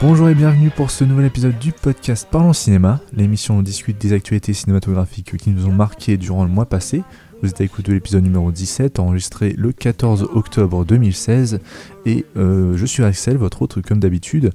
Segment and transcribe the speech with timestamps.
[0.00, 4.52] Bonjour et bienvenue pour ce nouvel épisode du podcast Parlons Cinéma, l'émission discute des actualités
[4.52, 7.02] cinématographiques qui nous ont marqué durant le mois passé.
[7.42, 11.58] Vous êtes à l'écoute de l'épisode numéro 17, enregistré le 14 octobre 2016.
[12.06, 14.52] Et euh, je suis Axel, votre autre comme d'habitude.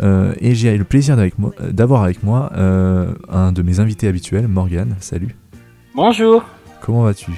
[0.00, 1.16] Euh, et j'ai le plaisir
[1.60, 4.94] d'avoir avec moi euh, un de mes invités habituels, Morgan.
[5.00, 5.34] Salut.
[6.00, 6.44] Bonjour.
[6.80, 7.32] Comment vas-tu?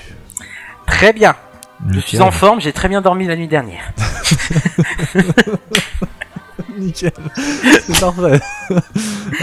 [0.87, 1.35] Très bien.
[1.89, 3.91] Je suis en forme, j'ai très bien dormi la nuit dernière.
[6.79, 7.13] Nickel.
[7.37, 8.41] C'est parfait.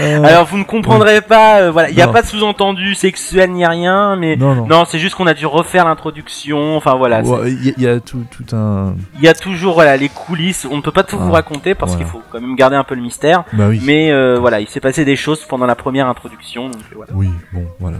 [0.00, 3.50] Euh, Alors vous ne comprendrez pas, euh, voilà, il n'y a pas de sous-entendu sexuel
[3.50, 6.76] ni rien, mais non, c'est juste qu'on a dû refaire l'introduction.
[6.76, 7.22] Enfin voilà.
[7.46, 8.94] Il y, a tout, tout un.
[9.16, 10.66] Il y a toujours voilà les coulisses.
[10.70, 12.84] On ne peut pas tout vous ah, raconter parce qu'il faut quand même garder un
[12.84, 13.44] peu le mystère.
[13.52, 16.70] Bah mais euh, voilà, il s'est passé des choses pendant la première introduction.
[17.12, 17.98] Oui, bon, voilà.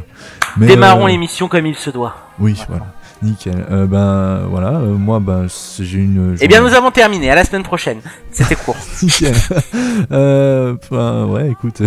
[0.56, 2.16] Démarrons l'émission comme il se doit.
[2.38, 2.86] Oui, voilà.
[3.22, 3.66] Nickel.
[3.70, 5.46] Euh, ben voilà, euh, moi ben
[5.78, 6.36] j'ai une.
[6.40, 7.30] Eh bien nous avons terminé.
[7.30, 8.00] À la semaine prochaine.
[8.30, 8.76] C'était court.
[9.02, 9.34] Nickel.
[10.12, 11.82] euh, ben, ouais, écoute.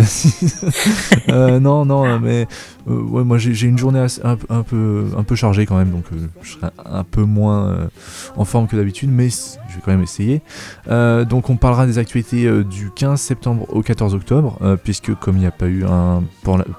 [1.28, 2.46] euh, non, non, mais
[2.86, 6.52] ouais, moi j'ai une journée un, peu un peu chargée quand même, donc euh, je
[6.52, 7.88] serai un peu moins
[8.36, 10.42] en forme que d'habitude, mais je vais quand même essayer.
[10.88, 15.46] donc on parlera des actualités du 15 septembre au 14 octobre, puisque comme il n'y
[15.46, 16.22] a pas eu un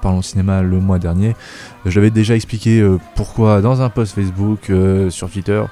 [0.02, 1.34] parlons cinéma le mois dernier,
[1.86, 5.62] je l'avais déjà expliqué pourquoi dans un post Facebook euh, sur Twitter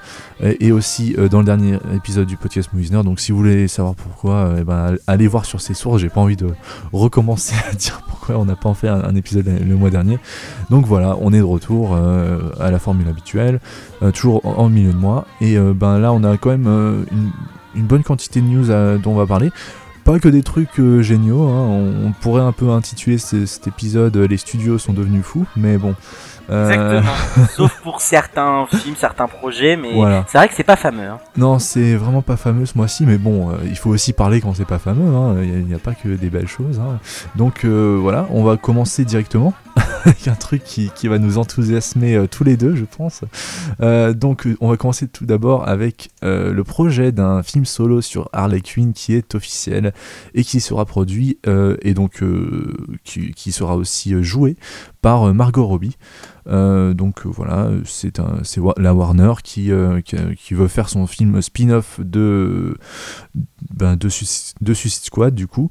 [0.40, 3.02] et, aussi euh, dans le dernier épisode du podcast Movisner.
[3.02, 6.00] Donc si vous voulez savoir pourquoi, euh, eh ben, allez voir sur ces sources.
[6.00, 6.48] J'ai pas envie de
[6.92, 10.18] recommencer à dire pourquoi on n'a pas en fait un, épisode le mois dernier.
[10.70, 11.96] Donc voilà, on est de retour
[12.60, 13.60] à la formule habituelle,
[14.14, 15.26] toujours en, milieu de mois.
[15.40, 17.06] Et ben là, on a quand même
[17.74, 19.50] une, bonne quantité de news dont on va parler
[20.04, 21.48] pas que des trucs géniaux.
[21.48, 21.68] Hein.
[22.04, 25.94] On, pourrait un peu intituler cet épisode Les studios sont devenus fous, mais bon,
[26.48, 27.12] Exactement.
[27.38, 29.92] Euh, Sauf pour certains films, certains projets, mais
[30.26, 31.08] c'est vrai que c'est pas fameux.
[31.08, 31.18] Hein.
[31.36, 34.54] Non, c'est vraiment pas fameux ce mois-ci, mais bon, euh, il faut aussi parler quand
[34.54, 35.14] c'est pas fameux.
[35.14, 35.36] Hein.
[35.42, 36.80] Il n'y a, pas que des belles choses.
[37.36, 39.52] Donc euh, voilà, on va commencer directement
[40.26, 43.22] un truc qui, qui va nous enthousiasmer tous les deux, je pense.
[43.80, 48.92] donc on va commencer tout d'abord avec le projet d'un film solo sur Harley Quinn
[48.92, 49.92] qui est officiel
[50.34, 52.22] et qui sera produit et donc
[53.04, 54.56] qui, sera aussi joué
[55.00, 55.96] par Margot Robbie.
[56.48, 58.18] Euh, donc euh, voilà, c'est
[58.76, 62.76] la Warner qui, euh, qui, veut faire son film spin-off de,
[63.70, 65.70] ben, de, Suicide Squad du coup.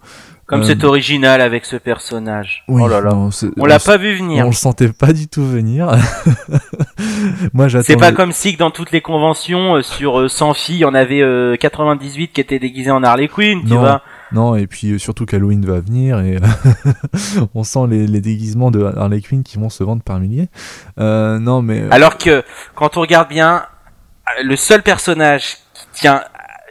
[0.51, 2.63] Comme c'est original avec ce personnage.
[2.67, 3.11] oh là là.
[3.57, 4.45] on l'a pas vu venir.
[4.45, 5.91] On le sentait pas du tout venir.
[7.53, 10.85] Moi C'est pas comme si que dans toutes les conventions sur 100 filles, il y
[10.85, 14.03] en avait 98 qui étaient déguisées en Harley Quinn, tu vois.
[14.31, 16.37] Non, et puis euh, surtout qu'Halloween va venir et
[17.53, 20.47] on sent les, déguisements de Harley Quinn qui vont se vendre par milliers.
[20.99, 21.81] Euh, non, mais.
[21.81, 22.43] Euh, Alors que
[22.75, 23.65] quand on regarde bien,
[24.41, 26.23] le seul personnage qui tient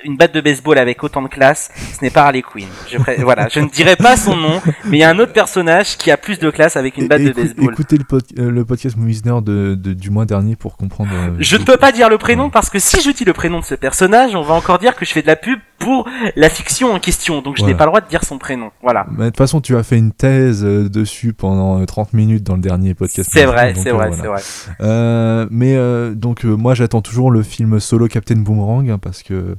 [0.04, 2.68] une batte de baseball avec autant de classe, ce n'est pas Harley Quinn.
[2.90, 5.96] Je, voilà, je ne dirai pas son nom, mais il y a un autre personnage
[5.96, 7.72] qui a plus de classe avec une batte de baseball.
[7.72, 8.04] Écoutez le,
[8.38, 11.10] euh, le podcast de, de, du mois dernier pour comprendre.
[11.12, 13.60] Euh, je ne peux pas dire le prénom parce que si je dis le prénom
[13.60, 16.06] de ce personnage, on va encore dire que je fais de la pub pour
[16.36, 18.70] la fiction en question, donc je n'ai pas le droit de dire son prénom.
[18.82, 19.06] Voilà.
[19.10, 22.60] de toute façon, tu as fait une thèse euh, dessus pendant 30 minutes dans le
[22.60, 23.30] dernier podcast.
[23.32, 25.48] C'est vrai, c'est vrai, c'est vrai.
[25.50, 25.76] mais
[26.14, 29.56] donc moi j'attends toujours le film solo Captain Boomerang hein, parce que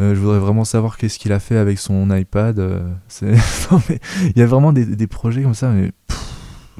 [0.00, 2.58] je voudrais vraiment savoir qu'est-ce qu'il a fait avec son iPad.
[2.58, 2.80] Euh,
[3.22, 5.90] il y a vraiment des, projets comme ça, mais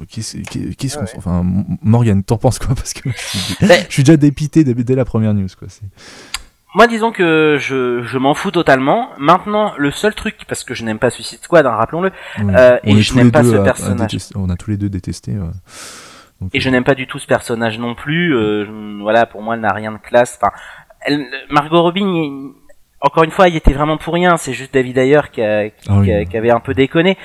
[0.07, 1.43] qu'est-ce qu'on enfin
[1.81, 2.69] Morgan t'en penses quoi?
[2.75, 5.67] Parce que je suis, déjà dépité dès, la première news quoi
[6.75, 9.09] moi disons que je, je m'en fous totalement.
[9.17, 12.11] Maintenant le seul truc parce que je n'aime pas Suicide Squad hein, rappelons-le
[12.41, 14.11] euh, et je n'aime pas ce personnage.
[14.35, 15.35] on a tous les deux détesté
[16.53, 19.73] et je n'aime pas du tout ce personnage non plus voilà pour moi elle n'a
[19.73, 20.53] rien de classe enfin
[21.49, 22.51] Margot Robin
[23.01, 24.37] encore une fois, il était vraiment pour rien.
[24.37, 27.17] C'est juste David Ayer qui, a, qui, ah qui, avait un peu déconné.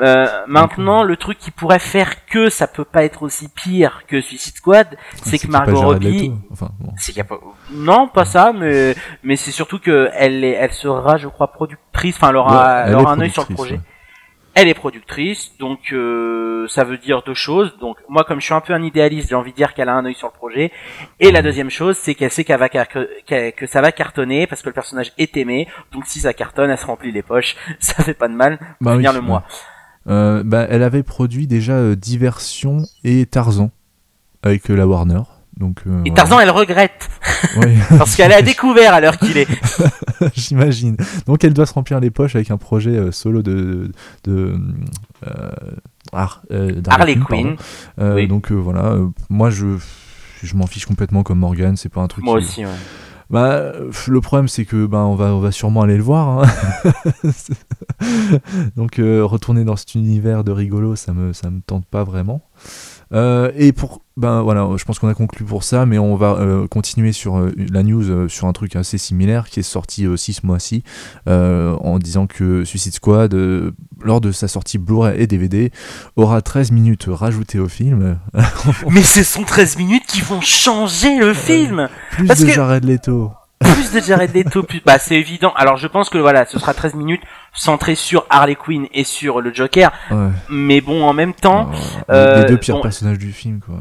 [0.00, 4.20] Euh, maintenant, le truc qui pourrait faire que ça peut pas être aussi pire que
[4.20, 6.92] Suicide Squad, c'est que Margot Robbie, enfin, bon.
[7.72, 12.16] non, pas ça, mais mais c'est surtout que elle, est, elle sera, je crois, productrice.
[12.16, 13.80] Enfin, elle aura, elle, aura un œil sur le projet
[14.60, 17.78] elle est productrice, donc euh, ça veut dire deux choses.
[17.78, 19.94] Donc moi, comme je suis un peu un idéaliste, j'ai envie de dire qu'elle a
[19.94, 20.72] un œil sur le projet.
[21.20, 24.68] Et la deuxième chose, c'est qu'elle sait qu'elle va que ça va cartonner parce que
[24.68, 25.68] le personnage est aimé.
[25.92, 27.54] Donc si ça cartonne, elle se remplit les poches.
[27.78, 28.58] Ça fait pas de mal.
[28.80, 29.44] Bah oui, le mois.
[30.08, 33.70] Euh, bah, elle avait produit déjà euh, Diversion et Tarzan
[34.42, 35.22] avec la Warner.
[35.58, 37.10] Donc, euh, et Tarzan, elle regrette.
[37.98, 39.48] Parce qu'elle a découvert à l'heure qu'il est.
[40.34, 40.96] J'imagine.
[41.26, 43.90] Donc elle doit se remplir les poches avec un projet euh, solo de,
[44.24, 44.54] de,
[45.26, 45.50] euh,
[46.12, 47.56] Harley, Quinn.
[48.28, 48.96] Donc voilà,
[49.28, 49.66] moi je
[50.42, 52.24] je m'en fiche complètement comme Morgan, c'est pas un truc.
[52.24, 52.70] Moi aussi, ouais.
[53.30, 53.72] Bah,
[54.06, 56.28] le problème c'est que ben on va on va sûrement aller le voir.
[56.28, 56.92] Hein.
[58.76, 62.40] Donc euh, retourner dans cet univers de rigolo, ça me ça me tente pas vraiment.
[63.12, 66.32] Euh, et pour ben voilà, je pense qu'on a conclu pour ça, mais on va
[66.32, 70.44] euh, continuer sur la news sur un truc assez similaire qui est sorti aussi ce
[70.44, 70.82] mois-ci,
[71.26, 73.32] en disant que Suicide Squad,
[74.02, 75.70] lors de sa sortie Blu-ray et DVD,
[76.16, 78.18] aura 13 minutes rajoutées au film.
[78.90, 81.88] mais ce sont 13 minutes qui vont changer le film.
[82.10, 83.30] Plus de Jared Leto
[83.74, 84.80] plus de Jared Leto, plus...
[84.84, 85.52] bah c'est évident.
[85.56, 87.22] Alors je pense que voilà, ce sera 13 minutes
[87.52, 89.92] centré sur Harley Quinn et sur le Joker.
[90.48, 91.70] Mais bon, en même temps,
[92.10, 93.76] euh, les deux pires personnages du film quoi.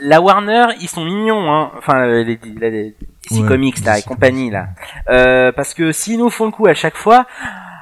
[0.00, 1.72] La Warner, ils sont mignons, hein.
[1.76, 2.96] Enfin, les, les, les
[3.30, 4.68] DC Comics là et compagnie là.
[5.10, 7.26] Euh, parce que s'ils nous font le coup à chaque fois,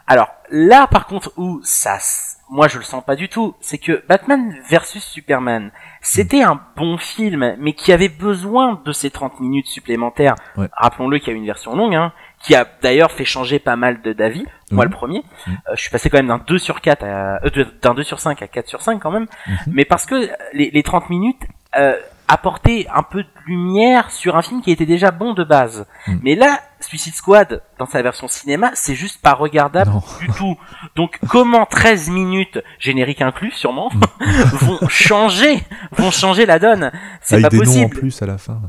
[0.06, 1.98] alors là par contre où ça,
[2.48, 5.70] moi je le sens pas du tout, c'est que Batman versus Superman,
[6.00, 10.36] c'était un bon film, mais qui avait besoin de ces 30 minutes supplémentaires.
[10.72, 12.12] Rappelons-le qu'il y a une version longue, hein,
[12.42, 14.46] qui a d'ailleurs fait changer pas mal de d'avis.
[14.70, 17.64] Moi, le premier, euh, je suis passé quand même d'un 2 sur 4 à, euh,
[17.82, 19.26] d'un 2 sur 5 à 4 sur 5 quand même.
[19.46, 19.56] Mhm.
[19.68, 21.42] Mais parce que les, les 30 minutes,
[21.76, 21.96] euh,
[22.28, 25.86] apporter un peu de lumière sur un film qui était déjà bon de base.
[26.06, 26.18] Hmm.
[26.22, 29.90] Mais là, Suicide Squad, dans sa version cinéma, c'est juste pas regardable
[30.20, 30.56] du tout.
[30.94, 34.24] Donc comment 13 minutes, générique inclus sûrement, hmm.
[34.52, 35.62] vont changer,
[35.92, 36.90] vont changer la donne?
[37.20, 37.80] C'est pas des possible.
[37.80, 38.60] Noms en plus à la fin.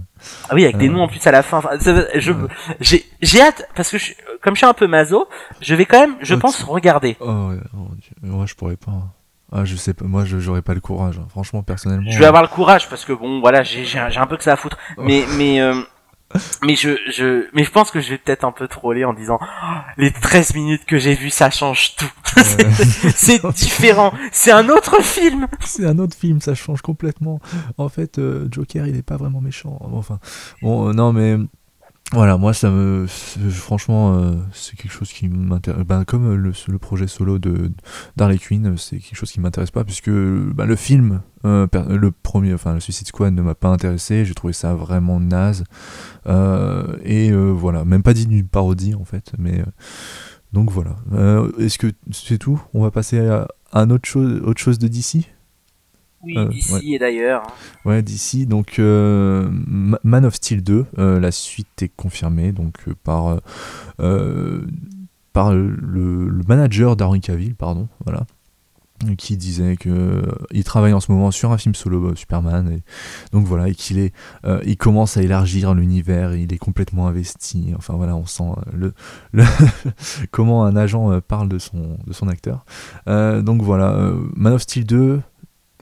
[0.50, 0.92] Ah oui, avec des euh.
[0.92, 1.62] noms en plus à la fin.
[2.15, 2.31] je,
[2.80, 5.27] j'ai, j'ai hâte parce que je, comme je suis un peu maso,
[5.62, 7.18] je vais quand même, je oh, pense, regarder.
[7.19, 7.88] Oh, oh,
[8.21, 9.17] moi je pourrais pas.
[9.52, 11.28] Ah, je sais pas, moi j'aurais pas le courage, hein.
[11.30, 12.12] franchement personnellement.
[12.12, 14.54] Je vais avoir le courage parce que bon, voilà, j'ai un, un peu que ça
[14.54, 14.78] à foutre.
[14.98, 15.82] Mais mais euh,
[16.64, 19.40] mais je je mais je pense que je vais peut-être un peu troller en disant
[19.42, 22.12] oh, les 13 minutes que j'ai vu ça change tout.
[23.16, 25.48] c'est différent, c'est un autre film.
[25.62, 27.40] C'est un autre film, ça change complètement.
[27.78, 29.80] En fait, euh, Joker, il est pas vraiment méchant.
[29.94, 30.20] Enfin,
[30.62, 31.38] bon, euh, non mais
[32.13, 33.06] voilà, moi ça me
[33.50, 35.83] franchement euh, c'est quelque chose qui m'intéresse.
[35.83, 37.74] Ben, comme le, le, projet solo de
[38.15, 42.54] d'Harley Quinn, c'est quelque chose qui m'intéresse pas puisque ben, le film, euh, le premier,
[42.54, 44.24] enfin le Suicide Squad ne m'a pas intéressé.
[44.24, 45.65] J'ai trouvé ça vraiment naze
[46.27, 49.33] euh, et voilà, même pas dit d'une parodie en fait.
[49.38, 49.62] Mais
[50.53, 50.95] donc voilà.
[51.60, 52.62] Est-ce que c'est tout?
[52.74, 55.27] On va passer à, un autre chose, autre chose de d'ici?
[56.24, 57.44] Oui, euh, d'ici et d'ailleurs.
[57.86, 58.46] Ouais, d'ici.
[58.46, 59.48] Donc, euh,
[60.04, 63.40] Man of Steel 2, euh, la suite est confirmée donc par
[65.34, 68.25] par le, manager d'Henry Cavill, pardon, voilà,
[69.19, 72.81] qui disait que il travaille en ce moment sur un film solo Superman, et
[73.31, 74.13] donc voilà, et qu'il est,
[74.66, 77.72] il commence à élargir l'univers, il est complètement investi.
[77.78, 78.94] Enfin voilà, on sent le,
[80.31, 82.66] comment un agent parle de son de son acteur.
[83.06, 85.22] donc voilà, Man of Steel 2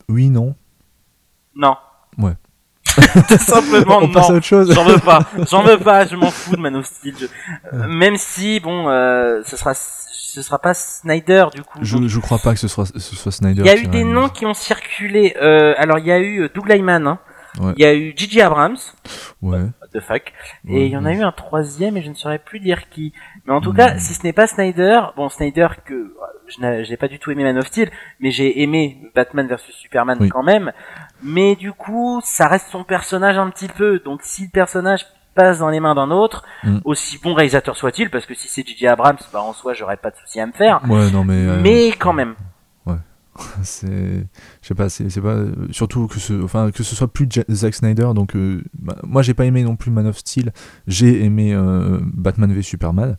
[0.09, 0.55] oui, non.
[1.55, 1.77] Non.
[2.17, 2.33] Ouais.
[3.27, 4.39] Tout simplement On non.
[4.41, 5.19] J'en veux pas.
[5.49, 6.05] J'en veux pas.
[6.05, 7.15] Je m'en fous de Man of Steel.
[7.73, 11.79] Même si bon, euh, ce sera ce sera pas Snyder du coup.
[11.81, 13.61] Je, je crois pas que ce soit ce soit Snyder.
[13.61, 15.35] Il y a eu des noms qui ont circulé.
[15.41, 17.07] Euh, alors il y a eu euh, Doug Lyman.
[17.07, 17.19] Hein.
[17.77, 18.77] Il y a eu Gigi Abrams.
[19.41, 19.59] Ouais.
[19.59, 20.33] What the fuck.
[20.67, 23.13] Et il y en a eu un troisième et je ne saurais plus dire qui.
[23.45, 23.99] Mais en tout cas, hmm.
[23.99, 26.13] si ce n'est pas Snyder, bon Snyder que
[26.47, 30.29] je n'ai pas du tout aimé Man of Steel, mais j'ai aimé Batman vs Superman
[30.29, 30.71] quand même.
[31.23, 33.99] Mais du coup, ça reste son personnage un petit peu.
[33.99, 36.79] Donc si le personnage passe dans les mains d'un autre, mm.
[36.85, 38.87] aussi bon réalisateur soit-il, parce que si c'est J.J.
[38.87, 40.81] Abrams, bah en soi, j'aurais pas de souci à me faire.
[40.89, 41.47] Ouais, non mais.
[41.47, 42.35] Euh, mais quand même.
[42.85, 42.95] Ouais.
[43.63, 44.27] c'est
[44.61, 45.39] je sais pas c'est pas
[45.71, 49.33] surtout que ce enfin que ce soit plus Zack Snyder donc euh, bah, moi j'ai
[49.33, 50.53] pas aimé non plus Man of Steel
[50.87, 53.17] j'ai aimé euh, Batman v Superman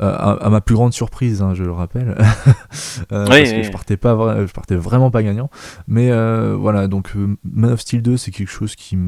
[0.00, 2.16] euh, à, ma plus grande surprise, hein, je le rappelle,
[3.12, 5.50] euh, parce que je partais pas, je partais vraiment pas gagnant.
[5.86, 7.12] Mais euh, voilà, donc
[7.44, 8.98] Man of Steel 2, c'est quelque chose qui,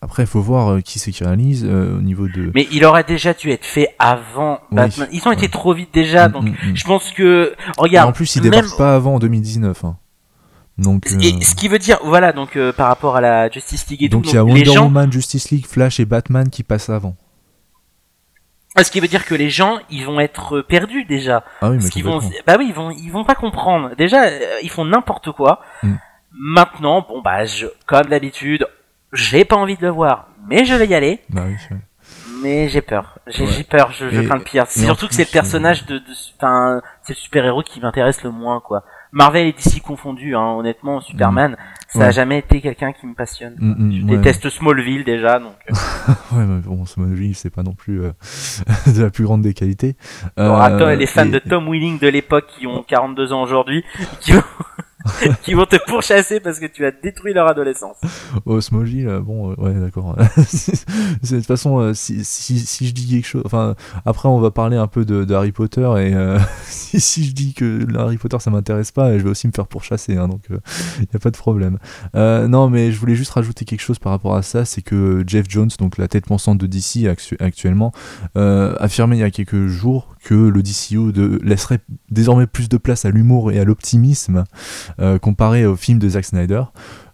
[0.00, 2.50] après, il faut voir qui c'est qui réalise au niveau de.
[2.54, 5.06] Mais il aurait déjà dû être fait avant Batman.
[5.12, 6.76] Ils ont été trop vite déjà, mm, donc mm, mm.
[6.76, 8.08] je pense que regarde.
[8.08, 9.84] en plus, il débarque pas avant en 2019.
[9.84, 9.98] Hein.
[10.78, 14.08] Donc, et ce qui veut dire, voilà, donc par rapport à la Justice League et
[14.08, 14.32] donc, tout.
[14.32, 17.16] Donc il y a Wonder Woman, Justice League, Flash et Batman qui passent avant.
[18.82, 21.44] Ce qui veut dire que les gens, ils vont être perdus déjà.
[21.60, 23.94] Ah oui, mais vont, bah oui, ils vont, ils vont pas comprendre.
[23.96, 25.60] Déjà, euh, ils font n'importe quoi.
[25.82, 25.94] Mm.
[26.32, 28.66] Maintenant, bon bah, je, comme d'habitude,
[29.12, 31.20] j'ai pas envie de le voir, mais je vais y aller.
[31.30, 31.56] Bah oui,
[32.42, 33.18] mais j'ai peur.
[33.26, 33.90] J'ai peur.
[33.92, 34.66] Je, je crains le pire.
[34.70, 36.00] Surtout que c'est le personnage de,
[36.36, 38.84] enfin, c'est le super héros qui m'intéresse le moins, quoi.
[39.12, 41.56] Marvel et DC confondus, hein, honnêtement, Superman, mm.
[41.98, 43.54] ça a jamais été quelqu'un qui me passionne.
[43.58, 45.54] Mm, je déteste Smallville déjà, donc.
[45.70, 46.12] Euh.
[46.36, 48.12] ouais, mais bon, Smallville, c'est pas non plus euh,
[48.94, 49.96] de la plus grande des qualités.
[50.38, 53.84] Euh, attends, les fans de Tom Willing de l'époque qui ont 42 ans aujourd'hui,
[54.20, 54.32] qui
[55.42, 57.96] qui vont te pourchasser parce que tu as détruit leur adolescence.
[58.46, 58.58] Oh,
[59.22, 60.16] bon, ouais, d'accord.
[60.16, 63.74] de toute façon, si, si, si, je dis quelque chose, enfin,
[64.04, 66.14] après, on va parler un peu de, Harry Potter et
[66.64, 69.66] si, si, je dis que Harry Potter ça m'intéresse pas, je vais aussi me faire
[69.66, 70.54] pourchasser, hein, donc il
[71.00, 71.78] n'y a pas de problème.
[72.14, 75.46] non, mais je voulais juste rajouter quelque chose par rapport à ça, c'est que Jeff
[75.48, 77.06] Jones, donc la tête pensante de DC
[77.40, 77.92] actuellement,
[78.34, 81.78] affirmait il y a quelques jours que le DCU de, laisserait
[82.10, 84.44] désormais plus de place à l'humour et à l'optimisme
[84.97, 86.62] euh, comparé au film de Zack Snyder.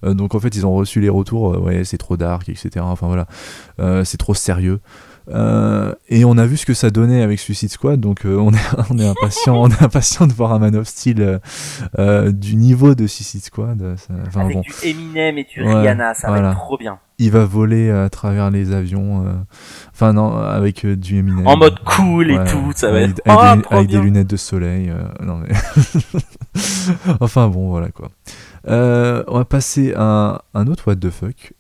[0.05, 2.71] Euh, donc en fait, ils ont reçu les retours, euh, ouais, c'est trop dark, etc.
[2.81, 4.81] Enfin voilà, c'est trop sérieux.
[5.29, 8.59] Et on a vu ce que ça donnait avec Suicide Squad, donc on, est,
[8.91, 11.41] on est impatient, on est impatient de voir un Man of Steel
[12.29, 13.97] du niveau de Suicide Squad.
[14.35, 18.09] avec du Eminem et du Rihanna, ça va être trop bien il va voler à
[18.09, 19.27] travers les avions.
[19.27, 19.33] Euh,
[19.93, 21.47] enfin non, avec euh, du Eminem.
[21.47, 23.21] En mode cool et tout, ça va être
[23.71, 24.91] avec, des, lunettes de soleil.
[24.91, 25.55] Euh, non mais
[27.21, 28.11] enfin bon, voilà quoi.
[28.67, 31.53] on va passer à un autre what the fuck.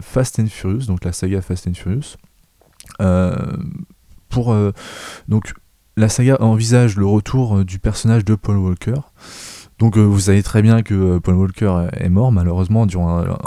[0.00, 2.16] Fast and Furious, donc la saga Fast and Furious.
[4.28, 4.56] Pour
[5.28, 5.54] donc
[5.96, 8.94] la saga envisage le retour du personnage de Paul Walker.
[9.78, 13.38] Donc vous savez très bien que Paul Walker est mort malheureusement durant un,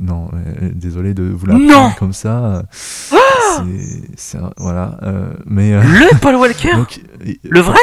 [0.00, 0.28] non,
[0.72, 2.64] désolé de vous l'apprendre comme ça.
[3.12, 3.16] Ah
[4.16, 6.72] c'est voilà, euh, mais euh, le Paul Walker,
[7.44, 7.78] le vrai?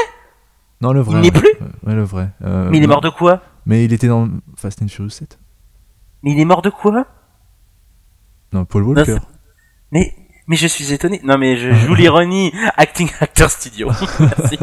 [0.81, 1.19] Non, le vrai.
[1.19, 1.53] Il n'est plus?
[1.85, 2.29] Ouais, le vrai.
[2.43, 3.41] Euh, mais il est mort de quoi?
[3.65, 5.39] Mais il était dans Fast and Furious 7.
[6.23, 7.05] Mais il est mort de quoi?
[8.51, 9.17] Non, Paul Walker.
[9.91, 10.13] mais
[10.47, 11.21] mais je suis étonné.
[11.23, 12.51] Non, mais je joue l'ironie.
[12.77, 13.89] Acting Actor Studio.
[14.19, 14.57] Merci.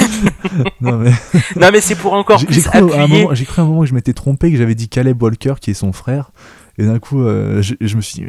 [0.80, 1.10] non mais,
[1.56, 3.26] non, mais c'est pour encore plus appuyer.
[3.32, 5.70] J'ai cru à un moment que je m'étais trompé, que j'avais dit Caleb Walker, qui
[5.70, 6.30] est son frère.
[6.78, 8.26] Et d'un coup, euh, je, me suis dit,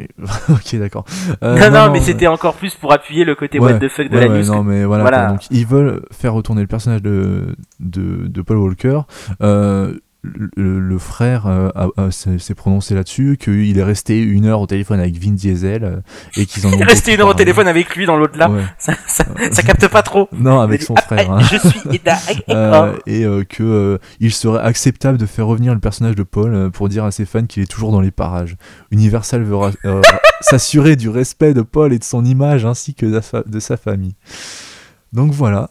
[0.50, 1.06] ok, d'accord.
[1.42, 4.18] Euh, non, non, mais c'était encore plus pour appuyer le côté what the fuck de
[4.18, 4.44] la news.
[4.52, 5.28] Non, mais voilà.
[5.28, 9.00] Donc, ils veulent faire retourner le personnage de, de, de Paul Walker.
[10.24, 15.32] Le, frère euh, s'est prononcé là-dessus, qu'il est resté une heure au téléphone avec Vin
[15.32, 15.96] Diesel euh,
[16.36, 16.70] et qu'ils ont.
[16.72, 18.50] Il est resté une heure au téléphone avec lui dans l'autre là.
[18.78, 20.28] Ça, ça, capte pas trop.
[20.32, 21.30] Non, avec son frère.
[21.30, 21.40] Hein.
[21.40, 21.80] Je suis
[22.48, 27.04] euh, et que il serait acceptable de faire revenir le personnage de Paul pour dire
[27.04, 28.56] à ses fans qu'il est toujours dans les parages.
[28.90, 29.58] Universal veut
[30.40, 34.14] s'assurer du respect de Paul et de son image ainsi que de sa famille.
[35.12, 35.70] Donc voilà,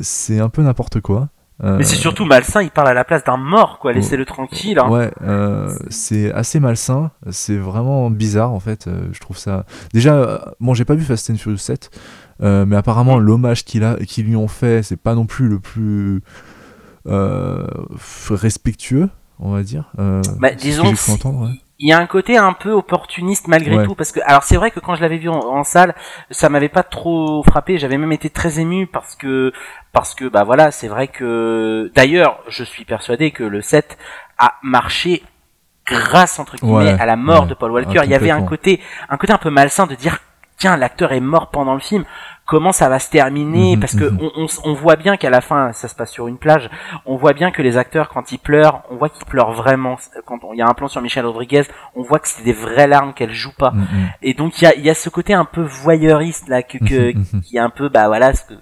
[0.00, 1.28] c'est un peu n'importe quoi.
[1.62, 3.92] Mais c'est surtout malsain, il parle à la place d'un mort, quoi.
[3.92, 4.78] Laissez-le tranquille.
[4.78, 4.88] Hein.
[4.88, 7.10] Ouais, euh, c'est assez malsain.
[7.30, 8.86] C'est vraiment bizarre, en fait.
[8.86, 9.64] Euh, je trouve ça.
[9.92, 11.90] Déjà, euh, bon, j'ai pas vu Fast and Furious 7,
[12.40, 16.22] mais apparemment, l'hommage qu'il a, qu'ils lui ont fait, c'est pas non plus le plus
[18.30, 19.08] respectueux,
[19.38, 19.92] on va dire.
[20.40, 20.92] bah, disons.
[20.92, 21.50] Que entendre,
[21.84, 24.70] il y a un côté un peu opportuniste malgré tout parce que alors c'est vrai
[24.70, 25.94] que quand je l'avais vu en, salle
[26.30, 29.52] ça m'avait pas trop frappé j'avais même été très ému parce que
[29.92, 33.98] parce que bah voilà c'est vrai que d'ailleurs je suis persuadé que le set
[34.38, 35.22] a marché
[35.86, 38.00] grâce entre guillemets à la mort de Paul Walker.
[38.04, 40.20] Il y avait un côté un côté un peu malsain de dire
[40.56, 42.06] tiens l'acteur est mort pendant le film
[42.46, 44.30] comment ça va se terminer mhm, parce que mhm.
[44.36, 46.68] on, on, voit bien qu'à la fin ça se passe sur une plage
[47.06, 49.96] on voit bien que les acteurs quand ils pleurent on voit qu'ils pleurent vraiment
[50.26, 52.86] quand il y a un plan sur Michelle Rodriguez on voit que c'est des vraies
[52.86, 53.70] larmes qu'elle joue pas.
[53.70, 53.86] Mhm,
[54.22, 57.56] et donc il y a, y a ce côté un peu voyeuriste là que, qui
[57.56, 58.54] est un peu bah voilà ce que,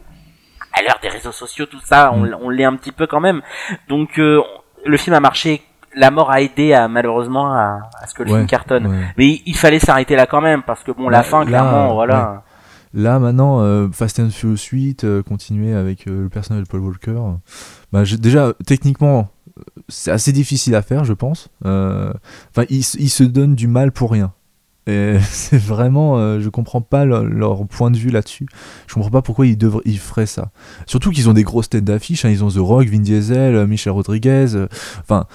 [0.72, 3.42] à l'heure des réseaux sociaux tout ça on, on l'est un petit peu quand même.
[3.88, 4.42] Donc euh,
[4.84, 5.62] le film a marché
[5.94, 9.10] la mort a aidé à malheureusement à, ce que le film cartonne.
[9.16, 12.44] mais il, fallait s'arrêter là quand même parce que bon la fin clairement voilà
[12.94, 16.80] Là maintenant, euh, Fast and Furious 8, euh, continuer avec euh, le personnage de Paul
[16.80, 17.20] Walker.
[17.92, 19.30] Bah, déjà, techniquement,
[19.88, 21.48] c'est assez difficile à faire, je pense.
[21.64, 24.32] Enfin, ils, se donnent du mal pour rien.
[24.86, 28.46] Et c'est vraiment, je comprends pas leur, point de vue là-dessus.
[28.86, 30.50] Je comprends pas pourquoi ils, devraient, ils feraient ça.
[30.86, 32.24] Surtout qu'ils ont des grosses têtes d'affiche.
[32.26, 32.30] Hein.
[32.30, 34.66] Ils ont The Rock, Vin Diesel, Michel Rodriguez.
[35.00, 35.26] Enfin,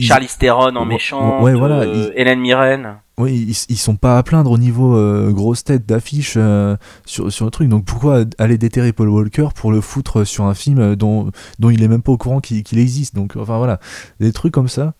[0.00, 3.00] Charlie Theron en méchant, ouais, voilà, Hélène Mirren.
[3.18, 7.44] Oui, ils, sont pas à plaindre au niveau euh, grosse tête d'affiche euh, sur, sur
[7.44, 7.68] le truc.
[7.68, 11.88] Donc pourquoi aller déterrer Paul Walker pour le foutre sur un film dont, il est
[11.88, 13.16] même pas au courant qu'il existe?
[13.16, 13.80] Donc enfin voilà,
[14.20, 14.94] des trucs comme ça,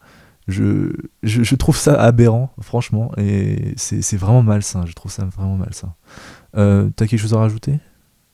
[0.49, 4.85] je, trouve ça aberrant, franchement, et c'est vraiment malsain.
[4.87, 5.95] Je trouve ça vraiment malsain.
[6.57, 7.79] Euh, T'as quelque chose à rajouter,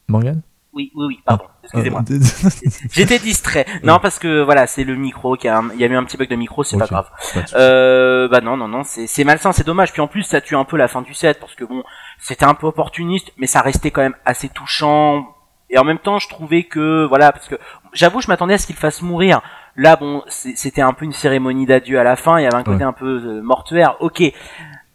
[0.08, 0.40] Morgan
[0.74, 1.44] oui, oui, oui, pardon.
[1.46, 1.54] Ah.
[1.64, 2.02] Excusez-moi.
[2.92, 3.66] J'étais distrait.
[3.82, 6.16] Non, parce que voilà, c'est le micro qui a, il y a eu un petit
[6.16, 7.08] bug de micro, c'est pas grave.
[7.54, 9.92] euh, bah non, non, non, c'est malsain, c'est dommage.
[9.92, 11.82] Puis en plus, ça tue un peu la fin du set parce que bon,
[12.18, 15.26] c'était un peu opportuniste, mais ça restait quand même assez touchant.
[15.70, 17.56] Et en même temps, je trouvais que voilà, parce que
[17.92, 19.40] j'avoue, je m'attendais à ce qu'il fasse mourir.
[19.76, 22.38] Là, bon, c'était un peu une cérémonie d'adieu à la fin.
[22.38, 23.96] Il y avait un côté un peu euh, mortuaire.
[24.00, 24.22] Ok,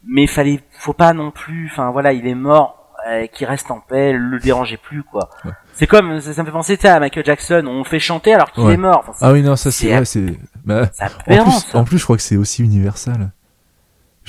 [0.06, 1.70] mais fallait, faut pas non plus.
[1.72, 2.79] Enfin voilà, il est mort
[3.32, 5.30] qui reste en paix, le dérangeait plus quoi.
[5.74, 8.78] C'est comme ça, me fait penser à Michael Jackson, on fait chanter alors qu'il est
[8.78, 9.16] mort.
[9.22, 10.90] ah oui non ça c'est c'est bah,
[11.30, 13.32] en, plus, en plus je crois que c'est aussi universal.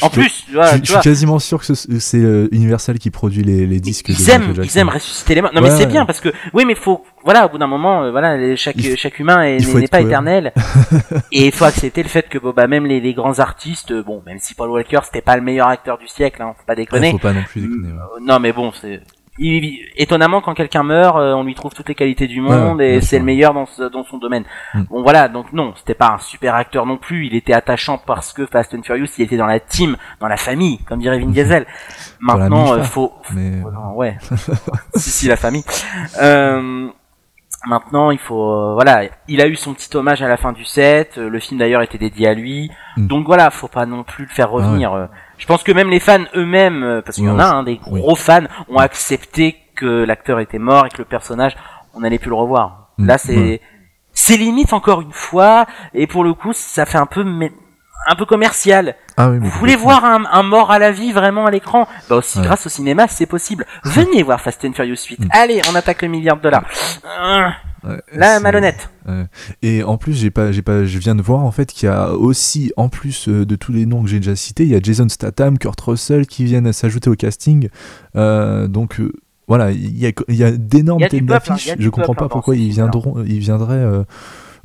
[0.02, 3.66] En plus, tu vois, je, suis quasiment sûr que c'est euh, Universal qui produit les,
[3.66, 4.08] les disques.
[4.08, 5.52] Ils de aiment, ils aiment ressusciter les morts.
[5.54, 8.10] Non mais c'est bien parce que oui, mais faut, voilà, au bout d'un moment, euh,
[8.10, 10.52] voilà, chaque chaque humain n'est pas éternel
[11.32, 14.38] et il faut accepter le fait que bah même les, les grands artistes, bon, même
[14.38, 17.12] si Paul Walker c'était pas le meilleur acteur du siècle, hein, faut pas déconner.
[17.12, 17.92] faut pas non plus déconner.
[18.22, 19.00] Non mais bon, c'est
[19.96, 23.18] étonnamment quand quelqu'un meurt euh, on lui trouve toutes les qualités du monde et c'est
[23.18, 24.44] le meilleur dans, dans son domaine.
[24.74, 24.82] Mm.
[24.82, 27.26] bon voilà donc non c'était pas un super acteur non plus.
[27.26, 30.36] Il était attachant parce que Fast and Furious il était dans la team dans la
[30.36, 31.66] famille comme dirait Vin Diesel.
[32.20, 33.62] Maintenant euh, faut, Mais...
[33.94, 34.16] ouais.
[34.94, 35.64] Si si la famille.
[36.20, 36.88] Euh,
[37.66, 40.64] Maintenant, il faut euh, voilà, il a eu son petit hommage à la fin du
[40.64, 41.18] set.
[41.18, 42.70] Le film d'ailleurs était dédié à lui.
[42.96, 43.06] Mm.
[43.06, 45.08] Donc voilà, faut pas non plus le faire revenir.
[45.40, 47.76] Je pense que même les fans eux-mêmes, euh, parce qu'il y en a hein, des
[47.76, 51.56] gros fans, ont accepté que l'acteur était mort et que le personnage,
[51.94, 52.90] on n'allait plus le revoir.
[52.98, 53.06] Mm.
[53.06, 53.60] Là, c'est
[54.12, 57.24] c'est limite encore une fois, et pour le coup, ça fait un peu
[58.06, 58.94] un peu commercial.
[59.16, 61.86] Ah Vous voulez voir un, mort à la vie vraiment à l'écran?
[62.08, 63.66] Bah aussi grâce au cinéma, c'est possible.
[63.84, 65.20] Venez voir Fast and Furious 8.
[65.20, 65.28] Mm.
[65.30, 66.64] Allez, on attaque le milliard de dollars.
[68.12, 68.90] Là, malhonnête.
[69.62, 71.92] Et en plus, j'ai pas, j'ai pas, je viens de voir en fait qu'il y
[71.92, 74.74] a aussi, en plus euh, de tous les noms que j'ai déjà cités, il y
[74.74, 77.68] a Jason Statham, Kurt Russell qui viennent s'ajouter au casting.
[78.16, 79.12] Euh, donc euh,
[79.48, 81.74] voilà, il y a, il y a d'énormes têtes d'affiche.
[81.78, 84.04] je comprends pas pourquoi ils viendront, ils viendraient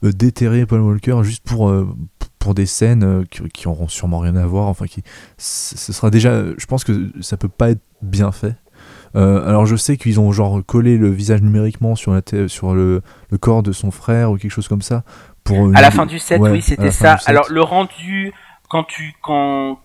[0.04, 1.74] déterrer Paul Walker juste pour
[2.46, 4.68] pour des scènes qui, qui, auront sûrement rien à voir.
[4.68, 5.02] Enfin, qui,
[5.40, 8.56] ce sera déjà, je pense que ça peut pas être bien fait.
[9.16, 13.02] Euh, alors je sais qu'ils ont genre collé le visage numériquement sur, la sur le,
[13.32, 15.04] le, corps de son frère ou quelque chose comme ça.
[15.44, 17.18] Pour à la fin du set, oui, c'était ça.
[17.26, 18.32] Alors le rendu,
[18.70, 19.80] quand tu quand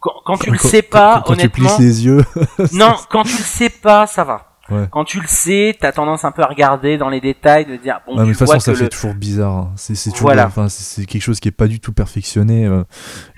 [0.00, 2.24] quand, tu le sais pas, quand, honnêtement, tu plisses les yeux.
[2.72, 4.51] non, quand tu le sais pas, ça va.
[4.90, 8.00] Quand tu le sais, t'as tendance un peu à regarder dans les détails, de dire
[8.06, 8.16] bon.
[8.16, 9.52] mais de toute façon, ça fait toujours bizarre.
[9.52, 9.72] Hein.
[9.76, 10.46] C'est toujours, voilà.
[10.46, 12.66] enfin, c'est quelque chose qui est pas du tout perfectionné.
[12.66, 12.84] Euh,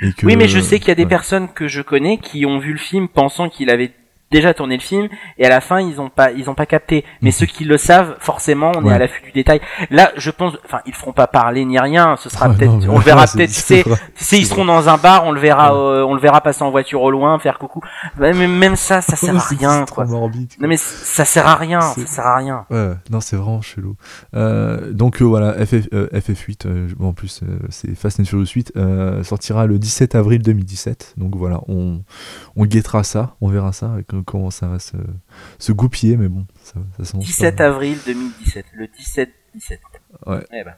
[0.01, 2.47] et que, oui, mais je sais qu'il y a des personnes que je connais qui
[2.47, 3.93] ont vu le film pensant qu'il avait
[4.35, 7.05] déjà tourné le film et à la fin ils ont pas ils ont pas capté.
[7.23, 7.33] Mais mhm.
[7.33, 9.61] ceux qui le savent forcément on est à l'affût du détail.
[9.91, 13.05] Là je pense enfin ils feront pas parler ni rien ce sera peut-être on le
[13.05, 13.53] verra peut-être
[14.17, 16.63] tu sais ils seront dans un bar on le verra euh, on le verra passer
[16.65, 17.81] en voiture au loin faire coucou.
[18.19, 20.05] Mais même ça ça sert à rien quoi.
[20.05, 20.29] non
[20.61, 22.67] mais ça sert à rien ça sert à rien.
[22.71, 23.95] Ouais non c'est vraiment chelou.
[24.35, 28.73] Euh, donc euh, voilà FF, FF8 en plus c'est Fast and Furious 8
[29.23, 32.03] sortira le 17 avril 2017 donc voilà on
[32.57, 33.93] on guettera ça on verra ça
[34.25, 34.97] comment ça va se,
[35.59, 39.29] se goupiller, mais bon, ça, ça 17 avril 2017, le 17-17.
[40.27, 40.45] Ouais.
[40.53, 40.75] Eh ben,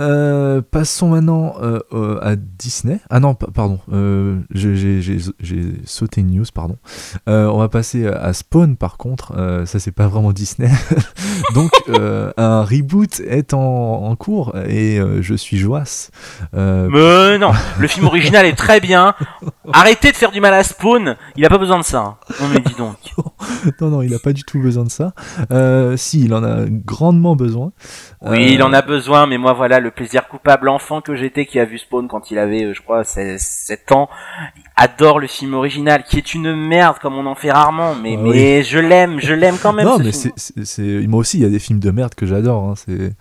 [0.00, 3.00] euh, passons maintenant euh, euh, à Disney.
[3.10, 3.80] Ah non, pardon,
[4.50, 5.00] j'ai
[5.84, 6.78] sauté une news, pardon.
[7.26, 9.34] on va passer à Spawn par contre,
[9.66, 10.70] ça c'est pas vraiment Disney.
[11.54, 11.70] Donc
[12.36, 16.10] un reboot est en, cours et je suis joasse.
[16.52, 19.14] Mais non, le film original est très bien.
[19.72, 22.16] Arrêtez de faire du mal à Spawn, il a pas besoin de ça.
[22.40, 22.96] Non mais dis donc.
[23.80, 25.12] non, non, il a pas du tout besoin de ça.
[25.96, 27.72] si, il en a grandement besoin.
[28.22, 31.58] Oui, il en a besoin, mais moi voilà, le plaisir coupable enfant que j'étais qui
[31.58, 34.08] a vu Spawn quand il avait, euh, je crois, 7 ans,
[34.76, 38.22] adore le film original, qui est une merde comme on en fait rarement, mais, ah
[38.22, 39.86] mais je l'aime, je l'aime quand même.
[39.86, 42.64] Non, mais c'est, moi aussi, il y a des films de merde que j'adore.
[42.64, 43.12] Hein, c'est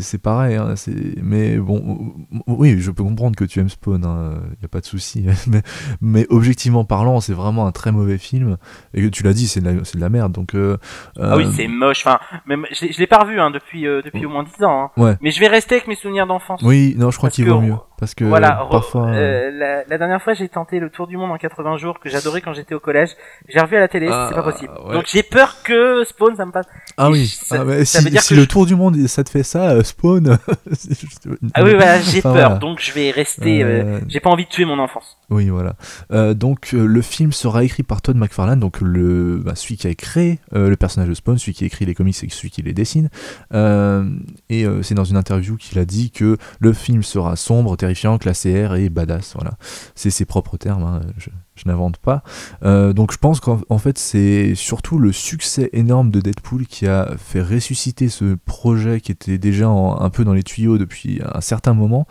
[0.00, 0.56] c'est pareil.
[0.56, 0.74] Hein,
[1.22, 2.14] mais bon,
[2.46, 5.26] oui, je peux comprendre que tu aimes Spawn, il hein, n'y a pas de souci.
[5.48, 5.62] mais,
[6.00, 8.56] mais, objectivement parlant, c'est vraiment un très mauvais film.
[8.94, 10.32] Et que tu l'as dit, c'est de, de, la merde.
[10.32, 10.76] Donc, euh,
[11.18, 12.06] ah oui, euh, c'est moche.
[12.06, 14.90] Enfin, même, je ne l'ai pas revu hein, depuis, euh, depuis au moins 10 ans.
[14.96, 15.16] Ouais.
[15.20, 16.62] Mais je vais rester avec mes souvenirs d'enfance.
[16.62, 17.74] Oui, non, je crois qu'il vaut mieux.
[18.00, 21.36] Parce que voilà, parfois, la, la, dernière fois, j'ai tenté le tour du monde en
[21.36, 23.10] 80 jours que j'adorais quand j'étais au collège.
[23.48, 24.72] J'ai revu à la télé, c'est pas ah, possible.
[24.90, 26.66] Donc j'ai peur que Spawn, ça me passe.
[26.96, 29.42] Ah oui, ah, ça, veut dire si que le tour du monde, ça te fait
[29.42, 30.38] ça, Spawn.
[31.54, 33.62] ah oui, voilà, j'ai peur, donc je vais rester.
[33.62, 35.19] Euh, j'ai pas envie de tuer mon enfance.
[35.30, 35.74] Oui, voilà.
[36.10, 39.86] Euh, donc euh, le film sera écrit par Todd McFarlane, donc le bah, celui qui
[39.86, 42.72] a créé le personnage de Spawn, celui qui écrit les comics et celui qui les
[42.72, 43.08] dessine.
[43.52, 48.66] et c'est dans une interview qu'il a dit que le film sera sombre, terrifiant, classé
[48.66, 49.34] R et badass.
[49.34, 49.52] Voilà,
[49.94, 50.82] c'est ses propres termes.
[50.82, 51.30] Hein, je,
[51.66, 52.22] n'invente pas.
[52.62, 57.42] donc je pense qu'en fait c'est surtout le succès énorme de Deadpool qui a fait
[57.42, 62.06] ressusciter ce projet qui était déjà un peu dans les tuyaux depuis un certain moment.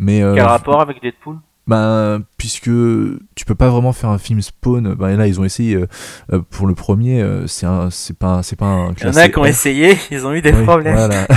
[0.00, 1.36] Mais, euh, Quel rapport avec Deadpool?
[1.66, 5.76] Ben, puisque tu peux pas vraiment faire un film Spawn, ben là ils ont essayé
[5.76, 5.86] euh,
[6.32, 9.18] euh, pour le premier, euh, c'est un, c'est pas, c'est pas un classé.
[9.18, 10.96] Il y en a qui ont essayé, ils ont eu des problèmes.
[10.96, 11.28] Voilà.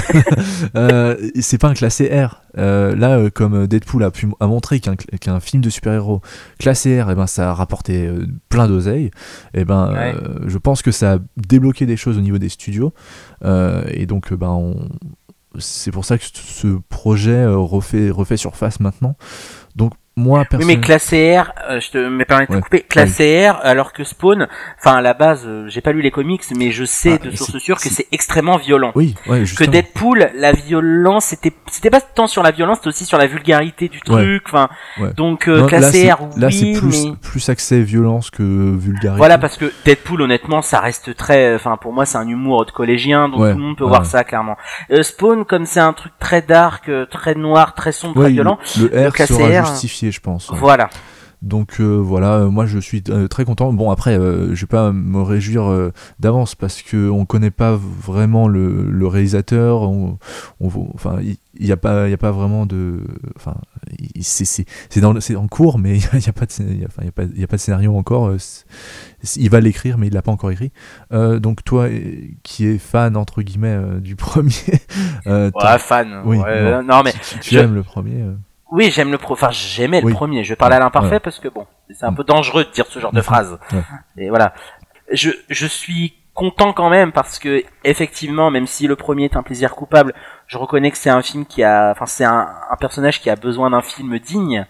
[1.40, 2.42] c'est pas un classé R.
[2.56, 6.22] là, comme Deadpool a pu a montré qu'un film de super-héros
[6.58, 8.10] classé R, et eh ben ça a rapporté
[8.50, 9.12] plein d'oseilles.
[9.54, 10.16] Et eh ben,
[10.48, 12.94] je pense que ça a débloqué des choses au niveau des studios.
[13.44, 14.90] et donc, ben on,
[15.60, 19.16] c'est pour ça que ce projet refait, refait surface maintenant.
[20.16, 23.60] Moi, Oui, mais classé R, euh, je te me permets de te couper, classé R,
[23.64, 24.48] alors que Spawn,
[24.78, 27.36] enfin à la base, euh, j'ai pas lu les comics, mais je sais ah, de
[27.36, 28.92] source sûre que c'est extrêmement violent.
[28.94, 33.06] Oui, ouais, Que Deadpool, la violence, c'était c'était pas tant sur la violence, c'était aussi
[33.06, 34.44] sur la vulgarité du truc.
[34.46, 34.70] Enfin,
[35.18, 39.18] donc euh, classé R, oui, là c'est plus plus accès violence que vulgarité.
[39.18, 42.72] Voilà, parce que Deadpool, honnêtement, ça reste très, enfin pour moi, c'est un humour de
[42.72, 44.58] collégien, donc tout le monde peut voir ça clairement.
[45.02, 49.16] Spawn, comme c'est un truc très dark, très noir, très sombre, très violent, le, R
[49.16, 50.52] sera justifié je pense.
[50.54, 50.90] Voilà.
[51.44, 53.74] Donc euh, voilà, euh, moi je suis euh, très content.
[53.74, 59.08] Bon après, je vais pas me réjouir d'avance parce que on connaît pas vraiment le,
[59.08, 59.82] réalisateur.
[59.82, 60.18] On,
[60.62, 63.02] enfin, il n'y a pas, il a pas vraiment de,
[63.36, 63.56] enfin,
[64.22, 67.58] c'est en cours, mais il n'y a, pas de, y a, pas, y a pas
[67.58, 68.32] de scénario encore.
[69.36, 70.72] Il va l'écrire, mais il l'a pas encore écrit.
[71.12, 71.90] donc toi,
[72.44, 74.54] qui es fan entre guillemets du premier,
[75.26, 76.22] ouais, fan.
[76.24, 78.24] Oui, non mais tu, aimes le premier.
[78.74, 79.34] Oui, j'aime le pro.
[79.34, 80.44] Enfin, j'aimais le premier.
[80.44, 83.00] Je vais parler à l'imparfait parce que bon, c'est un peu dangereux de dire ce
[83.00, 83.60] genre de phrase.
[84.18, 84.54] Et voilà.
[85.12, 89.44] Je, je suis content quand même parce que effectivement, même si le premier est un
[89.44, 90.16] plaisir coupable,
[90.48, 93.36] je reconnais que c'est un film qui a, enfin, c'est un, un, personnage qui a
[93.36, 94.66] besoin d'un film digne.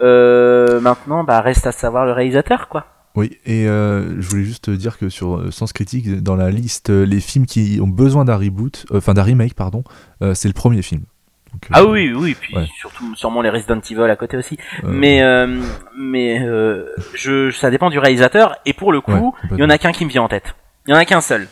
[0.00, 2.86] Euh, maintenant, bah, reste à savoir le réalisateur, quoi.
[3.16, 6.90] Oui, et euh, je voulais juste dire que sur euh, Sens Critique, dans la liste,
[6.90, 9.84] euh, les films qui ont besoin d'un reboot, enfin d'un remake, pardon,
[10.34, 11.02] c'est le premier film
[11.72, 14.58] ah euh, oui, oui, puis surtout sûrement les Resident Evil à côté aussi.
[14.84, 15.60] mais euh,
[15.96, 18.56] mais euh, je, ça dépend du réalisateur.
[18.66, 20.54] Et pour le coup, il y en a qu'un qui me vient en tête.
[20.86, 21.48] Il y en a qu'un seul.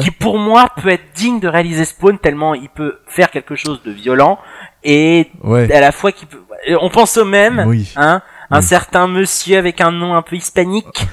[0.00, 3.82] Qui pour moi peut être digne de réaliser Spawn tellement il peut faire quelque chose
[3.84, 4.38] de violent
[4.82, 6.42] et à la fois qui peut.
[6.80, 7.64] On pense au même,
[7.96, 11.06] hein, un certain monsieur avec un nom un peu hispanique.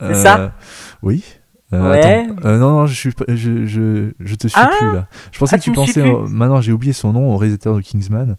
[0.00, 0.52] C'est ça?
[1.02, 1.24] Oui.
[1.72, 2.26] Euh, ouais.
[2.44, 5.06] Euh, non, non, je, suis, je, je, je te suis ah plus là.
[5.30, 6.02] Je pensais ah, que tu, pensais.
[6.28, 8.36] Maintenant, j'ai oublié son nom au réalisateur de Kingsman.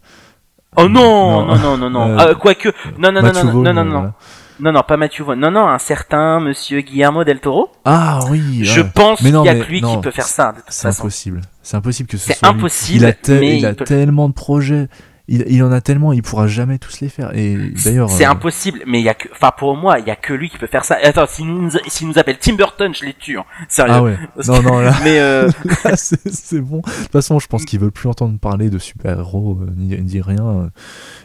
[0.76, 2.18] Oh non, non, non, non, non.
[2.18, 2.68] Euh, Quoique.
[2.98, 4.12] Non, non, non, non, non, non, non.
[4.60, 5.38] Non, non, pas Mathieu Vaughn.
[5.38, 7.72] Non, non, un certain monsieur Guillermo del Toro.
[7.84, 8.60] Ah oui.
[8.62, 10.54] Je pense qu'il y a que lui qui peut faire ça.
[10.68, 11.40] C'est impossible.
[11.62, 12.34] C'est impossible que ce soit.
[12.36, 12.98] C'est impossible.
[13.26, 14.88] Il a, mais il a tellement de projets
[15.26, 17.34] il, en a tellement, il pourra jamais tous les faire.
[17.34, 18.82] Et d'ailleurs, c'est euh, impossible.
[18.86, 20.66] Mais il y a que, enfin pour moi, il y a que lui qui peut
[20.66, 20.98] faire ça.
[21.02, 23.38] attends, s'il nous, s'il nous appelle Tim Burton, je les tue.
[23.38, 23.44] Hein.
[23.68, 23.94] Sérieux.
[23.94, 24.18] Ah ouais.
[24.46, 24.94] Non non là.
[25.04, 25.48] mais euh...
[25.94, 26.78] c'est bon.
[26.78, 29.96] De toute façon, je pense qu'ils veulent plus entendre parler de super héros euh, ni,
[29.96, 30.70] ni, rien.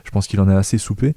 [0.05, 1.15] Je pense qu'il en est assez soupé.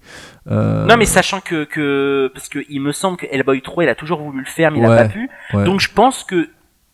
[0.50, 0.84] Euh...
[0.86, 3.94] Non mais sachant que que parce que il me semble que Hellboy 3 il a
[3.94, 5.30] toujours voulu le faire mais il a pas pu.
[5.52, 6.48] Donc je pense que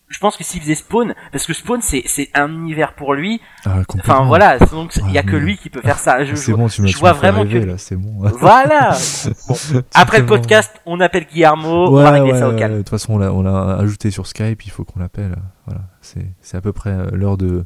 [0.09, 3.41] je pense que s'il faisait Spawn, parce que Spawn c'est c'est un univers pour lui.
[3.65, 6.25] Ah, enfin voilà, donc il y a que lui qui peut faire ça.
[6.25, 8.27] Je, je, bon, tu je vois vraiment que là, c'est bon.
[8.39, 8.97] voilà.
[9.93, 12.73] Après le podcast, on appelle Guillermo, on va régler ça au calme.
[12.73, 15.35] De toute façon, on l'a on l'a ajouté sur Skype, il faut qu'on l'appelle.
[15.65, 17.65] Voilà, c'est c'est à peu près euh, l'heure de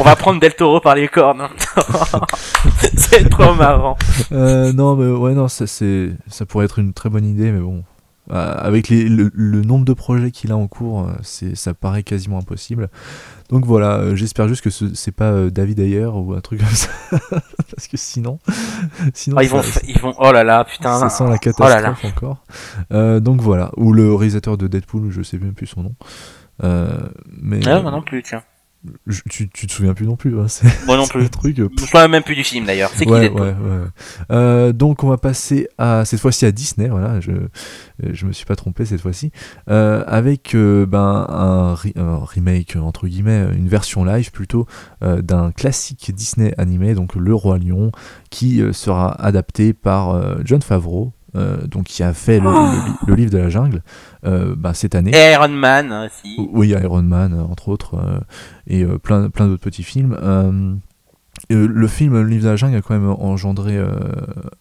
[0.00, 1.48] on va prendre Del Toro par les cornes.
[2.96, 3.96] c'est trop marrant.
[4.32, 7.60] Euh, non, mais ouais, non, ça, c'est, ça pourrait être une très bonne idée, mais
[7.60, 7.82] bon,
[8.30, 12.38] avec les, le, nombre de projets qu'il a en cours, euh, c'est, ça paraît quasiment
[12.38, 12.88] impossible.
[13.50, 16.68] Donc voilà, euh, j'espère juste que ce, c'est pas David Ayer ou un truc comme
[16.68, 16.88] ça,
[17.30, 18.38] parce que sinon,
[19.14, 22.04] sinon oh, ils, vont, ils vont, oh là là, putain, ça sent la oh catastrophe
[22.04, 22.44] encore.
[23.20, 25.94] donc voilà, ou le réalisateur de Deadpool, je sais même plus son nom.
[26.62, 28.42] mais ah, non plus, tiens
[29.30, 30.38] tu, tu te souviens plus non plus.
[30.38, 30.46] Hein,
[30.86, 31.28] Moi non plus.
[31.30, 31.58] truc.
[31.58, 32.90] Euh, je me même plus du film d'ailleurs.
[32.94, 33.54] C'est ouais, ouais,
[34.30, 36.88] euh, donc on va passer à cette fois-ci à Disney.
[36.88, 37.32] Voilà, je
[38.02, 39.30] je me suis pas trompé cette fois-ci
[39.70, 41.74] euh, avec euh, ben un,
[42.24, 44.66] remake entre guillemets, une version live plutôt
[45.00, 47.92] d'un classique Disney animé, donc Le Roi Lion,
[48.30, 52.48] qui sera adapté par John Favreau euh, donc qui a fait le,
[53.08, 55.12] le, livre de la jungle euh, bah, cette année.
[55.14, 56.36] Et Iron Man aussi.
[56.52, 58.20] Oui, Iron Man entre autres euh,
[58.66, 60.16] et plein plein d'autres petits films.
[61.50, 63.78] le film Le livre de la jungle a quand même engendré,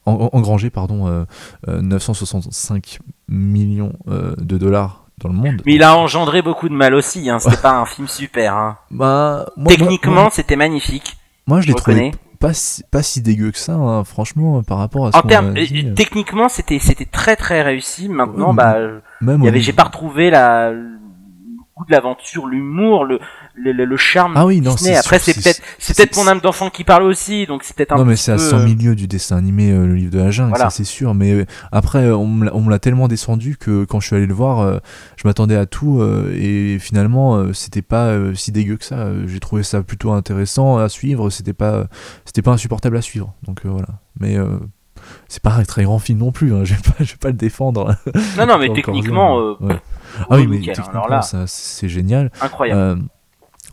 [0.06, 1.26] engrangé pardon,
[1.68, 5.62] 965 millions de dollars dans le monde.
[5.66, 7.30] Mais il a engendré beaucoup de mal aussi.
[7.30, 7.40] Hein.
[7.40, 8.56] C'était pas un film super.
[8.56, 8.78] Hein.
[8.92, 11.18] Bah, Techniquement, c'était magnifique.
[11.48, 12.12] Moi, je l'ai trouvé
[12.44, 15.56] pas si, pas si dégueu que ça, hein, franchement, par rapport à ce en termes,
[15.56, 18.10] euh, techniquement, c'était c'était très très réussi.
[18.10, 18.76] Maintenant, bah,
[19.22, 21.00] même y avait, j'ai pas retrouvé la le
[21.74, 23.22] goût de l'aventure, l'humour, le
[23.56, 24.96] le, le, charme ah oui, non, Disney.
[24.96, 27.98] Après, c'est peut-être c'est peut-être mon âme d'enfant qui parle aussi, donc c'est peut-être un
[27.98, 30.70] Non, mais c'est à 100 milieux du dessin animé, le livre de la jungle, ça
[30.70, 31.14] c'est sûr.
[31.14, 34.82] Mais après, on me l'a tellement descendu que quand je suis allé le voir,
[35.18, 39.10] je m'attendais à tout et finalement, c'était pas si dégueu que ça.
[39.26, 41.30] J'ai trouvé ça plutôt intéressant à suivre.
[41.30, 41.88] C'était pas
[42.26, 43.34] c'était pas insupportable à suivre.
[43.44, 43.88] Donc voilà.
[44.20, 44.38] Mais
[45.28, 46.62] c'est pas un très grand film non plus, hein.
[46.64, 47.96] je, vais pas, vais pas le défendre.
[48.38, 49.40] Non, non, mais techniquement.
[49.40, 49.56] Euh,
[50.30, 52.32] ah oui, mais techniquement, c'est génial.
[52.42, 53.04] Incroyable.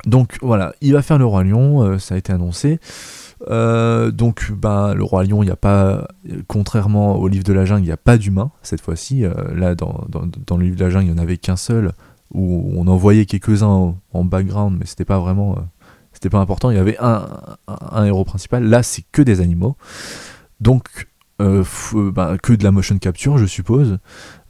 [0.06, 2.78] Euh, donc voilà, il va faire le Roi Lion, euh, ça a été annoncé.
[3.48, 6.08] donc bah, le Roi Lion, il n'y a pas,
[6.46, 9.24] contrairement au livre de la jungle, il n'y a pas d'humain cette fois-ci.
[9.54, 10.06] là, dans,
[10.56, 11.92] le livre de la jungle, il n'y en avait qu'un seul,
[12.32, 15.56] où on en voyait quelques-uns en, background, mais c'était pas vraiment.
[16.12, 18.64] c'était pas important, il y avait un, héros principal.
[18.64, 19.76] Là, c'est que des animaux.
[20.60, 21.08] Donc
[21.40, 23.98] euh, euh, bah, que de la motion capture, je suppose.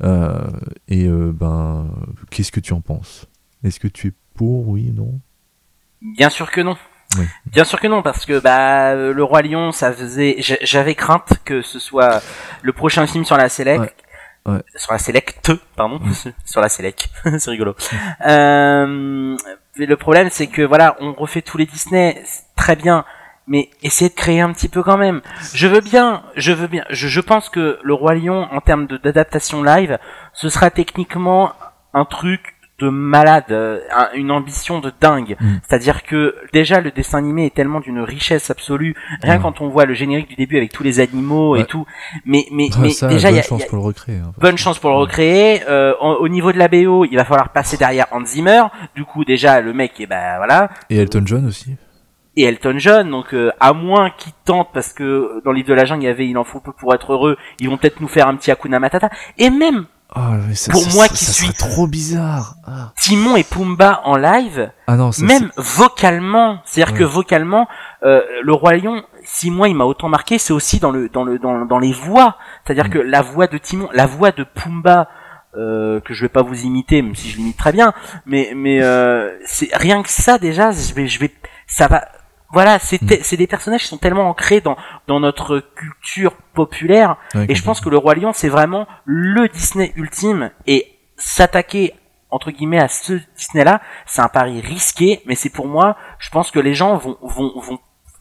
[0.02, 0.50] Euh,
[0.88, 1.88] et ben,
[2.30, 3.26] qu'est-ce que tu en penses?
[3.62, 5.20] Est-ce que tu es pour, oui, non?
[6.02, 6.76] Bien sûr que non.
[7.46, 11.60] Bien sûr que non, parce que bah le roi lion, ça faisait, j'avais crainte que
[11.60, 12.22] ce soit
[12.62, 13.92] le prochain film sur la Select,
[14.76, 16.00] sur la Select, pardon,
[16.44, 17.08] sur la Select,
[17.38, 17.74] c'est rigolo.
[18.20, 22.22] le problème, c'est que voilà, on refait tous les Disney,
[22.56, 23.04] très bien
[23.50, 25.22] mais essayez de créer un petit peu quand même.
[25.54, 26.84] Je veux bien, je veux bien.
[26.88, 29.98] Je, je pense que le Roi Lion, en termes d'adaptation live,
[30.32, 31.52] ce sera techniquement
[31.92, 33.80] un truc de malade, euh,
[34.14, 35.36] une ambition de dingue.
[35.38, 35.56] Mm.
[35.66, 38.94] C'est-à-dire que déjà le dessin animé est tellement d'une richesse absolue.
[39.22, 39.42] Rien mm.
[39.42, 41.86] quand on voit le générique du début avec tous les animaux et tout.
[42.24, 44.16] Mais mais mais déjà il y a bonne chance pour le recréer.
[44.16, 45.62] Hein, bonne chance pour le recréer.
[45.68, 48.62] Euh, au, niveau de la BO, il va falloir passer derrière Hans Zimmer.
[48.94, 50.70] Du coup déjà le mec et ben voilà.
[50.88, 51.76] Et Elton John aussi
[52.36, 53.10] et Elton John.
[53.10, 56.06] Donc euh, à moins qu'ils tentent, parce que dans le livre de la jungle il
[56.06, 58.36] y avait il en faut peu pour être heureux, ils vont peut-être nous faire un
[58.36, 59.10] petit Hakuna Matata.
[59.38, 62.54] Et même oh, pour moi qui suis trop bizarre.
[62.66, 62.92] Ah.
[63.00, 67.68] Timon et Pumba en live, ah non, même vocalement, c'est-à-dire que vocalement,
[68.02, 71.24] euh, le roi lion, si moi il m'a autant marqué, c'est aussi dans le dans
[71.24, 72.36] le dans, dans les voix.
[72.64, 72.90] C'est-à-dire mm.
[72.90, 75.08] que la voix de Timon, la voix de Pumba.
[75.56, 77.92] Euh, que je vais pas vous imiter, même si je l'imite très bien,
[78.24, 81.34] mais mais euh, c'est rien que ça déjà, je vais je vais
[81.66, 82.06] ça va
[82.52, 87.16] voilà, c'est des personnages qui sont tellement ancrés dans, dans notre culture populaire.
[87.48, 90.50] et je pense que le Roi Lion, c'est vraiment le Disney ultime.
[90.66, 91.94] Et s'attaquer,
[92.30, 95.22] entre guillemets, à ce Disney-là, c'est un pari risqué.
[95.26, 97.78] Mais c'est pour moi, je pense que les gens vont, vont, vont,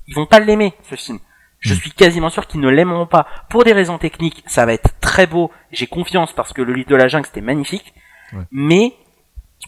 [0.07, 1.19] ils vont pas l'aimer, ce film.
[1.59, 1.77] Je mm.
[1.77, 3.25] suis quasiment sûr qu'ils ne l'aimeront pas.
[3.49, 5.51] Pour des raisons techniques, ça va être très beau.
[5.71, 7.93] J'ai confiance parce que le livre de la jungle, c'était magnifique.
[8.51, 8.93] Mais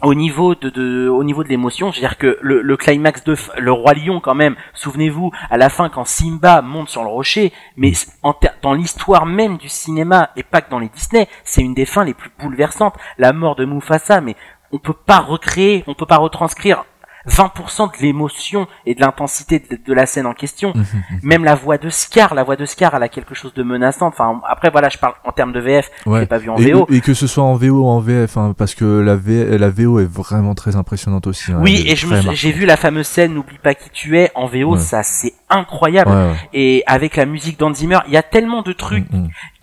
[0.02, 3.36] au niveau de, au niveau de l'émotion, je veux dire que le, le climax de
[3.58, 7.54] le roi lion quand même, souvenez-vous à la fin quand Simba monte sur le rocher,
[7.78, 7.92] mais
[8.24, 11.86] en dans l'histoire même du cinéma et pas que dans les Disney, c'est une des
[11.86, 14.36] fins les plus bouleversantes, la mort de Mufasa, mais
[14.72, 16.86] on peut pas recréer, on peut pas retranscrire
[17.28, 20.74] 20% de l'émotion et de l'intensité de, la scène en question.
[20.76, 21.20] Mhm, mhm.
[21.24, 24.08] Même la voix de Scar, la voix de Scar, elle a quelque chose de menaçant.
[24.08, 26.26] Enfin, après voilà, je parle en termes de VF, ouais.
[26.26, 26.88] pas vu en VO.
[26.90, 29.18] Et que ce soit en VO ou en VF, hein, parce que la,
[29.58, 31.52] la VO est vraiment très impressionnante aussi.
[31.52, 34.78] Hein, oui, et j'ai vu la fameuse scène "N'oublie pas qui tu es" en VO,
[34.78, 36.12] ça c'est incroyable.
[36.54, 39.06] Et avec la musique d'Anzimer, il y a tellement de trucs.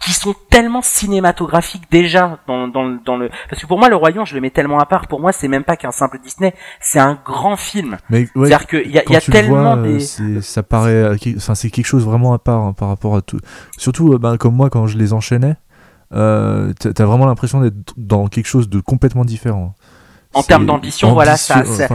[0.00, 3.30] Qui sont tellement cinématographiques déjà dans, dans, dans le.
[3.50, 5.08] Parce que pour moi, le Royaume, je le mets tellement à part.
[5.08, 7.96] Pour moi, c'est même pas qu'un simple Disney, c'est un grand film.
[8.10, 10.00] Mais c'est-à-dire qu'il y a, y a tellement des.
[10.00, 13.38] Ça paraît, euh, enfin, c'est quelque chose vraiment à part hein, par rapport à tout.
[13.76, 15.56] Surtout, euh, ben, comme moi, quand je les enchaînais,
[16.14, 19.74] euh, t'as vraiment l'impression d'être dans quelque chose de complètement différent.
[20.34, 21.88] En termes d'ambition, voilà, ça, ça,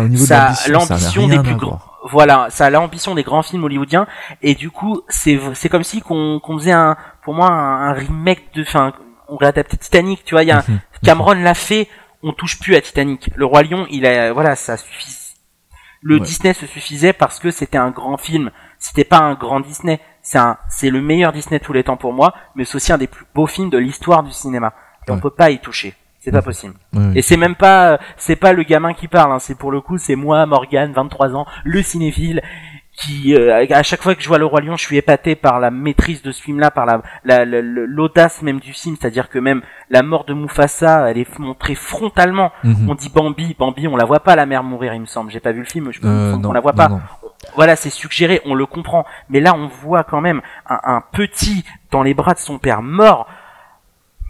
[0.68, 4.08] l'ambition des plus grands voilà, ça a l'ambition des grands films hollywoodiens
[4.42, 8.54] et du coup c'est c'est comme si qu'on qu'on faisait un pour moi un, remake
[8.54, 8.94] de enfin
[9.30, 10.80] on réadaptait Titanic, tu vois, il y a mhm.
[11.04, 11.88] Cameron l'a fait,
[12.22, 13.30] on touche plus à Titanic.
[13.36, 15.18] Le roi lion, il a voilà, ça suffit.
[16.02, 18.52] Le Disney se suffisait parce que c'était un grand film.
[18.78, 21.96] C'était pas un grand Disney, c'est un c'est le meilleur Disney de tous les temps
[21.96, 24.74] pour moi, mais c'est aussi un des plus beaux films de l'histoire du cinéma.
[25.08, 25.96] Et on peut pas y toucher.
[26.24, 26.74] C'est pas possible.
[27.16, 29.34] Et c'est même pas, c'est pas le gamin qui parle.
[29.34, 29.40] Hein.
[29.40, 32.42] C'est pour le coup, c'est moi, Morgan, 23 ans, le cinéphile,
[32.96, 35.60] qui euh, à chaque fois que je vois le roi lion, je suis épaté par
[35.60, 38.96] la maîtrise de ce film-là, par la l'audace même du film.
[38.98, 42.54] C'est-à-dire que même la mort de Mufasa, elle est montrée frontalement.
[42.64, 42.90] Mhm.
[42.90, 45.30] On dit Bambi, Bambi, on la voit pas la mère mourir, il me semble.
[45.30, 46.90] J'ai pas vu le film, je euh, on la voit pas.
[47.56, 49.06] Voilà, c'est suggéré, on le comprend.
[49.28, 52.82] Mais là, on voit quand même un, un petit dans les bras de son père
[52.82, 53.28] mort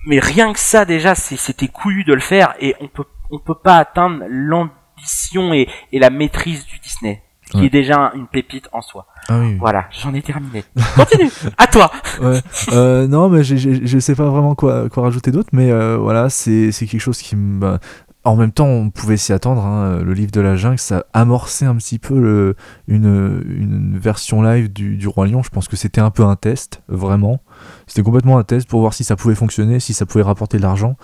[0.05, 3.55] mais rien que ça déjà c'était couillu de le faire et on peut on peut
[3.55, 8.81] pas atteindre l'ambition et, et la maîtrise du Disney qui est déjà une pépite en
[8.81, 9.05] soi.
[9.29, 9.57] Ah oui.
[9.59, 10.63] Voilà, j'en ai terminé.
[10.95, 11.91] Continue, à toi.
[12.21, 12.39] Ouais.
[12.71, 16.71] Euh, non, mais je sais pas vraiment quoi quoi rajouter d'autre, mais euh, voilà, c'est
[16.71, 17.77] c'est quelque chose qui me
[18.25, 19.65] en même temps, on pouvait s'y attendre.
[19.65, 22.55] Hein, le livre de la jungle, ça amorçait un petit peu le,
[22.87, 25.43] une, une, version live du, du Roi Lion.
[25.43, 27.41] Je pense que c'était un peu un test, vraiment.
[27.85, 30.61] C'était complètement un test pour voir si ça pouvait fonctionner, si ça pouvait rapporter de
[30.61, 30.95] l'argent,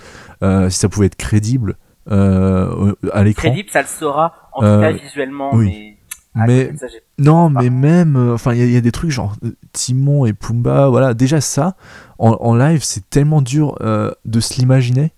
[0.43, 1.75] euh, si ça pouvait être crédible
[2.09, 3.49] euh, à l'écran.
[3.49, 5.53] Crédible, ça le sera, en tout cas visuellement.
[5.53, 5.95] Oui.
[6.35, 6.85] Mais, ah,
[7.17, 9.35] non, mais même, enfin, il y, a des trucs genre
[9.73, 11.13] Timon et Pumba, voilà.
[11.13, 11.75] Déjà ça,
[12.17, 15.11] en, en live, c'est tellement dur de se l'imaginer.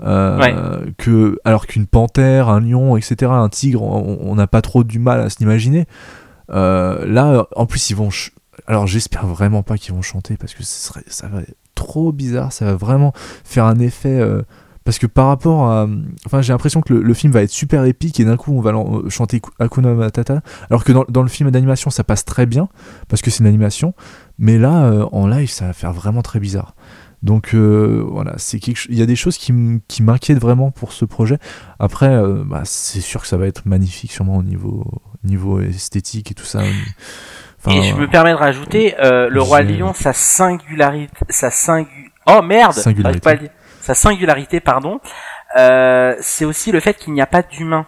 [0.00, 4.98] Euh, que alors qu'une panthère, un lion, etc., un tigre, on n'a pas trop du
[4.98, 5.86] mal à se l'imaginer.
[6.50, 8.10] Euh, là, en plus, ils vont.
[8.66, 12.12] Alors, j'espère vraiment pas qu'ils vont chanter parce que ce serait, ça va être trop
[12.12, 12.52] bizarre.
[12.52, 13.12] Ça va vraiment
[13.44, 14.20] faire un effet.
[14.20, 14.42] Euh,
[14.84, 15.86] parce que par rapport à.
[16.24, 18.72] Enfin, j'ai l'impression que le, film va être super épique et d'un coup on va
[19.10, 20.40] chanter Akuna Matata.
[20.70, 22.70] Alors que dans, dans le film d'animation ça passe très bien
[23.08, 23.92] parce que c'est une animation.
[24.38, 26.74] Mais là, en live, ça va faire vraiment très bizarre.
[27.22, 28.86] Donc euh, voilà, c'est quelque...
[28.88, 31.38] il y a des choses qui m'inquiètent vraiment pour ce projet.
[31.78, 34.84] Après, euh, bah, c'est sûr que ça va être magnifique sûrement au niveau,
[35.24, 36.62] niveau esthétique et tout ça.
[36.64, 42.12] et je me permets de rajouter, euh, le roi lion, sa singularité, sa singu...
[42.26, 43.50] oh merde, singularité.
[43.80, 45.00] sa singularité, pardon,
[45.56, 47.86] c'est aussi le fait qu'il n'y a pas d'humain.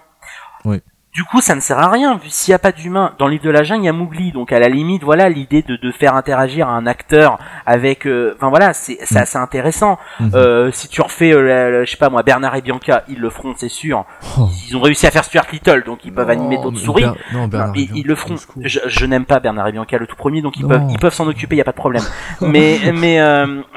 [0.64, 0.82] Oui.
[1.12, 3.14] Du coup, ça ne sert à rien, vu s'il n'y a pas d'humain.
[3.18, 5.62] Dans l'île de la jungle, il y a Mowgli, donc à la limite, voilà, l'idée
[5.62, 9.22] de, de faire interagir un acteur avec, euh, enfin voilà, c'est c'est mm.
[9.22, 9.98] assez intéressant.
[10.20, 10.36] Mm-hmm.
[10.36, 13.54] Euh, si tu refais, euh, je sais pas moi, Bernard et Bianca, ils le feront,
[13.56, 14.04] c'est sûr.
[14.38, 14.48] Oh.
[14.68, 17.04] Ils ont réussi à faire Stuart Little, donc ils peuvent animer d'autres souris.
[17.32, 18.36] non, ils, le feront.
[18.62, 21.26] Je, n'aime pas Bernard et Bianca, le tout premier, donc ils peuvent, ils peuvent s'en
[21.26, 22.04] occuper, il y a pas de problème.
[22.40, 23.18] mais mais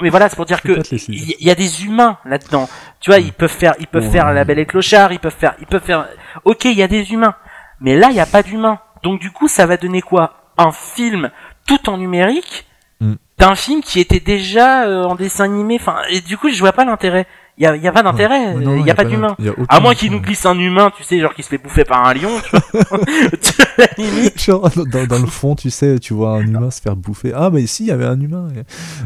[0.04, 2.69] mais voilà, c'est pour dire que il y, a des humains là-dedans.
[3.04, 5.54] Tu vois, ils peuvent faire, ils peuvent faire la Belle et Clochard, ils peuvent faire,
[5.60, 6.08] ils peuvent faire.
[6.46, 7.36] Ok, il y a des humains
[7.84, 8.80] mais là, il n'y a pas d'humain.
[9.04, 10.52] Donc du coup, ça va donner quoi?
[10.58, 11.30] Un film
[11.68, 12.66] tout en numérique
[13.02, 13.13] mm.
[13.38, 15.78] d'un film qui était déjà euh, en dessin animé.
[15.80, 17.28] Enfin, et du coup, je vois pas l'intérêt.
[17.58, 19.38] Il y a, y a, pas d'intérêt, il n'y a, pas, d'humain.
[19.70, 22.04] À moins qu'il nous glisse un humain, tu sais, genre qui se fait bouffer par
[22.04, 23.68] un lion, tu vois.
[23.78, 24.42] la limite.
[24.42, 27.32] Genre, dans, le fond, tu sais, tu vois un humain se faire bouffer.
[27.36, 28.48] Ah, mais ici, il y avait un humain.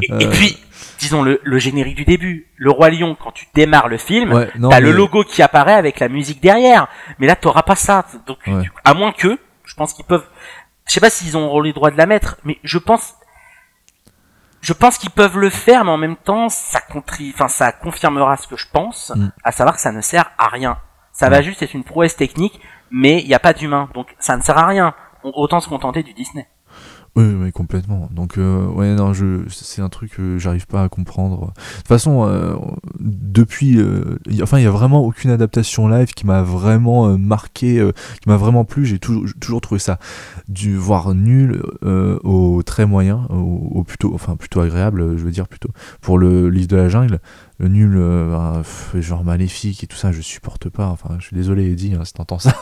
[0.00, 0.56] Et, et puis,
[0.98, 4.50] disons le, le, générique du début, le roi lion quand tu démarres le film, ouais,
[4.70, 6.88] t'as le logo qui apparaît avec la musique derrière.
[7.18, 8.04] Mais là t'auras pas ça.
[8.26, 8.38] Donc
[8.84, 10.26] à moins que, je pense qu'ils peuvent,
[10.86, 13.14] je sais pas s'ils ont les droits de la mettre, mais je pense,
[14.60, 18.36] je pense qu'ils peuvent le faire, mais en même temps ça contri, enfin ça confirmera
[18.36, 19.28] ce que je pense, mm.
[19.44, 20.78] à savoir que ça ne sert à rien.
[21.12, 24.36] Ça va juste être une prouesse technique, mais il n'y a pas d'humain, donc ça
[24.36, 24.94] ne sert à rien.
[25.24, 26.48] Autant se contenter du Disney.
[27.16, 28.08] Oui, complètement.
[28.12, 31.46] Donc, euh, ouais, non, je, c'est un truc que j'arrive pas à comprendre.
[31.46, 32.54] De toute façon, euh,
[33.00, 37.84] depuis, euh, enfin, il y a vraiment aucune adaptation live qui m'a vraiment marqué,
[38.22, 38.84] qui m'a vraiment plu.
[38.86, 39.98] J'ai toujours, toujours trouvé ça
[40.48, 45.70] du voir nul au très moyen, au, plutôt, enfin, plutôt agréable, je veux dire plutôt
[46.00, 47.20] pour le livre de la jungle
[47.58, 48.62] le nul, euh,
[48.94, 50.86] ben, genre maléfique et tout ça, je supporte pas.
[50.86, 52.54] Enfin, je suis désolé, Eddie, hein, si t'entends ça.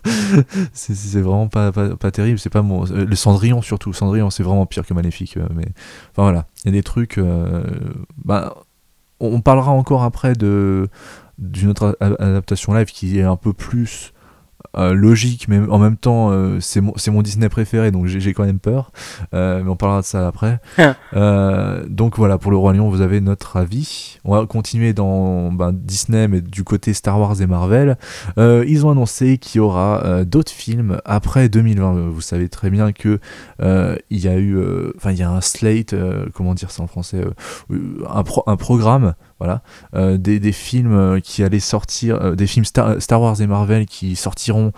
[0.72, 2.38] c'est vraiment pas, pas, terrible.
[2.38, 2.84] C'est pas mon.
[2.84, 3.92] Le Cendrillon, surtout.
[3.92, 5.36] Cendrillon, c'est vraiment pire que maléfique.
[5.36, 5.66] Euh, mais
[6.12, 6.46] enfin, voilà.
[6.64, 7.18] Il y a des trucs.
[7.18, 7.62] Euh,
[8.24, 8.52] ben,
[9.20, 10.88] on parlera encore après d'une
[11.68, 14.12] autre adaptation live qui est un peu plus
[14.76, 18.44] euh, logique, mais en même temps, euh, c'est mon, mon, Disney préféré, donc j'ai quand
[18.44, 18.90] même peur.
[19.34, 20.60] Euh, mais on parlera de ça après.
[21.88, 24.18] donc voilà, pour le Roi Lion, vous avez notre avis.
[24.24, 27.98] On va continuer dans ben, Disney, mais du côté Star Wars et Marvel.
[28.38, 32.08] ils ont annoncé qu'il y aura d'autres films après 2020.
[32.08, 33.20] Vous savez très bien que
[33.60, 34.58] il y a eu,
[34.96, 35.94] enfin, il y a un slate,
[36.32, 37.22] comment dire ça en français,
[37.70, 39.60] un, un programme voilà,
[39.96, 44.14] euh, des, films euh, qui allaient sortir, euh, des films Star, Wars et Marvel qui
[44.14, 44.70] sortiront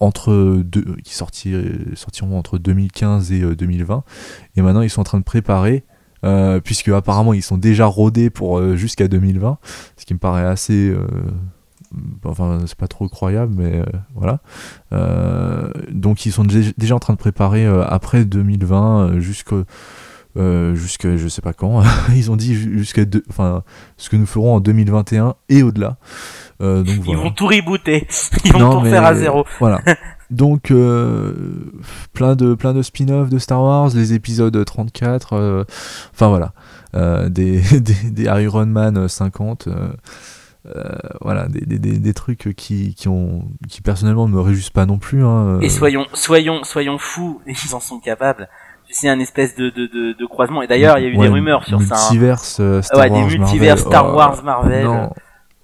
[0.00, 4.04] entre deux, qui sortiront entre 2015 et 2020.
[4.56, 5.84] Et maintenant, ils sont en train de préparer,
[6.64, 8.30] puisque apparemment ils sont déjà rodés
[8.74, 9.58] jusqu'à 2020,
[9.98, 10.96] ce qui me paraît assez
[12.24, 13.82] enfin c'est pas trop croyable mais
[14.14, 14.38] voilà
[15.90, 19.64] donc ils sont déjà en train de préparer après 2020 jusqu'au
[20.36, 21.82] euh, jusqu'à je sais pas quand.
[22.14, 23.62] Ils ont dit jusqu'à enfin
[23.96, 25.96] ce que nous ferons en 2021 et au-delà.
[26.60, 28.06] Euh, donc Ils vont tout rebooter.
[28.44, 29.44] Ils vont tout faire à zéro.
[29.58, 29.80] Voilà.
[30.30, 31.72] Donc euh,
[32.12, 35.64] plein de plein de spin-off de Star Wars, les épisodes 34, euh,
[36.14, 36.52] enfin voilà,
[37.28, 39.68] des, des, des, Iron Man 50.
[41.20, 44.98] voilà des, des, des, trucs qui, qui ont qui personnellement ne me réjouissent pas non
[44.98, 48.48] plus hein, et soyons soyons soyons fous ils en sont capables
[48.90, 50.62] c'est un espèce de, de, de, de, croisement.
[50.62, 51.96] Et d'ailleurs, il y a eu des rumeurs sur ça.
[51.96, 54.88] Multiverse, euh, Star ouais, Wars, des multivers Star oh, Wars, Marvel.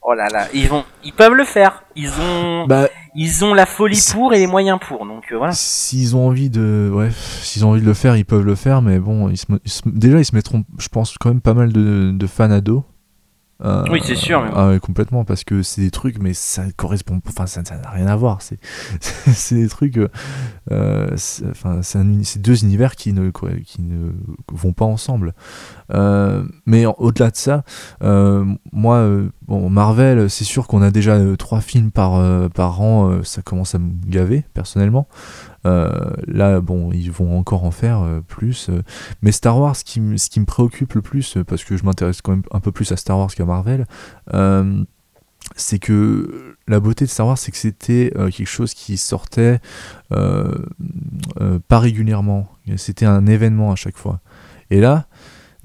[0.08, 1.82] Oh là là, ils vont, ils peuvent le faire.
[1.96, 5.04] Ils ont, bah, ils ont la folie pour et les moyens pour.
[5.04, 5.52] Donc euh, voilà.
[5.52, 7.08] S'ils ont envie de, ouais,
[7.42, 8.82] s'ils ont envie de le faire, ils peuvent le faire.
[8.82, 9.46] Mais bon, ils se,
[9.84, 12.84] déjà, ils se mettront, je pense, quand même pas mal de, de fans ados.
[13.64, 14.44] Euh, oui, c'est sûr.
[14.54, 18.16] Ah complètement, parce que c'est des trucs, mais ça correspond, enfin, ça n'a rien à
[18.16, 18.42] voir.
[18.42, 18.58] C'est,
[19.00, 19.98] c'est des trucs,
[20.70, 21.16] euh,
[21.50, 24.12] enfin, c'est, deux univers qui ne, qui ne
[24.52, 25.34] vont pas ensemble.
[25.94, 27.64] Euh, mais au-delà de ça,
[28.72, 29.08] moi,
[29.46, 33.78] bon, Marvel, c'est sûr qu'on a déjà trois films par, par an, ça commence à
[33.78, 35.08] me gaver personnellement.
[35.66, 35.90] Euh,
[36.26, 38.68] là, bon, ils vont encore en faire euh, plus.
[38.70, 38.82] Euh.
[39.22, 42.32] mais Star Wars, qui, ce qui me préoccupe le plus, parce que je m'intéresse quand
[42.32, 43.86] même un peu plus à Star Wars qu'à Marvel,
[45.54, 49.60] c'est que la beauté de Star Wars, c'est que c'était quelque chose qui sortait
[50.08, 52.48] pas régulièrement.
[52.76, 54.20] C'était un événement à chaque fois.
[54.70, 55.06] Et là,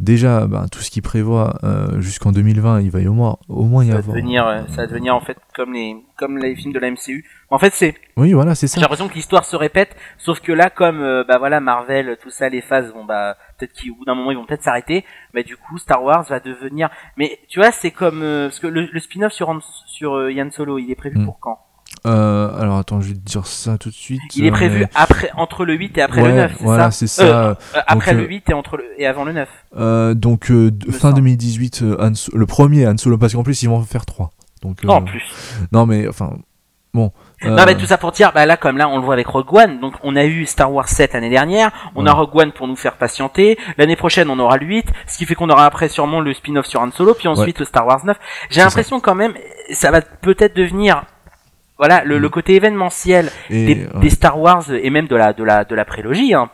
[0.02, 3.64] déjà, ben, tout ce qui prévoit euh, jusqu'en 2020, il va y au moins, au
[3.64, 4.16] moins y ça avoir.
[4.16, 6.92] Va devenir, euh, ça va devenir en fait comme les, comme les films de la
[6.92, 7.24] MCU.
[7.50, 7.96] En fait, c'est.
[8.18, 8.76] Oui, voilà, c'est ça.
[8.76, 12.32] J'ai l'impression que l'histoire se répète, sauf que là, comme euh, bah voilà, Marvel, tout
[12.32, 15.06] ça, les phases vont bah peut-être qu'au bout d'un moment ils vont peut-être s'arrêter.
[15.34, 16.90] Mais du coup, Star Wars va devenir.
[17.16, 20.96] Mais tu vois, c'est comme parce que le, spin-off sur sur Yann Solo, il est
[20.96, 21.26] prévu mm.
[21.26, 21.60] pour quand?
[22.08, 24.22] Euh, alors attends, je vais te dire ça tout de suite.
[24.36, 27.24] Il est prévu après, entre le 8 et après le 9, c'est voilà, c'est ça.
[27.24, 30.16] Euh, euh, après le 8 et, entre le, et avant le 9.
[30.16, 30.52] donc
[30.90, 31.84] fin 2018,
[32.34, 34.32] le premier Han Solo, parce qu'en plus ils vont en faire 3.
[34.64, 35.24] Donc, non, en plus.
[35.72, 36.34] Non mais enfin,
[36.94, 37.12] bon.
[37.44, 39.54] Non mais tout ça pour dire, bah là comme là on le voit avec Rogue
[39.54, 42.68] One, donc on a eu Star Wars 7 l'année dernière, on a Rogue One pour
[42.68, 45.88] nous faire patienter, l'année prochaine on aura le 8, ce qui fait qu'on aura après
[45.88, 48.18] sûrement le spin-off sur Han Solo, puis ensuite le Star Wars 9.
[48.50, 49.34] J'ai l'impression quand même,
[49.72, 51.04] ça va peut-être devenir
[51.82, 52.32] voilà, le, le, mm.
[52.32, 56.36] côté événementiel des, des, Star Wars et même de la de la de la prélogie,
[56.36, 56.48] hein,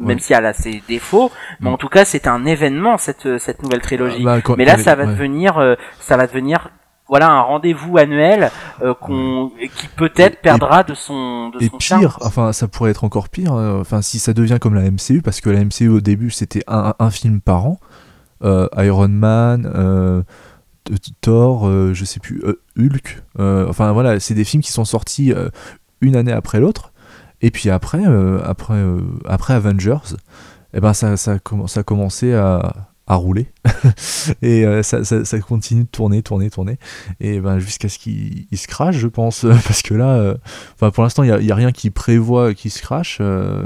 [0.00, 1.76] même si elle a ses défauts, mais en mm.
[1.76, 4.24] tout cas c'est un événement cette cette nouvelle trilogie.
[4.24, 6.70] Bah, mais là ça va devenir euh, ça va devenir
[7.08, 8.50] voilà un rendez-vous annuel
[8.80, 13.28] euh, qu'on qui peut-être perdra de son de et pire enfin ça pourrait être encore
[13.28, 16.30] pire euh, enfin si ça devient comme la MCU parce que la MCU au début
[16.30, 17.80] c'était un, un, film par an
[18.42, 20.24] Iron Man
[21.20, 23.22] Thor, euh, je sais plus, euh, Hulk.
[23.38, 25.32] Euh, enfin voilà, c'est des films qui sont sortis
[26.00, 26.92] une année après l'autre.
[27.40, 28.02] Et puis après,
[28.44, 28.82] après,
[29.26, 30.16] après Avengers,
[30.72, 33.48] eh ben ça, ça, ça a commencé à, à rouler
[34.42, 36.78] et euh, ça, ça, ça, continue de tourner tourner tourner.
[37.20, 39.46] Et ben jusqu'à ce qu'il se crache je pense.
[39.66, 40.34] Parce que là euh,
[40.74, 43.18] enfin pour l'instant il n'y a, a, rien qui prévoit qu'il se crache.
[43.20, 43.64] Euh,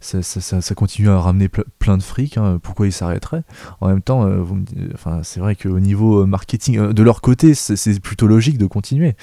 [0.00, 1.48] ça, ça, continue à ramener
[1.78, 3.42] plein de fric hein, pourquoi il s'arrêterait?
[3.80, 4.58] En même temps vous
[4.94, 9.14] enfin c'est vrai qu'au niveau marketing de leur côté c'est plutôt logique de continuer.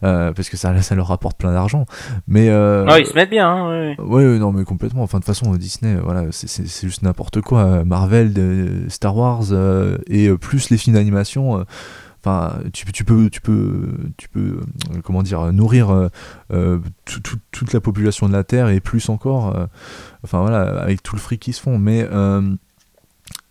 [0.00, 1.86] Parce que ça, leur rapporte plein d'argent.
[2.28, 5.02] Mais ah, ils se mettent bien hein, ouais, non mais complètement.
[5.02, 7.84] Enfin de toute façon Disney voilà c'est juste n'importe quoi.
[7.84, 8.34] Marvel
[8.88, 11.64] Star Wars euh, et euh, plus les films d'animation euh,
[12.24, 14.60] enfin tu, tu, peux tu peux tu peux
[15.04, 16.10] comment dire nourrir
[17.04, 19.54] toute la population de la terre et plus encore
[20.24, 21.78] enfin voilà avec tout le fric qui se font.
[21.78, 22.04] Mais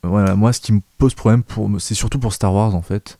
[0.04, 3.18] voilà moi ce qui me pose problème pour c'est surtout pour Star Wars en fait.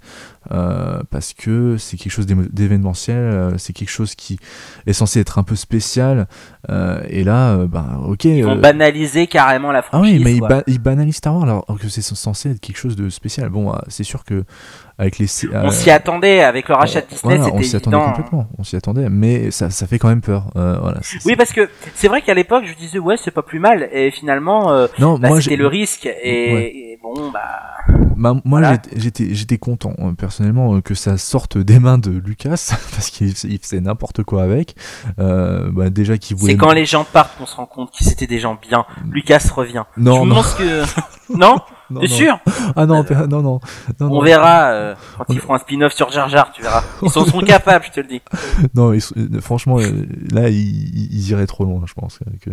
[0.52, 4.38] Euh, parce que c'est quelque chose d'événementiel euh, c'est quelque chose qui
[4.86, 6.28] est censé être un peu spécial.
[6.70, 10.80] Euh, et là ben ok ils vont banaliser carrément la franchise ah oui mais ils,
[10.80, 13.50] banalisent Star Wars alors que c'est censé être quelque chose de spécial.
[13.50, 14.44] Bon c'est sûr que
[14.98, 18.64] avec les on s'y attendait avec le rachat de Disney on s'y attendait complètement on
[18.64, 22.22] s'y attendait mais ça, ça fait quand même peur voilà oui parce que c'est vrai
[22.22, 25.68] qu'à l'époque je disais ouais c'est pas plus mal et finalement non bah, c'était le
[25.68, 27.30] risque et, bon
[28.18, 28.62] bah moi
[28.96, 34.24] j'étais j'étais content personnellement que ça sorte des mains de Lucas parce qu'il faisait n'importe
[34.24, 34.76] quoi avec.
[35.20, 38.12] Euh, bah, déjà qu'il voulait c'est quand les gens partent qu'on se rend compte qu'ils
[38.12, 38.86] étaient des gens bien.
[39.10, 39.84] Lucas revient.
[39.98, 40.42] Non non.
[40.58, 40.84] que
[41.36, 41.58] non?
[42.02, 42.40] T'es sûr?
[42.76, 43.60] Ah non, non, non,
[44.00, 46.84] On verra euh, quand ils feront un spin-off sur Jar Jar, tu verras.
[47.04, 48.22] Ils s'en seront capables, je te le dis.
[48.74, 52.20] Non, euh, franchement, euh, là, ils, iraient trop loin, je pense.
[52.42, 52.50] Que,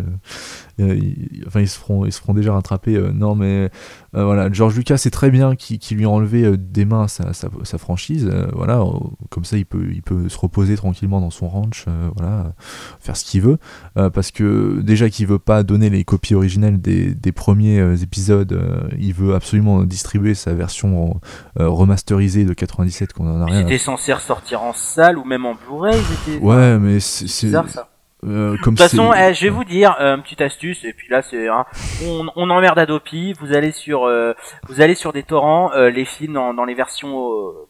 [1.47, 2.99] enfin, ils se feront, ils se feront déjà rattraper.
[3.13, 3.71] non, mais
[4.13, 8.29] voilà, George Lucas, c'est très bien qu'il lui a enlevé des mains sa, sa, franchise.
[8.53, 8.83] voilà,
[9.29, 12.53] comme ça, il peut, il peut se reposer tranquillement dans son ranch, voilà,
[12.99, 13.57] faire ce qu'il veut.
[13.95, 18.59] parce que déjà qu'il veut pas donner les copies originelles des, des premiers épisodes,
[18.99, 21.19] il veut absolument distribuer sa version
[21.59, 23.61] euh, remasterisée de 97 qu'on en a rien.
[23.63, 25.99] C'était censé ressortir en salle ou même en Blu-ray.
[26.41, 27.89] Ouais, mais c'est bizarre ça.
[28.27, 31.07] Euh, de toute façon, eh, je vais vous dire euh, une petite astuce et puis
[31.09, 31.65] là c'est hein,
[32.05, 34.33] on, on emmerde Adopi, vous allez sur euh,
[34.67, 37.13] vous allez sur des torrents, les films dans, dans les versions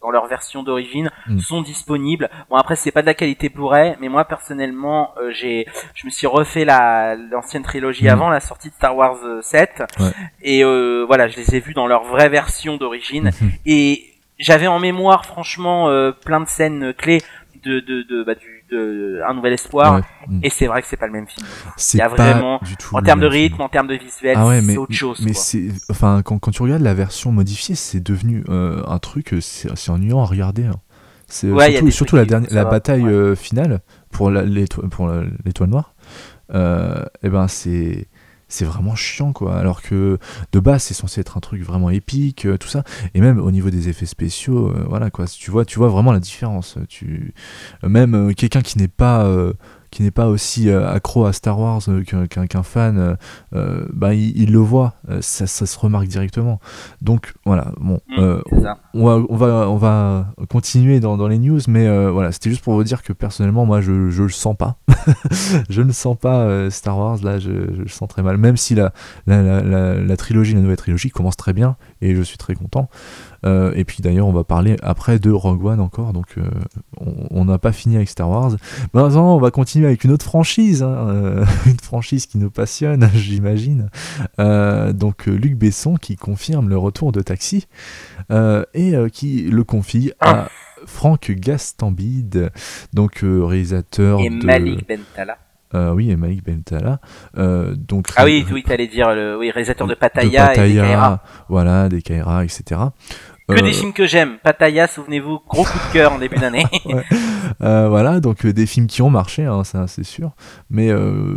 [0.02, 1.40] dans leur version d'origine hmm.
[1.40, 2.30] sont disponibles.
[2.50, 6.28] Bon après c'est pas de la qualité Blu-ray, mais moi personnellement j'ai je me suis
[6.28, 8.14] refait la l'ancienne trilogie hmm.
[8.14, 9.84] avant la sortie de Star Wars 7
[10.42, 10.64] et
[11.06, 13.50] voilà, je les ai vus dans leur vraie version d'origine hmm.
[13.66, 14.04] et
[14.40, 15.90] j'avais en mémoire franchement
[16.26, 17.22] plein de scènes clés
[17.64, 20.02] de de, de bah, du de Un Nouvel Espoir.
[20.28, 20.40] Mm.
[20.44, 21.46] Et c'est vrai que c'est pas le même film.
[21.94, 22.60] Il y a vraiment,
[22.94, 25.22] en termes de rythme, en termes de visuel, ah c'est autre chose.
[25.24, 29.36] Mais c'est, enfin, quand, quand, tu regardes la version modifiée, c'est devenu euh, un truc,
[29.42, 30.66] c'est ennuyant à regarder.
[30.66, 30.80] Hein.
[31.28, 35.94] C'est surtout, surtout la dernière, la bataille euh, finale pour l'étoile noire.
[36.54, 38.08] Euh, et eh ben c'est
[38.54, 39.58] c'est vraiment chiant quoi.
[39.58, 40.20] Alors que
[40.52, 42.84] de base c'est censé être un truc vraiment épique euh, tout ça.
[43.16, 45.26] Et même au niveau des effets spéciaux euh, voilà quoi.
[45.28, 46.78] Tu vois vraiment la différence.
[46.88, 47.34] Tu
[47.82, 49.28] même euh, quelqu'un qui n'est pas
[49.94, 53.16] qui n'est pas aussi euh, accro à Star Wars euh, qu'un fan,
[53.54, 56.60] euh, bah, il, le voit, ça, se remarque directement.
[57.04, 58.42] Donc voilà, bon, mm,
[58.96, 62.64] on, va, on, va, on va continuer dans, dans les news, mais voilà, c'était juste
[62.64, 64.78] pour vous dire que personnellement, moi, je, je le sens pas.
[65.70, 68.74] je ne sens pas Star Wars, là, je, je, le sens très mal, même si
[68.74, 68.94] la,
[69.28, 72.90] la, la, la, trilogie, la nouvelle trilogie commence très bien, et je suis très content.
[73.46, 76.44] Euh, et puis d'ailleurs, on va parler après de Rogue One encore, donc euh,
[77.00, 78.52] on n'a pas fini avec Star Wars.
[78.94, 83.10] Maintenant, on va continuer avec une autre franchise, hein, euh, une franchise qui nous passionne,
[83.16, 83.90] j'imagine.
[84.38, 87.68] donc Luc Besson qui confirme le retour de Taxi
[88.30, 90.50] et qui le confie à
[90.86, 92.52] Franck Gastambide,
[92.94, 94.46] donc réalisateur et de...
[94.46, 95.38] Malik Bentala.
[95.74, 97.00] Oui, et Malik Bentala.
[97.36, 101.24] donc, ah oui, oui, allais dire le oui, réalisateur de Pataya, et des Kaira.
[101.50, 102.80] Voilà, des Kaira, etc.
[103.48, 104.38] Que des euh, films que j'aime.
[104.42, 106.64] Pataya, souvenez-vous, gros coup de cœur en début d'année.
[107.62, 110.32] Euh, voilà, donc euh, des films qui ont marché, hein, ça c'est sûr.
[110.70, 110.92] Mais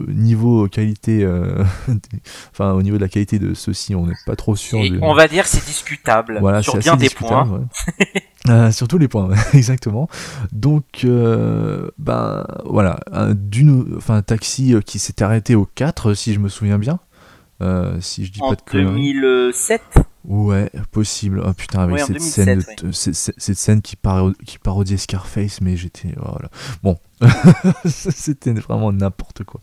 [0.08, 1.26] niveau qualité,
[2.52, 4.78] enfin au niveau de la qualité de ceux-ci, on n'est pas trop sûr.
[5.02, 7.68] On va dire c'est discutable voilà, sur bien des points.
[8.72, 10.08] sur tous les points, exactement.
[10.52, 11.06] Donc,
[11.98, 13.00] ben voilà,
[13.34, 16.98] d'une, enfin, taxi qui s'est arrêté au 4, si je me souviens bien.
[18.00, 19.14] si je dis pas de conneries.
[19.14, 19.82] 2007
[20.26, 21.40] Ouais, possible.
[21.44, 22.62] Oh putain, avec cette, scène
[22.92, 23.96] cette, scène qui,
[24.44, 26.08] qui parodiait Scarface, mais j'étais.
[26.16, 26.48] Voilà.
[26.82, 26.98] Bon,
[27.84, 29.60] c'était vraiment n'importe quoi.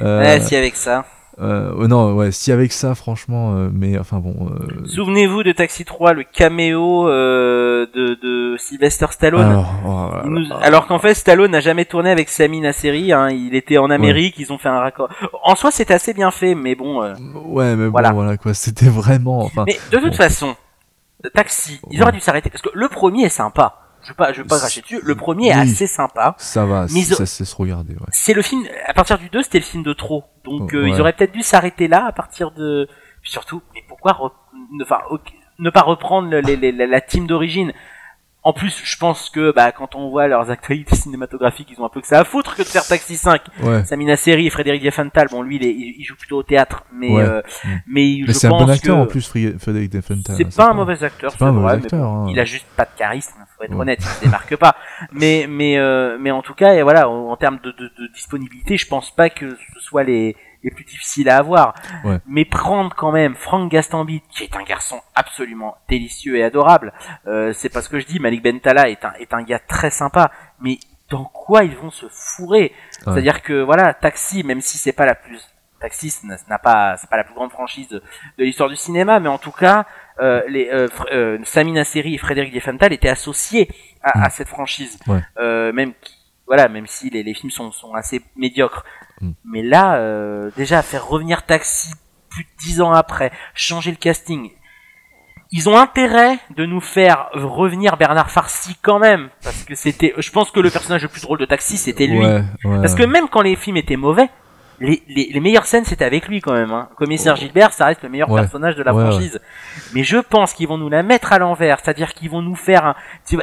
[0.00, 1.04] Euh, ouais, si avec ça.
[1.40, 4.50] Euh, non, ouais, si avec ça, franchement, euh, mais enfin bon.
[4.50, 9.64] Euh, Souvenez-vous de Taxi 3, le caméo euh, de, de Sylvester Stallone.
[9.84, 10.10] Oh
[10.60, 13.12] alors, qu'en fait, Stallone n'a jamais tourné avec Sami Nasseri.
[13.12, 15.08] Hein, il était en Amérique, ils ont fait un raccord.
[15.42, 17.00] En soi, c'était assez bien fait, mais bon.
[17.00, 18.54] ouais, mais bon, voilà, quoi.
[18.54, 19.44] C'était vraiment.
[19.44, 20.54] Enfin, mais de toute façon,
[21.34, 24.42] Taxi, ils auraient dû s'arrêter parce que le premier est sympa je vais pas, je
[24.42, 25.00] vais pas cracher dessus.
[25.02, 26.34] Le premier est assez sympa.
[26.38, 27.94] Ça va, ça c'est se regarder.
[27.94, 28.06] Ouais.
[28.10, 28.64] C'est le film.
[28.86, 30.24] À partir du 2, c'était le film de trop.
[30.44, 32.88] Donc oh, euh, ils auraient peut-être dû s'arrêter là à partir de.
[33.22, 34.34] Puis surtout, mais pourquoi enfin,
[35.58, 37.72] ne pas reprendre les, les, la team d'origine?
[38.46, 41.88] En plus, je pense que bah, quand on voit leurs actualités cinématographiques, ils ont un
[41.88, 43.40] peu que ça à foutre que de faire Taxi 5.
[43.62, 43.84] Ouais.
[43.84, 47.18] Samina Seri et Frédéric Diefenthal, bon lui il, est, il, joue plutôt au théâtre, mais
[47.18, 47.68] euh, mm.
[47.86, 50.36] mais, mais c'est un bon acteur en plus Frédéric Diefenthal.
[50.36, 52.26] C'est pas, un mauvais acteur, c'est vrai, acteur, hein.
[52.30, 54.76] il a juste pas de charisme, faut être honnête, il se démarque pas.
[55.10, 58.76] Mais mais euh, mais en tout cas, et voilà, en, termes de, de, de disponibilité,
[58.76, 61.74] je pense pas que ce soit les les plus difficiles à avoir.
[62.26, 66.92] Mais prendre quand même Franck Gastambide, qui est un garçon absolument délicieux et adorable,
[67.26, 69.90] euh, c'est pas ce que je dis, Malik Bentala est un, est un gars très
[69.90, 70.78] sympa, mais
[71.10, 72.72] dans quoi ils vont se fourrer?
[73.04, 75.40] C'est-à-dire que voilà, Taxi, même si c'est pas la plus
[75.80, 76.14] Taxi,
[76.48, 78.02] n'a pas, c'est pas la plus grande franchise de,
[78.38, 79.84] l'histoire du cinéma, mais en tout cas,
[80.18, 83.68] euh, les euh, euh Sami et Frédéric Diefenthal étaient associés
[84.02, 84.98] à, à cette franchise,
[85.38, 85.92] euh, même
[86.46, 88.84] voilà, même si les, les films sont, sont assez médiocres.
[89.20, 89.30] Mm.
[89.44, 91.92] Mais là, euh, déjà, faire revenir Taxi
[92.28, 94.50] plus de dix ans après, changer le casting,
[95.52, 100.30] ils ont intérêt de nous faire revenir Bernard Farcy quand même, parce que c'était, je
[100.32, 102.26] pense que le personnage le plus drôle de Taxi, c'était lui.
[102.64, 104.28] parce que même quand les films étaient mauvais,
[104.80, 106.70] les, les, les, meilleures scènes c'était avec lui quand même.
[106.70, 106.88] Hein.
[106.96, 109.40] Commissaire Gilbert, ça reste le meilleur personnage de la franchise.
[109.94, 112.86] Mais je pense qu'ils vont nous la mettre à l'envers, c'est-à-dire qu'ils vont nous faire,
[112.86, 112.94] un,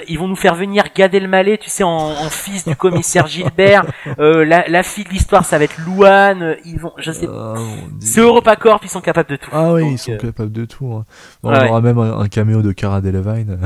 [0.08, 3.86] ils vont nous faire venir Gad Elmaleh, tu sais, en, en fils du commissaire Gilbert.
[4.20, 6.58] Euh, la, la, fille de l'histoire, ça va être Louane.
[6.66, 7.56] Ils vont, je sais, oh,
[8.00, 9.50] c'est EuropaCorp, ils sont capables de tout.
[9.54, 10.94] Ah oui, ils sont euh, capables de tout.
[10.94, 11.06] Hein.
[11.44, 13.58] on aura même un, caméo de Cara Delevingne.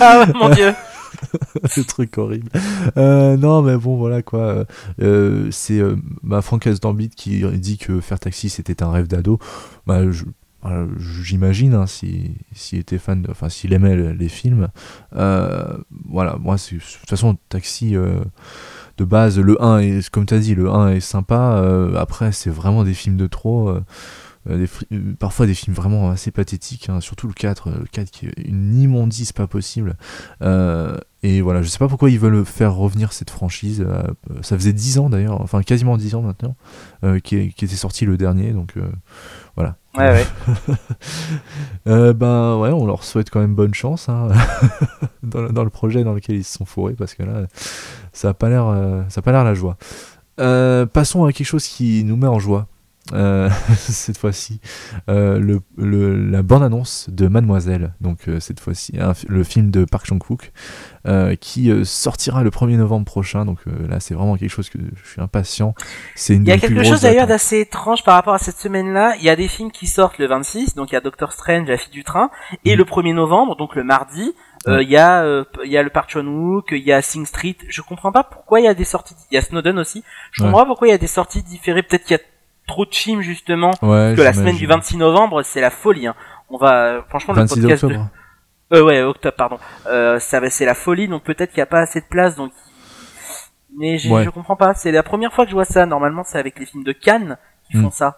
[0.00, 0.72] ah ouais, mon dieu.
[1.68, 2.50] Ce truc horrible.
[2.96, 4.66] Euh, non, mais bon, voilà quoi.
[5.00, 6.68] Euh, c'est euh, bah, Franck
[7.16, 9.38] qui dit que faire taxi c'était un rêve d'ado.
[9.86, 10.02] Bah,
[10.98, 14.68] j'imagine hein, s'il si, était fan, enfin s'il aimait les films.
[15.12, 20.54] Voilà, moi, de toute façon, taxi de base, le 1 est, comme tu as dit,
[20.54, 21.62] le 1 est sympa.
[21.96, 23.76] après, c'est vraiment des films de trop.
[24.48, 28.10] Euh, euh, parfois des films vraiment assez pathétiques, hein, surtout le 4, euh, le 4
[28.10, 29.96] qui est une immondice pas possible.
[31.22, 33.84] et voilà, je sais pas pourquoi ils veulent faire revenir cette franchise.
[34.42, 36.56] ça faisait 10 ans d'ailleurs, enfin quasiment 10 ans maintenant,
[37.24, 38.74] qui, qui, était sorti le dernier, donc
[39.56, 39.76] Voilà.
[39.96, 40.26] Ouais, ouais.
[41.88, 44.28] euh, ben ouais, on leur souhaite quand même bonne chance hein,
[45.22, 47.46] dans, dans, le projet dans lequel ils se sont fourrés parce que là,
[48.12, 48.66] ça a pas l'air,
[49.08, 49.78] ça a pas l'air la joie.
[50.36, 52.68] passons à quelque chose qui nous met en joie.
[53.12, 54.60] Euh, cette fois-ci
[55.08, 58.98] euh, le, le, la bande-annonce de Mademoiselle, donc euh, cette fois-ci
[59.28, 60.52] le film de Park Chan-wook,
[61.40, 63.44] qui sortira le 1er novembre prochain.
[63.44, 65.74] Donc là, c'est vraiment quelque chose que je suis impatient.
[66.16, 69.14] C'est une Il y a quelque chose d'ailleurs d'assez étrange par rapport à cette semaine-là.
[69.18, 71.68] Il y a des films qui sortent le 26, donc il y a Doctor Strange,
[71.68, 72.30] La fille du train,
[72.64, 72.78] et mm.
[72.78, 74.34] le 1er novembre, donc le mardi.
[74.66, 77.56] Il y a il y a le Park Chan Wook, il y a Sing Street.
[77.68, 79.14] Je comprends pas pourquoi il y a des sorties.
[79.30, 80.02] Il y a Snowden aussi.
[80.32, 81.84] Je comprends pas pourquoi il y a des sorties différées.
[81.84, 82.22] Peut-être qu'il y a
[82.66, 86.14] trop de chim justement parce que la semaine du 26 novembre c'est la folie hein.
[86.50, 88.10] on va franchement le podcast octobre.
[88.70, 88.76] De...
[88.76, 91.66] euh, ouais octobre pardon euh, ça va c'est la folie donc peut-être qu'il n'y a
[91.66, 92.52] pas assez de place donc
[93.78, 96.58] mais je comprends pas c'est la première fois que je vois ça normalement c'est avec
[96.58, 97.92] les films de Cannes qui font mm.
[97.92, 98.16] ça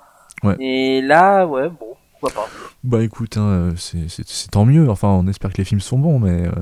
[0.60, 2.48] et là ouais bon pourquoi pas
[2.84, 4.88] bah écoute, hein, c'est tant mieux.
[4.88, 6.52] Enfin, on espère que les films sont bons, mais euh,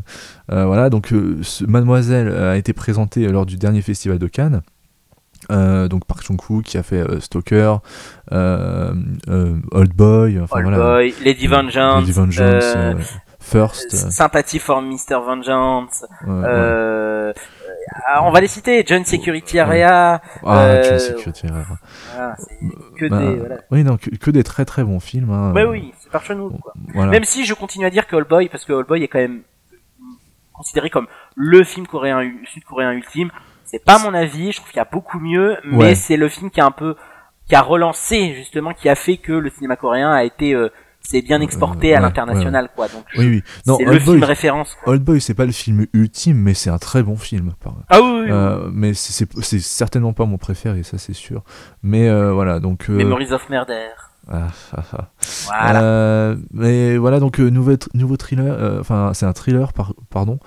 [0.51, 0.89] euh, voilà.
[0.89, 1.09] Donc,
[1.43, 4.63] ce Mademoiselle a été présenté lors du dernier festival de Cannes.
[5.51, 7.77] Euh, donc Park Chung Koo qui a fait euh, Stalker,
[8.33, 8.93] euh,
[9.71, 12.77] Old Boy, enfin, Old Boy, Lady Vengeance, Lady Vengeance
[13.39, 16.05] First, Sympathy for Mr Vengeance.
[18.05, 20.21] Ah, on va les citer, John Security Area.
[20.45, 21.65] Ah, John Security Area.
[22.13, 22.37] Voilà,
[22.97, 23.57] que bah, des, voilà.
[23.71, 25.31] Oui, non, que, des très très bons films.
[25.31, 25.53] Hein.
[25.53, 26.51] Bah oui, c'est par nous.
[26.51, 26.75] Quoi.
[26.93, 27.13] Voilà.
[27.13, 29.21] Même si je continue à dire que Old Boy, parce que Old Boy est quand
[29.21, 29.43] même
[30.53, 33.31] considéré comme le film coréen sud-coréen ultime
[33.67, 36.51] c'est pas mon avis, je trouve qu'il y a beaucoup mieux, mais c'est le film
[36.51, 36.97] qui a un peu
[37.49, 40.69] qui a relancé justement, qui a fait que le cinéma coréen a été euh,
[41.01, 42.89] c'est bien exporté à l'international quoi.
[42.89, 43.43] Donc oui, oui.
[43.65, 47.05] c'est le film référence Old Boy c'est pas le film ultime mais c'est un très
[47.05, 47.53] bon film
[47.91, 51.45] ah oui, oui, euh, mais c'est certainement pas mon préféré ça c'est sûr.
[51.83, 53.91] Mais euh, voilà donc Memories of Murder
[54.29, 55.09] ah, ah, ah.
[55.47, 55.83] Voilà.
[55.83, 60.41] Euh, mais voilà, donc euh, nouveau, nouveau thriller, euh, enfin c'est un thriller, par, pardon,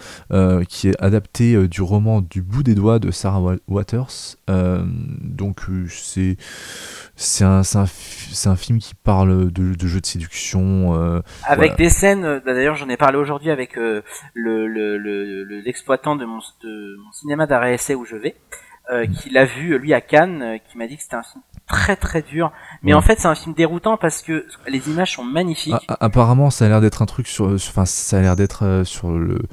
[0.68, 4.36] qui est adapté du roman Du bout des doigts de Sarah Waters.
[4.48, 6.36] donc c'est
[7.16, 7.86] c'est un, un,
[8.46, 11.22] un, film qui parle de, de jeux de séduction.
[11.46, 14.04] avec des scènes, d'ailleurs j'en ai parlé aujourd'hui avec le
[15.64, 18.36] l'exploitant le, de, mon, de mon cinéma d'arrêt essai où je vais.
[18.92, 19.12] Euh, mm.
[19.12, 21.96] qui l'a vu lui à Cannes, euh, qui m'a dit que c'était un film très
[21.96, 22.52] très dur.
[22.82, 25.76] Mais en fait, c'est un film déroutant parce que les images sont magnifiques.
[26.00, 29.12] apparemment, ça a l'air d'être un truc sur, enfin, ça a l'air d'être euh, sur
[29.12, 29.44] le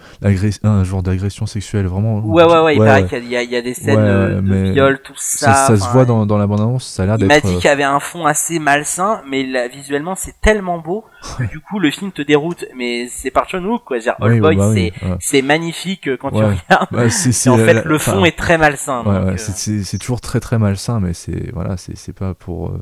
[0.62, 2.20] un genre d'agression sexuelle vraiment.
[2.20, 2.76] Ouais, ouais, ouais.
[2.76, 5.52] Il paraît qu'il y, y, a des scènes de viol, tout ça.
[5.52, 6.86] Ça, se voit dans, dans la bande-annonce.
[6.86, 7.30] Ça a l'air d'être.
[7.30, 10.78] Il m'a dit qu'il y avait un fond assez malsain, mais là, visuellement, c'est tellement
[10.78, 11.04] beau
[11.38, 12.64] que du coup, le film te déroute.
[12.74, 13.98] Mais c'est par John Wook, quoi.
[13.98, 16.88] Dire, Old Boy, bah c'est magnifique quand tu regardes.
[16.90, 19.04] Bah, en fait, le fond est très malsain.
[19.26, 22.76] Euh, c'est toujours très très malsain, mais c'est voilà, c'est pas pour.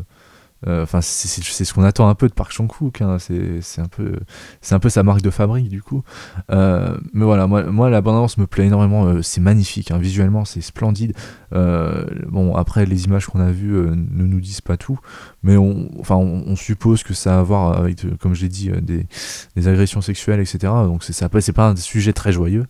[0.67, 3.01] Euh, euh, enfin, c'est ce qu'on attend un peu de Park Chan Wook.
[3.01, 4.17] Hein, c'est un peu,
[4.61, 6.03] c'est un peu sa marque de fabrique du coup.
[6.49, 9.23] mais voilà, moi, moi la me plaît énormément.
[9.23, 11.15] c'est magnifique, hein, visuellement, c'est splendide.
[11.53, 14.99] bon, après les images qu'on a vues ne nous disent pas tout,
[15.43, 18.71] mais on, enfin, on, suppose que ça a à voir avec, comme je l'ai dit,
[18.83, 20.73] des, agressions sexuelles, etc.
[20.87, 22.67] Donc c'est pas un sujet très joyeux.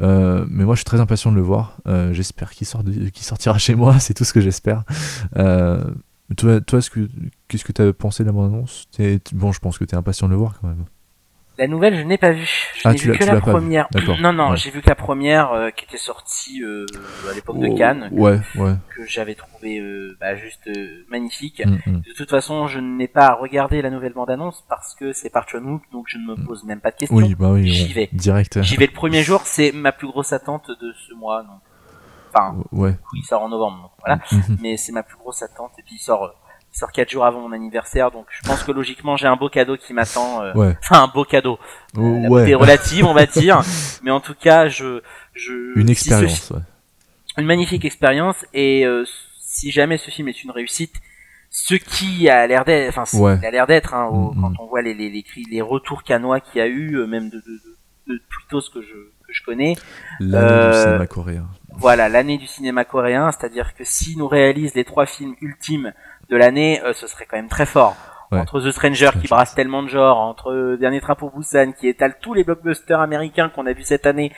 [0.00, 1.76] Euh, mais moi, je suis très impatient de le voir.
[1.86, 2.82] Euh, j'espère qu'il sort
[3.20, 4.84] sortira chez moi, c'est tout ce que j'espère.
[5.36, 5.84] Euh,
[6.36, 6.80] toi, toi
[7.48, 8.88] qu'est-ce que tu as pensé de la bande-annonce?
[9.32, 10.84] Bon, je pense que tu es impatient de le voir quand même.
[11.58, 12.48] La nouvelle, je n'ai pas vu.
[12.74, 13.86] Je ah, n'ai vu que la première.
[14.20, 16.86] Non, non, j'ai vu que la première euh, qui était sortie euh,
[17.30, 18.08] à l'époque de oh, Cannes.
[18.08, 18.74] Que, ouais, ouais.
[18.96, 20.70] Que j'avais trouvé euh, bah, juste
[21.10, 21.62] magnifique.
[21.64, 22.00] Mm, mm.
[22.00, 25.80] De toute façon, je n'ai pas regardé la nouvelle bande-annonce parce que c'est par John
[25.92, 26.46] donc je ne me mm.
[26.46, 27.16] pose même pas de questions.
[27.16, 27.68] Oui, bah oui.
[27.68, 28.08] J'y vais.
[28.12, 28.62] Direct.
[28.62, 29.42] J'y vais le premier jour.
[29.44, 31.42] C'est ma plus grosse attente de ce mois.
[31.42, 31.60] Donc.
[32.34, 32.96] Enfin, ouais.
[33.14, 33.94] il sort en novembre.
[34.00, 34.16] voilà.
[34.30, 34.58] Mm-hmm.
[34.60, 35.72] Mais c'est ma plus grosse attente.
[35.78, 36.34] Et puis il sort
[36.74, 39.48] il sort 4 jours avant mon anniversaire, donc je pense que logiquement j'ai un beau
[39.48, 40.42] cadeau qui m'attend.
[40.42, 41.58] Euh, enfin un beau cadeau.
[41.98, 42.54] Euh, ouais.
[42.54, 43.60] relative, on va dire,
[44.02, 45.02] mais en tout cas je
[45.34, 45.78] je.
[45.78, 46.50] Une expérience.
[46.50, 46.60] ouais.
[47.36, 49.04] Une magnifique expérience et euh,
[49.38, 50.94] si jamais ce film est une réussite,
[51.50, 53.44] ce qui a l'air d'être, enfin ouais.
[53.44, 56.58] a l'air d'être, hein, mm, quand on voit les les, les, les retours canois qu'il
[56.58, 58.20] y a eu, euh, même de de, de,
[58.50, 58.94] de ce que je
[59.26, 59.76] que je connais.
[60.20, 61.48] L'année du cinéma coréen.
[61.76, 65.92] Voilà, l'année du cinéma coréen, c'est-à-dire que si nous réalise les trois films ultimes
[66.30, 67.96] de l'année, euh, ce serait quand même très fort.
[68.30, 72.14] Entre The Stranger qui brasse tellement de genres, entre Dernier Train pour Busan qui étale
[72.18, 74.32] tous les blockbusters américains qu'on a vu cette année,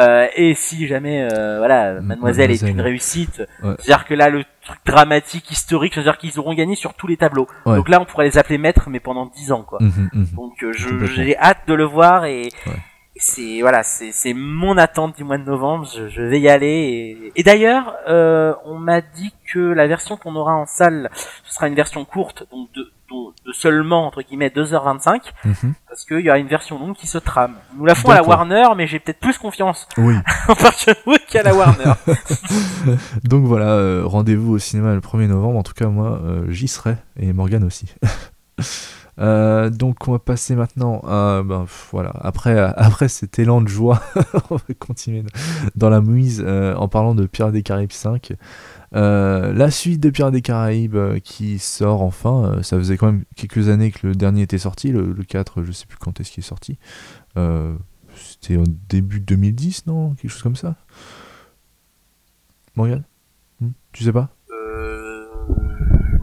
[0.00, 4.78] euh, et si jamais euh, voilà Mademoiselle, est une réussite, c'est-à-dire que là le truc
[4.84, 7.46] dramatique historique, c'est-à-dire qu'ils auront gagné sur tous les tableaux.
[7.64, 9.78] Donc là on pourrait les appeler maîtres mais pendant dix ans quoi.
[9.80, 10.26] Mhm, mhm.
[10.34, 10.64] Donc
[11.04, 12.48] j'ai hâte de le voir et
[13.18, 15.86] c'est voilà, c'est mon attente du mois de novembre.
[15.86, 17.32] Je, vais y aller.
[17.34, 21.10] Et, d'ailleurs, euh, on m'a dit que la version qu'on aura en salle,
[21.44, 25.74] ce sera une version courte, donc de, de, seulement entre guillemets 2h25, mhm.
[25.88, 27.54] parce qu'il y aura une version longue qui se trame.
[27.76, 30.14] Nous la font à la Warner, mais j'ai peut-être plus confiance oui.
[30.48, 30.54] en
[31.06, 31.92] vous qu'à la Warner.
[33.24, 35.58] donc voilà, euh, rendez-vous au cinéma le 1er novembre.
[35.58, 37.94] En tout cas, moi, euh, j'y serai et Morgan aussi.
[39.18, 42.12] Euh, donc on va passer maintenant à ben, voilà.
[42.20, 44.02] Après après cet élan de joie
[44.50, 45.24] on va continuer
[45.74, 48.34] dans la mouise euh, en parlant de Pirates des Caraïbes 5
[48.94, 53.70] euh, la suite de Pirates des Caraïbes qui sort enfin ça faisait quand même quelques
[53.70, 56.46] années que le dernier était sorti le, 4 je sais plus quand est-ce qu'il est
[56.46, 56.78] sorti.
[57.34, 60.14] C'était au début 2010 non?
[60.14, 60.76] Quelque chose comme ça.
[62.74, 63.02] Morgan
[63.60, 63.70] hmm?
[63.92, 64.30] Tu sais pas?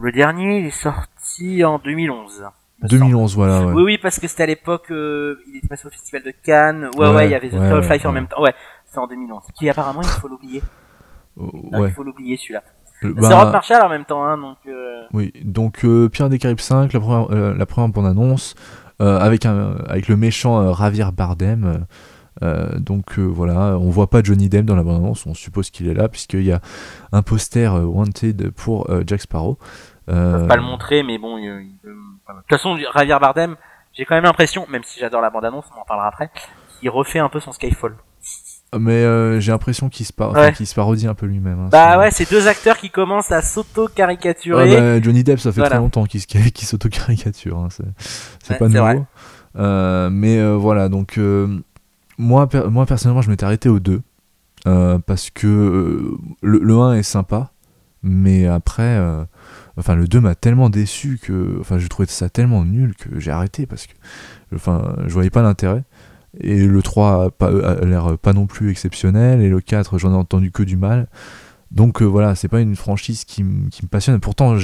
[0.00, 2.44] Le dernier est sorti en 2011
[2.88, 3.66] 2011, voilà.
[3.66, 3.72] Ouais.
[3.72, 6.90] Oui, oui, parce que c'était à l'époque, euh, il était passé au festival de Cannes.
[6.96, 8.42] Ouais, ouais, il y avait The Tall Flight en même temps.
[8.42, 8.54] Ouais,
[8.86, 9.42] c'est en 2011.
[9.54, 10.62] Qui apparemment, il faut l'oublier.
[11.36, 11.88] Oh, ouais.
[11.88, 12.62] Il faut l'oublier celui-là.
[13.02, 13.28] Euh, bah...
[13.28, 14.58] C'est Rob Marshall en même temps, hein, donc.
[14.66, 15.02] Euh...
[15.12, 18.54] Oui, donc euh, Pierre des Caraïbes 5, la première, euh, la première bande annonce,
[19.00, 21.84] avec un, avec le méchant Ravier Bardem.
[22.78, 25.94] donc voilà, on voit pas Johnny Depp dans la bande annonce, on suppose qu'il est
[25.94, 26.60] là puisqu'il y a
[27.12, 29.58] un poster wanted pour Jack Sparrow.
[30.08, 30.46] Euh...
[30.46, 31.72] pas le montrer, mais bon, il,
[32.28, 33.56] de toute façon, Javier Bardem,
[33.92, 36.30] j'ai quand même l'impression, même si j'adore la bande-annonce, on en parlera après,
[36.80, 37.94] qu'il refait un peu son Skyfall.
[38.78, 41.60] Mais euh, j'ai l'impression qu'il se, se, parodie un peu lui-même.
[41.60, 44.76] Hein, bah ouais, c'est deux acteurs qui commencent à s'auto-caricaturer.
[44.76, 47.58] bah, Johnny Depp, ça fait très longtemps qu'il s'auto-caricature.
[47.58, 47.68] Hein,
[48.42, 49.06] c'est pas nouveau.
[49.56, 51.20] Euh, mais euh, voilà, donc
[52.18, 54.02] moi, moi personnellement, je m'étais arrêté au 2.
[55.06, 57.52] parce que le, le, 1 est sympa,
[58.02, 58.98] mais après
[59.76, 61.58] Enfin, le 2 m'a tellement déçu que.
[61.60, 63.94] Enfin, j'ai trouvé ça tellement nul que j'ai arrêté parce que.
[64.54, 65.82] Enfin, je voyais pas l'intérêt.
[66.40, 69.40] Et le 3 a, l'air pas non plus exceptionnel.
[69.40, 71.08] Et le 4, j'en ai entendu que du mal.
[71.70, 74.20] Donc euh, voilà, c'est pas une franchise qui, qui me passionne.
[74.20, 74.56] Pourtant,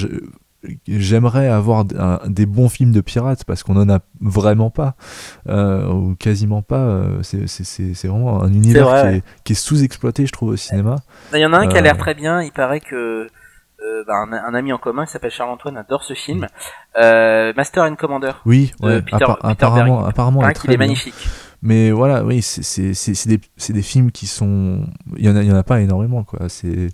[0.86, 4.94] j'aimerais avoir des bons films de pirates parce qu'on en a vraiment pas
[5.48, 10.56] euh, ou quasiment pas euh, c'est vraiment un univers qui, est, sous-exploité je trouve au
[10.56, 10.96] cinéma
[11.32, 13.28] il y en a un qui a l'air très bien il paraît que
[13.82, 16.46] euh, bah, un, ami en commun qui s'appelle Charles-Antoine adore ce film.
[17.00, 18.32] Euh, Master and Commander.
[18.44, 18.72] Oui,
[19.42, 21.14] apparemment, apparemment, il est magnifique.
[21.62, 24.86] Mais voilà, oui, c'est des, des, films qui sont.
[25.16, 26.48] Il y en a, il y en a pas énormément, quoi.
[26.48, 26.90] C'est.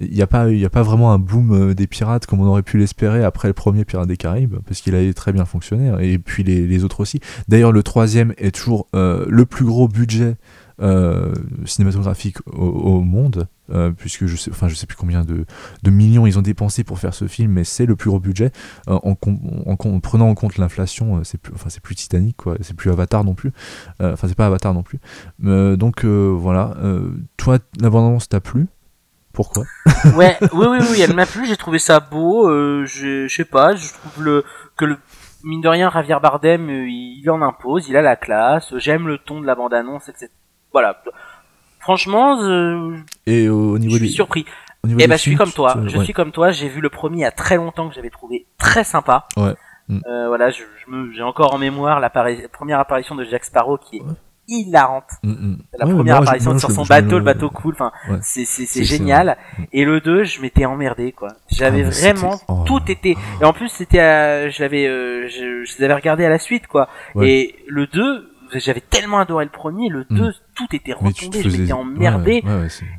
[0.00, 2.40] Il n'y a, pas, il y a pas vraiment un boom euh, des pirates comme
[2.40, 5.44] on aurait pu l'espérer après le premier Pirate des Caraïbes, parce qu'il a très bien
[5.44, 7.18] fonctionné, hein, et puis les, les autres aussi.
[7.48, 10.36] D'ailleurs, le troisième est toujours le plus gros budget
[10.80, 15.44] euh, cinématographique au, monde, euh, puisque je sais, enfin je sais plus combien de,
[15.82, 18.50] de, millions ils ont dépensé pour faire ce film, mais c'est le plus gros budget
[18.88, 19.16] euh, en,
[19.66, 23.24] en, prenant en compte l'inflation, c'est plus, enfin c'est plus Titanic quoi, c'est plus Avatar
[23.24, 23.52] non plus,
[24.00, 24.98] enfin c'est pas Avatar non plus.
[25.38, 26.76] donc voilà,
[27.36, 28.66] toi l'abondance t'a plu?
[29.32, 29.64] Pourquoi?
[30.16, 31.46] Ouais, oui, oui, oui, elle m'a plu.
[31.46, 32.48] J'ai trouvé ça beau.
[32.86, 34.44] je sais pas, je trouve le
[34.76, 34.96] que le
[35.44, 38.74] mine de rien, Javier Bardem, il en impose, il a la classe.
[38.78, 40.28] J'aime le ton de la bande-annonce, etc
[40.72, 41.02] voilà.
[41.80, 42.38] Franchement,
[43.26, 44.40] et au niveau je suis surpris.
[44.86, 45.76] et eh ben, je suis comme toi.
[45.86, 46.50] Je suis comme toi.
[46.50, 49.26] J'ai vu le premier il y a très longtemps que j'avais trouvé très sympa.
[49.36, 49.54] Ouais.
[49.88, 50.00] Mm.
[50.06, 50.62] Euh, voilà, je,
[51.14, 54.02] j'ai encore en mémoire la première apparition de Jack Sparrow qui est
[54.48, 55.10] hilarante.
[55.22, 55.58] Mm, mm.
[55.78, 57.74] La première apparition sur son bateau, le bateau cool.
[57.74, 59.36] Enfin, c'est c'est génial.
[59.72, 61.28] Et le 2, je m'étais emmerdé quoi.
[61.50, 62.64] J'avais ah, vraiment oh.
[62.66, 63.16] tout été.
[63.40, 66.66] Et en plus, c'était, je l'avais, euh, je, je les avais regardés à la suite
[66.66, 66.88] quoi.
[67.22, 70.32] Et le 2 j'avais tellement adoré le premier, le 2, hmm.
[70.58, 72.42] Tout était retombé, je m'étais emmerdé.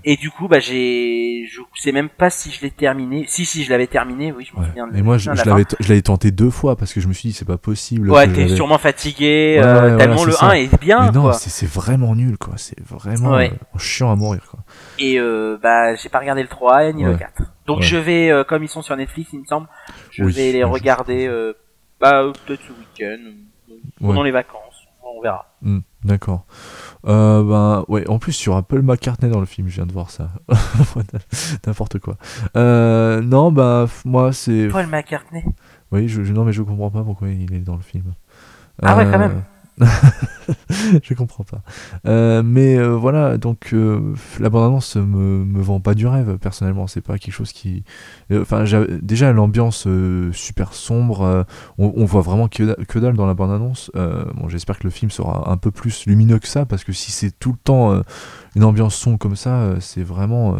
[0.05, 3.26] et du coup, bah, j'ai, je sais même pas si je l'ai terminé.
[3.28, 4.88] Si, si, je l'avais terminé, oui, je me souviens.
[4.95, 7.34] Et moi, je, l'avais, je l'avais tenté deux fois parce que je me suis dit,
[7.34, 8.10] c'est pas possible.
[8.10, 11.05] Ouais, t'es sûrement fatigué, euh, tellement le 1 est bien.
[11.05, 12.53] Mais non, c'est vraiment nul, quoi.
[12.57, 13.47] C'est vraiment euh,
[13.78, 14.62] chiant à mourir, quoi.
[14.97, 17.43] Et euh, bah, j'ai pas regardé le 3 ni le 4.
[17.66, 19.68] Donc je vais, euh, comme ils sont sur Netflix, il me semble,
[20.12, 21.53] je vais les regarder, euh,
[21.99, 23.32] bah, peut-être ce week-end,
[23.99, 24.70] pendant les vacances
[25.20, 25.45] on verra.
[25.62, 26.45] Hmm, d'accord.
[27.08, 30.10] Euh, ben ouais, en plus sur Paul McCartney dans le film, je viens de voir
[30.12, 30.30] ça.
[31.66, 32.18] N'importe quoi.
[32.58, 34.68] Euh, non, bah moi c'est.
[34.68, 35.45] Paul McCartney.
[35.91, 38.14] Oui, je, non mais je comprends pas pourquoi il est dans le film.
[38.82, 39.41] Ah ouais, quand même.
[39.82, 39.86] Euh,
[41.03, 41.61] je comprends pas.
[42.05, 46.88] Euh, mais euh, voilà, donc euh, la bande-annonce me, me vend pas du rêve, personnellement.
[46.88, 47.84] C'est pas quelque chose qui.
[48.34, 48.63] Enfin,
[49.01, 49.88] déjà, l'ambiance
[50.32, 51.45] super sombre,
[51.77, 53.91] on, voit vraiment que, que dalle dans la bande-annonce.
[53.95, 57.11] bon, j'espère que le film sera un peu plus lumineux que ça, parce que si
[57.11, 58.03] c'est tout le temps
[58.55, 60.57] une ambiance sombre comme ça, c'est vraiment.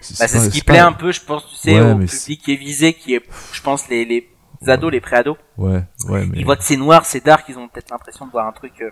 [0.00, 2.56] c'est bah, ce qui plaît un peu, je pense, tu sais, au public qui est
[2.56, 3.22] visé, qui est,
[3.52, 4.28] je pense, les, les
[4.68, 5.36] ados, les pré-ados.
[5.58, 6.26] Ouais, ouais.
[6.26, 6.38] Mais...
[6.38, 8.72] Ils voient que c'est noir, c'est dark, ils ont peut-être l'impression de voir un truc
[8.80, 8.90] euh,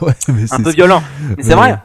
[0.06, 1.02] ouais, mais un peu violent.
[1.36, 1.78] Mais c'est vrai.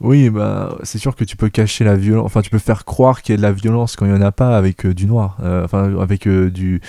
[0.00, 3.22] Oui, bah, c'est sûr que tu peux cacher la violence, enfin tu peux faire croire
[3.22, 5.36] qu'il y a de la violence quand il n'y en a pas avec du noir,
[5.40, 6.80] enfin avec du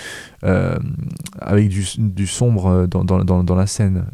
[0.42, 4.06] avec du, du sombre dans, dans, dans, dans la scène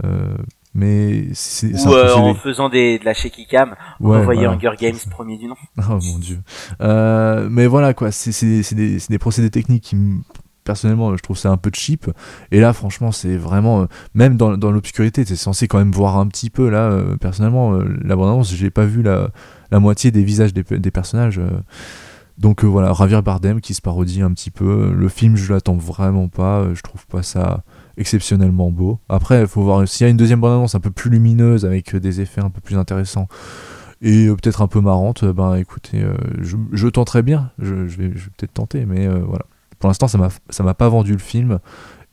[0.74, 4.72] mais c'est ou euh, en faisant des, de la shaky cam ouais, on voyait Hunger
[4.78, 6.38] Games premier du nom oh mon dieu
[6.80, 9.96] euh, mais voilà quoi c'est des, des procédés techniques qui
[10.64, 12.10] personnellement je trouve ça un peu cheap
[12.50, 16.16] et là franchement c'est vraiment euh, même dans, dans l'obscurité t'es censé quand même voir
[16.18, 19.30] un petit peu là euh, personnellement euh, la bande j'ai pas vu la,
[19.72, 21.40] moitié des visages des, personnages
[22.38, 26.28] donc voilà Javier Bardem qui se parodie un petit peu le film je l'attends vraiment
[26.28, 27.62] pas je trouve pas ça
[27.98, 29.00] exceptionnellement beau.
[29.10, 31.94] Après, il faut voir s'il y a une deuxième bande-annonce un peu plus lumineuse avec
[31.94, 33.28] des effets un peu plus intéressants
[34.00, 36.02] et peut-être un peu marrante, ben écoutez,
[36.40, 39.44] je, je, tenterai bien, je, vais, peut-être tenter, mais voilà.
[39.82, 41.58] Pour l'instant, ça m'a ça m'a pas vendu le film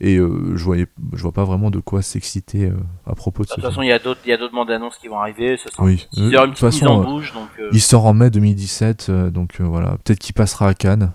[0.00, 2.72] et je voyais je vois pas vraiment de quoi s'exciter
[3.06, 4.70] à propos de, de toute façon, il y a d'autres il y a d'autres bandes
[4.70, 6.08] annonces qui vont arriver, ça oui.
[6.16, 7.22] une petite façon, en donc,
[7.70, 11.12] Il sort en mai 2017, donc voilà, peut-être qu'il passera à Cannes.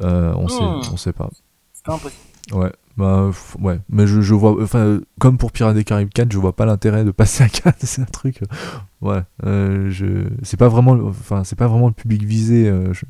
[0.00, 0.80] on sait hmm.
[0.92, 1.28] on sait pas.
[1.74, 2.22] C'est pas impossible.
[2.52, 2.72] Ouais.
[2.96, 3.30] Bah
[3.60, 6.64] ouais, mais je, je vois, enfin comme pour Pirates des Caraïbes 4, je vois pas
[6.64, 8.46] l'intérêt de passer à 4, c'est un truc, euh,
[9.00, 13.04] ouais, euh, je, c'est pas vraiment, enfin c'est pas vraiment le public visé, euh, je,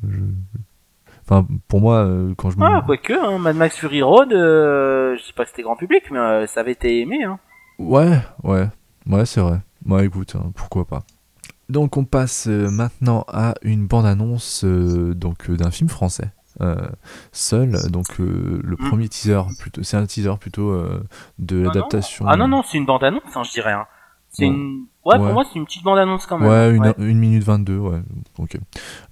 [1.25, 2.07] enfin pour moi
[2.37, 2.57] quand je.
[2.61, 6.47] Ah quoique, hein, Mad Max Fury Road, je sais pas si c'était grand public, mais
[6.47, 7.39] ça avait été aimé, hein.
[7.77, 8.67] Ouais, ouais,
[9.07, 9.59] ouais c'est vrai.
[9.85, 11.03] Moi ouais, écoute, hein, pourquoi pas.
[11.67, 16.31] Donc on passe maintenant à une bande annonce donc d'un film français.
[16.61, 16.87] Euh,
[17.31, 17.89] seul.
[17.89, 18.89] Donc euh, le hmm.
[18.89, 21.03] premier teaser, plutôt, c'est un teaser plutôt euh,
[21.37, 22.25] de ah l'adaptation.
[22.27, 23.73] Ah non non, c'est une bande annonce, hein, je dirais.
[23.73, 23.87] Hein.
[24.29, 26.49] C'est une Ouais, pour moi, c'est une petite bande-annonce quand même.
[26.49, 27.99] Ouais, une, une minute 22, ouais.
[28.39, 28.57] Ok.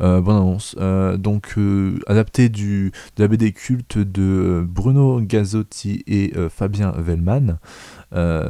[0.02, 0.76] Euh, bande-annonce.
[0.80, 7.58] Euh, donc, euh, adapté du, de la BD culte de Bruno Gazzotti et Fabien Vellman.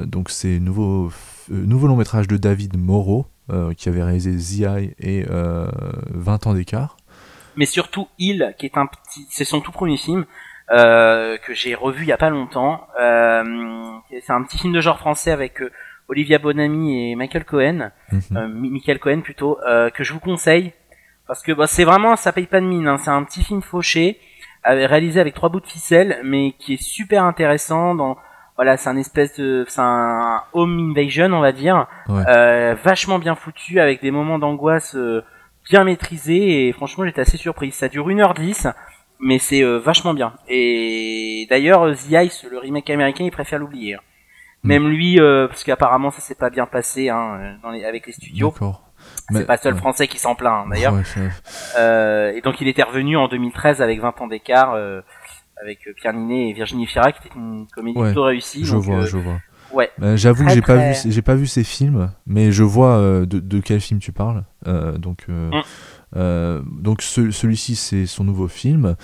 [0.05, 1.11] donc, c'est nouveau,
[1.49, 3.25] nouveau long métrage de David Moreau,
[3.77, 6.97] qui avait réalisé The et 20 ans d'écart
[7.55, 10.25] mais surtout Il, qui est un petit, c'est son tout premier film
[10.71, 12.87] euh, que j'ai revu il y a pas longtemps.
[12.99, 13.43] Euh,
[14.09, 15.71] c'est un petit film de genre français avec euh,
[16.07, 18.21] Olivia Bonamy et Michael Cohen, mhm.
[18.37, 20.73] euh, Michael Cohen plutôt, euh, que je vous conseille
[21.27, 22.87] parce que bah, c'est vraiment ça paye pas de mine.
[22.87, 22.97] Hein.
[22.97, 24.19] C'est un petit film fauché,
[24.65, 27.95] réalisé avec trois bouts de ficelle, mais qui est super intéressant.
[27.95, 28.17] Dans
[28.55, 33.35] voilà, c'est un espèce de, c'est un home invasion, on va dire, euh, vachement bien
[33.35, 34.95] foutu avec des moments d'angoisse
[35.69, 37.71] bien maîtrisé et franchement j'étais assez surpris.
[37.71, 38.73] Ça dure 1h10
[39.23, 40.33] mais c'est euh, vachement bien.
[40.47, 43.97] Et d'ailleurs The Ice, le remake américain, il préfère l'oublier.
[44.63, 44.67] Hmm.
[44.67, 48.13] Même lui, euh, parce qu'apparemment ça s'est pas bien passé hein, dans les, avec les
[48.13, 48.53] studios.
[49.31, 50.95] C'est pas seul français qui s'en plaint hein, d'ailleurs.
[51.77, 55.01] euh, et donc il était revenu en 2013 avec 20 ans d'écart euh,
[55.61, 58.63] avec Pierre Ninet et Virginie Fira qui était une comédie plutôt réussie.
[58.63, 59.39] Je vois, je vois.
[59.73, 59.89] Ouais.
[60.01, 63.25] Euh, j'avoue que j'ai pas vu, j'ai pas vu ces films, mais je vois euh,
[63.25, 64.43] de, de, quel film tu parles.
[64.67, 65.61] Euh, donc, mm.
[66.15, 68.95] Donc celui-ci c'est son nouveau film.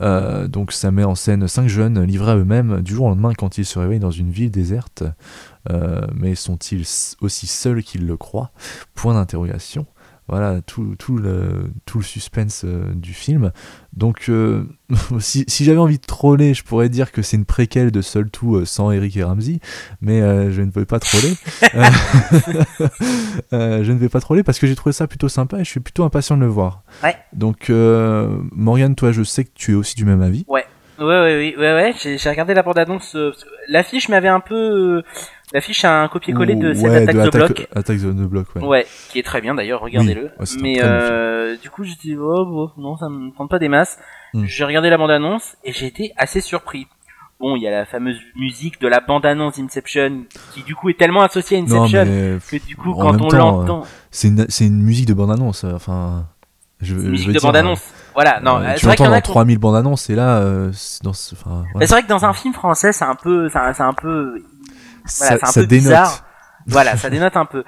[0.00, 3.58] donc ça met en scène cinq jeunes livrés à eux-mêmes du jour au lendemain quand
[3.58, 5.04] ils se réveillent dans une ville déserte.
[6.14, 6.84] mais sont-ils
[7.20, 8.50] aussi seuls qu'ils le croient?
[8.94, 9.86] Point d'interrogation
[10.28, 13.50] voilà tout, tout, le, tout le suspense euh, du film.
[13.96, 14.64] Donc, euh,
[15.20, 18.30] si, si j'avais envie de troller, je pourrais dire que c'est une préquelle de Seul
[18.30, 19.60] Tout euh, sans Eric et Ramsey,
[20.02, 20.20] mais
[20.50, 21.32] je ne veux pas troller.
[23.52, 25.80] je ne vais pas troller parce que j'ai trouvé ça plutôt sympa et je suis
[25.80, 26.82] plutôt impatient de le voir.
[27.02, 27.16] Ouais.
[27.32, 30.44] Donc, Morgane, toi, je sais que tu es aussi du même avis.
[30.46, 30.64] Ouais.
[30.98, 33.16] Ouais, ouais, ouais, ouais, j'ai regardé la bande-annonce.
[33.68, 35.04] L'affiche m'avait un peu
[35.52, 37.68] L'affiche a un copier-coller de cette attaque de, bloc.
[37.74, 38.64] Attaque de bloc, ouais.
[38.64, 40.30] Ouais, qui est très bien d'ailleurs, regardez-le.
[40.60, 43.98] mais euh, du coup, j'étais oh, bon, non, ça me prend pas des masses.
[44.34, 44.44] Hmm.
[44.44, 46.86] J'ai regardé la bande-annonce et j'ai été assez surpris.
[47.40, 50.98] Bon, il y a la fameuse musique de la bande-annonce Inception qui du coup est
[50.98, 52.04] tellement associée à Inception
[52.50, 55.62] que du coup quand on l'entend, c'est une c'est une musique de bande-annonce.
[55.62, 56.26] Euh, enfin,
[56.80, 57.82] je, une musique de bande-annonce.
[58.12, 58.60] voilà, non.
[58.60, 60.72] Euh, tu l'entends dans 3000 bandes annonces et là, euh,
[61.04, 64.42] dans, enfin, c'est vrai que dans un film français, c'est un peu, c'est un peu
[65.18, 66.24] voilà, ça, un peu Bizarre.
[66.66, 67.64] Voilà, ça dénote un peu.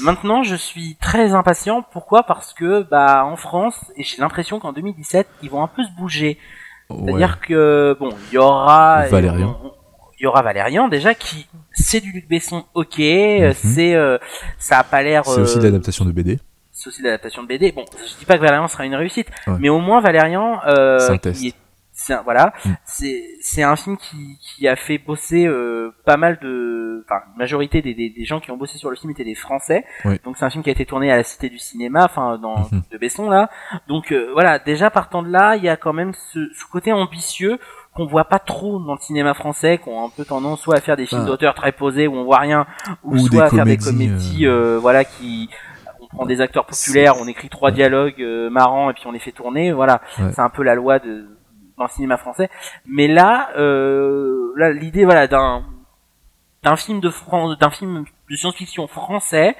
[0.00, 1.82] Maintenant, je suis très impatient.
[1.92, 2.24] Pourquoi?
[2.24, 5.90] Parce que, bah, en France, et j'ai l'impression qu'en 2017, ils vont un peu se
[5.96, 6.38] bouger.
[6.90, 9.58] C'est-à-dire que, bon, il y aura Valérian.
[10.20, 13.52] Il y aura Valérian déjà qui c'est du Luc Besson, ok, mhm.
[13.52, 14.18] c'est euh,
[14.58, 15.24] ça a pas l'air.
[15.24, 16.38] C'est aussi euh, l'adaptation de BD.
[16.70, 17.72] C'est aussi l'adaptation de BD.
[17.72, 21.48] Bon, je dis pas que Valérian sera une réussite, mais au moins Valérian, euh, qui
[21.48, 21.54] est
[21.94, 22.72] c'est voilà, mm.
[22.98, 27.82] C'est c'est un film qui qui a fait bosser euh, pas mal de, enfin, majorité
[27.82, 29.84] des, des, des gens qui ont bossé sur le film étaient des Français.
[30.24, 32.56] Donc c'est un film qui a été tourné à la Cité du Cinéma, enfin dans
[32.56, 32.92] mm-hmm.
[32.92, 33.50] de Besson là.
[33.88, 36.92] Donc euh, voilà, déjà partant de là, il y a quand même ce, ce côté
[36.92, 37.58] ambitieux
[37.94, 40.80] qu'on voit pas trop dans le cinéma français, qui ont un peu tendance soit à
[40.80, 42.66] faire des films d'auteur très posés où on voit rien,
[43.04, 45.48] ou, soit à faire des comédies, euh, voilà, qui
[46.00, 49.20] on prend des acteurs populaires, on écrit trois dialogues euh, marrants et puis on les
[49.20, 51.26] fait tourner, voilà, c'est un peu la loi de
[51.78, 52.50] dans le cinéma français.
[52.86, 55.64] Mais là, euh, là l'idée, voilà, d'un
[56.64, 59.54] d'un film de France, d'un film de science-fiction français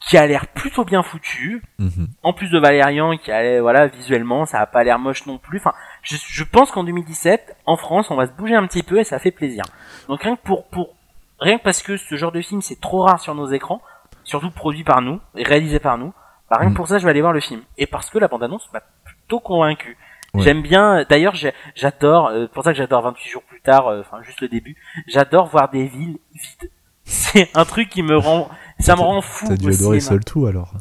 [0.00, 1.62] qui a l'air plutôt bien foutu.
[1.78, 2.08] Mhm.
[2.22, 5.58] En plus de Valérian qui allait voilà visuellement ça a pas l'air moche non plus.
[5.58, 8.98] Enfin, je, je pense qu'en 2017 en France on va se bouger un petit peu
[8.98, 9.64] et ça fait plaisir.
[10.08, 10.94] Donc rien que pour pour
[11.40, 13.82] rien que parce que ce genre de film c'est trop rare sur nos écrans,
[14.22, 16.14] surtout produit par nous et réalisé par nous.
[16.48, 16.76] Bah, rien que mhm.
[16.76, 18.82] pour ça je vais aller voir le film et parce que la bande annonce m'a
[19.04, 19.98] plutôt convaincu.
[20.42, 21.04] J'aime bien.
[21.08, 21.34] D'ailleurs,
[21.74, 22.28] j'adore.
[22.28, 23.88] Euh, pour ça que j'adore 28 jours plus tard.
[23.88, 24.76] Euh, enfin, juste le début.
[25.06, 26.70] J'adore voir des villes vides.
[27.04, 28.48] C'est un truc qui me rend.
[28.78, 29.46] Ça me rend fou.
[29.48, 30.72] T'as dû adorer seul tout alors.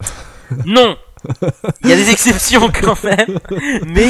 [0.64, 0.96] Non.
[1.82, 3.38] Il y a des exceptions quand même.
[3.86, 4.08] Mais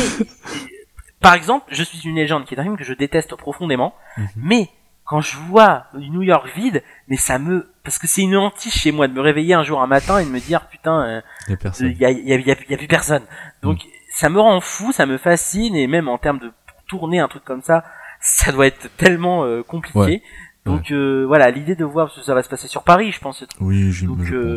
[1.20, 3.92] par exemple, je suis une légende, qui est un film que je déteste profondément.
[4.16, 4.28] Mhm.
[4.36, 4.68] Mais
[5.05, 8.92] quand je vois New York vide, mais ça me, parce que c'est une hantise chez
[8.92, 11.90] moi de me réveiller un jour un matin et de me dire putain, il euh,
[11.90, 13.24] y, a, y, a, y, a, plus personne.
[13.62, 16.51] Donc mhm ça me rend fou, ça me fascine et même en termes de
[16.89, 17.85] tourner un truc comme ça,
[18.21, 20.25] ça doit être tellement euh, compliqué.
[20.66, 23.21] Donc euh, voilà, l'idée de voir ce que ça va se passer sur Paris, je
[23.21, 23.45] pense.
[23.61, 24.57] Oui, je, donc, euh,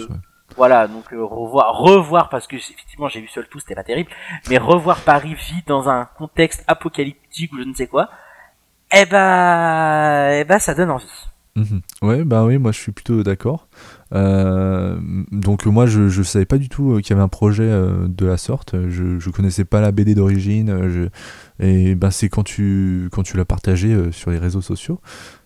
[0.57, 4.09] Voilà, donc revoir, revoir parce que effectivement j'ai vu seul tout, c'était pas terrible,
[4.49, 8.09] mais revoir Paris vite dans un contexte apocalyptique ou je ne sais quoi,
[8.91, 11.27] eh ben, eh ben ça donne envie.
[11.55, 11.81] Mhm.
[12.01, 13.67] Ouais, bah oui, moi je suis plutôt d'accord.
[14.13, 14.97] Euh,
[15.31, 18.07] donc moi je, je savais pas du tout euh, qu'il y avait un projet euh,
[18.07, 18.75] de la sorte.
[18.89, 21.09] Je, je connaissais pas la BD d'origine.
[21.59, 24.99] et ben c'est quand tu quand tu l'as partagé sur les réseaux sociaux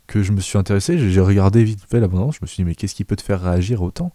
[0.07, 2.75] que je me suis intéressé, j'ai regardé vite fait l'abondance, je me suis dit mais
[2.75, 4.11] qu'est-ce qui peut te faire réagir autant?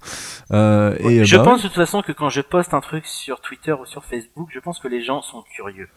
[0.52, 3.40] Euh, et, Je bah pense de toute façon que quand je poste un truc sur
[3.40, 5.88] Twitter ou sur Facebook, je pense que les gens sont curieux.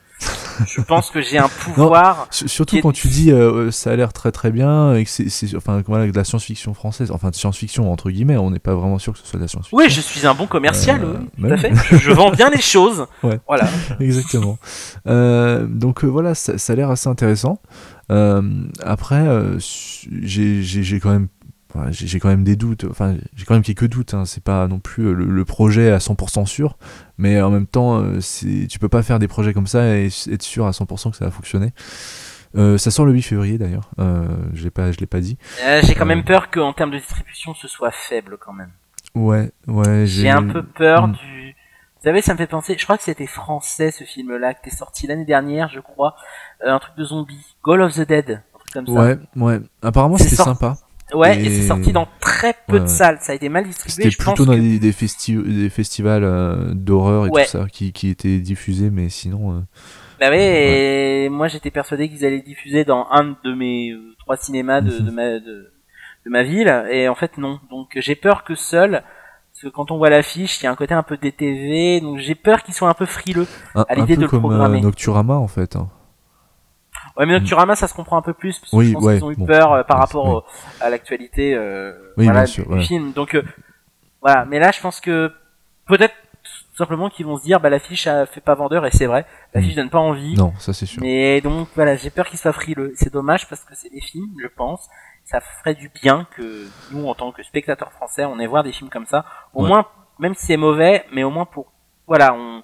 [0.67, 2.27] Je pense que j'ai un pouvoir.
[2.31, 5.81] surtout quand tu dis euh, ça a l'air très très bien et que c'est enfin
[5.87, 9.13] voilà de la science-fiction française, enfin de science-fiction entre guillemets, on n'est pas vraiment sûr
[9.13, 9.77] que ce soit de la science-fiction.
[9.77, 11.71] Oui, je suis un bon commercial, euh, tout à fait.
[11.91, 13.05] je, vends bien les choses.
[13.23, 13.39] Ouais.
[13.47, 13.69] Voilà.
[14.01, 14.57] Exactement.
[15.07, 17.59] Euh, donc voilà, ça, ça a l'air assez intéressant.
[18.11, 18.41] Euh,
[18.83, 21.27] après, euh, j'ai quand même
[21.89, 24.25] j'ai quand même des doutes, enfin j'ai quand même quelques doutes, hein.
[24.25, 26.77] c'est pas non plus le, projet à 100% sûr,
[27.17, 28.19] mais en même temps euh,
[28.69, 31.25] tu peux pas faire des projets comme ça et être sûr à 100% que ça
[31.25, 31.73] va fonctionner.
[32.55, 35.37] ça sort le 8 février d'ailleurs, je l'ai pas, je l'ai pas dit.
[35.83, 38.71] j'ai quand même peur qu'en termes de distribution ce soit faible quand même.
[39.15, 40.07] Ouais, ouais.
[40.07, 41.11] J'ai un peu peur mm.
[41.13, 41.43] du
[42.03, 44.75] vous savez, ça me fait penser, je crois que c'était français ce film-là, qui est
[44.75, 46.17] sorti l'année dernière, je crois,
[46.61, 48.91] euh, un truc de zombie, Goal of the Dead, un truc comme ça.
[48.91, 49.61] Ouais, ouais.
[49.81, 50.75] Apparemment, c'était sympa.
[51.13, 54.09] Ouais, et, c'est sorti dans très peu de salles, ça a été mal distribué.
[54.09, 54.91] C'était plutôt dans des, des,
[55.69, 59.51] festivals euh, d'horreur et tout ça qui, qui étaient diffusés, mais sinon.
[59.51, 59.59] Euh...
[60.19, 64.37] Bah ouais, et moi j'étais persuadé qu'ils allaient diffuser dans un de mes euh, trois
[64.37, 65.71] cinémas de, de, ma, de,
[66.25, 67.59] de ma ville, et en fait non.
[67.69, 69.03] Donc j'ai peur que seul
[69.63, 72.35] que quand on voit l'affiche, il y a un côté un peu DTV, donc j'ai
[72.35, 74.79] peur qu'ils soient un peu frileux à l'idée de le comme, programmer.
[74.79, 75.75] Euh, Nocturama en fait.
[75.75, 75.89] Hein.
[77.17, 79.31] Ouais, mais Nocturama, ça se comprend un peu plus parce que je pense qu'ils ont
[79.31, 80.45] eu peur euh, par rapport
[80.81, 83.11] à l'actualité euh, voilà, du, film.
[83.11, 83.43] Donc euh,
[84.21, 85.31] voilà, mais là, je pense que
[85.85, 89.25] peut-être tout simplement qu'ils vont se dire, bah l'affiche fait pas vendeur et c'est vrai,
[89.53, 89.77] l'affiche mm.
[89.77, 90.35] donne pas envie.
[90.35, 91.03] Non, ça c'est sûr.
[91.03, 92.93] Mais donc voilà, j'ai peur qu'ils soient frileux.
[92.95, 94.89] C'est dommage parce que c'est des films, je pense,
[95.23, 98.71] ça ferait du bien que nous, en tant que spectateurs français, on ait voir des
[98.71, 99.23] films comme ça.
[99.53, 99.85] Au moins,
[100.17, 101.71] même si c'est mauvais, mais au moins pour,
[102.07, 102.63] voilà, on,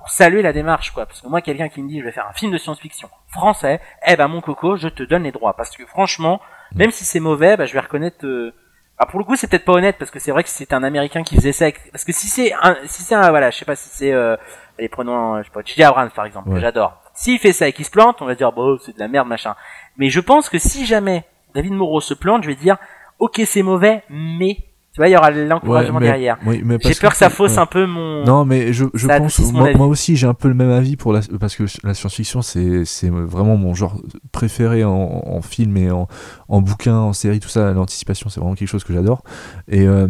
[0.00, 1.04] pour saluer la démarche, quoi.
[1.04, 3.82] Parce que moi, quelqu'un qui me dit, je vais faire un film de science-fiction français,
[4.06, 5.54] eh ben, mon coco, je te donne les droits.
[5.54, 6.40] Parce que franchement,
[6.72, 6.78] mm.
[6.78, 8.54] même si c'est mauvais, bah, je vais reconnaître, euh...
[8.96, 10.82] ah, pour le coup, c'est peut-être pas honnête, parce que c'est vrai que c'est un
[10.82, 13.66] américain qui faisait ça parce que si c'est un, si c'est un, voilà, je sais
[13.66, 14.38] pas si c'est, euh,
[14.78, 15.82] les prenons, je sais pas, J.J.
[15.82, 17.02] Abrams, par exemple, que j'adore.
[17.12, 19.28] S'il fait ça et qu'il se plante, on va dire, bon, c'est de la merde,
[19.28, 19.54] machin.
[19.98, 22.78] Mais je pense que si jamais David Moreau se plante, je vais dire,
[23.18, 24.56] ok, c'est mauvais, mais
[24.92, 26.36] tu vois, il y aura l'encouragement derrière.
[26.44, 28.24] j'ai peur que, ça fausse un peu mon.
[28.24, 31.12] Non, mais je, je pense, moi, moi, aussi, j'ai un peu le même avis pour
[31.12, 34.00] la, parce que la science-fiction, c'est, c'est vraiment mon genre
[34.32, 36.08] préféré en, en film et en,
[36.48, 37.72] en bouquin, en série, tout ça.
[37.72, 39.22] L'anticipation, c'est vraiment quelque chose que j'adore.
[39.68, 40.08] Et euh,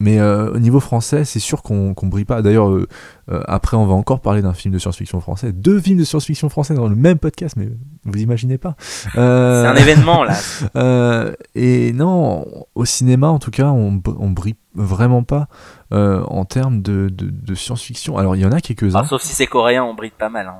[0.00, 2.42] mais euh, au niveau français, c'est sûr qu'on qu brille pas.
[2.42, 2.88] D'ailleurs, euh,
[3.30, 5.52] euh, après, on va encore parler d'un film de science-fiction français.
[5.52, 7.68] Deux films de science-fiction français dans le même podcast, mais
[8.04, 8.74] vous imaginez pas.
[8.78, 11.32] c'est un événement, là.
[11.54, 15.48] et non, au cinéma, en tout cas, on, on brille vraiment pas
[15.90, 18.16] en termes de, de, de science-fiction.
[18.16, 19.00] Alors, il y en a quelques-uns.
[19.00, 20.48] Ah, sauf si c'est coréen, on brille pas mal.
[20.48, 20.54] Hein.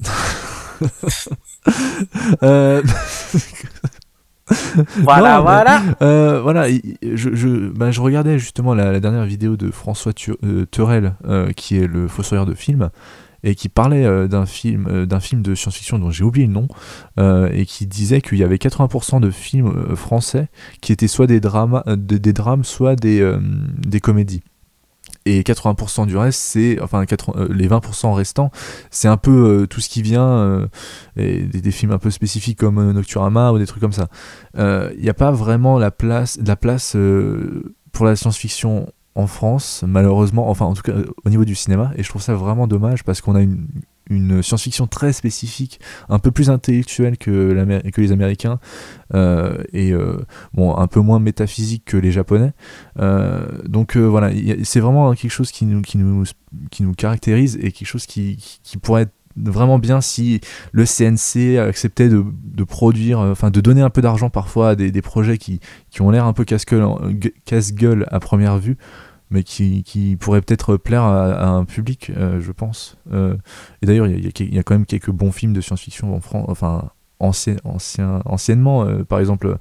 [5.02, 5.82] voilà, voilà.
[6.02, 10.12] Euh, voilà, je, je, bah, je, regardais justement la, dernière vidéo de François
[10.44, 12.90] euh, Turel, euh, qui est le fossoyeur de film,
[13.42, 16.66] et qui parlait d'un film, d'un film de science-fiction dont j'ai oublié le nom,
[17.52, 20.48] et qui disait qu'il y avait 80% de films français
[20.80, 23.36] qui étaient soit des drames, des, drames soit des,
[23.86, 24.42] des comédies
[25.26, 27.04] et 80% du reste c'est enfin
[27.48, 28.50] les 20% restants
[28.90, 30.68] c'est un peu tout ce qui vient
[31.16, 34.08] et des, films un peu spécifiques comme Nocturama ou des trucs comme ça.
[34.56, 36.96] Il n'y a pas vraiment la place la place
[37.92, 40.94] pour la science-fiction en France, malheureusement, enfin en tout cas
[41.24, 43.66] au niveau du cinéma, et je trouve ça vraiment dommage parce qu'on a une,
[44.10, 48.58] une science-fiction très spécifique, un peu plus intellectuelle que, les Américains,
[49.14, 50.18] euh, et euh,
[50.52, 52.52] bon, un peu moins métaphysique que les Japonais.
[52.98, 54.30] Euh, donc voilà,
[54.62, 56.24] c'est vraiment quelque chose qui nous, qui, nous,
[56.70, 60.40] qui nous caractérise et quelque chose qui, qui pourrait être vraiment bien si
[60.70, 64.92] le CNC acceptait de, de produire, enfin de donner un peu d'argent parfois à des,
[64.92, 65.58] des projets qui,
[65.90, 68.76] qui ont l'air un peu casse-gueule à première vue,
[69.30, 72.96] mais qui, qui pourrait peut-être plaire à, un public, euh, je pense.
[73.12, 73.36] Euh,
[73.82, 76.90] et d'ailleurs, il y, a quand même quelques bons films de science-fiction en France, enfin
[77.20, 78.84] ancien, ancien, anciennement.
[78.84, 79.56] Euh, par exemple,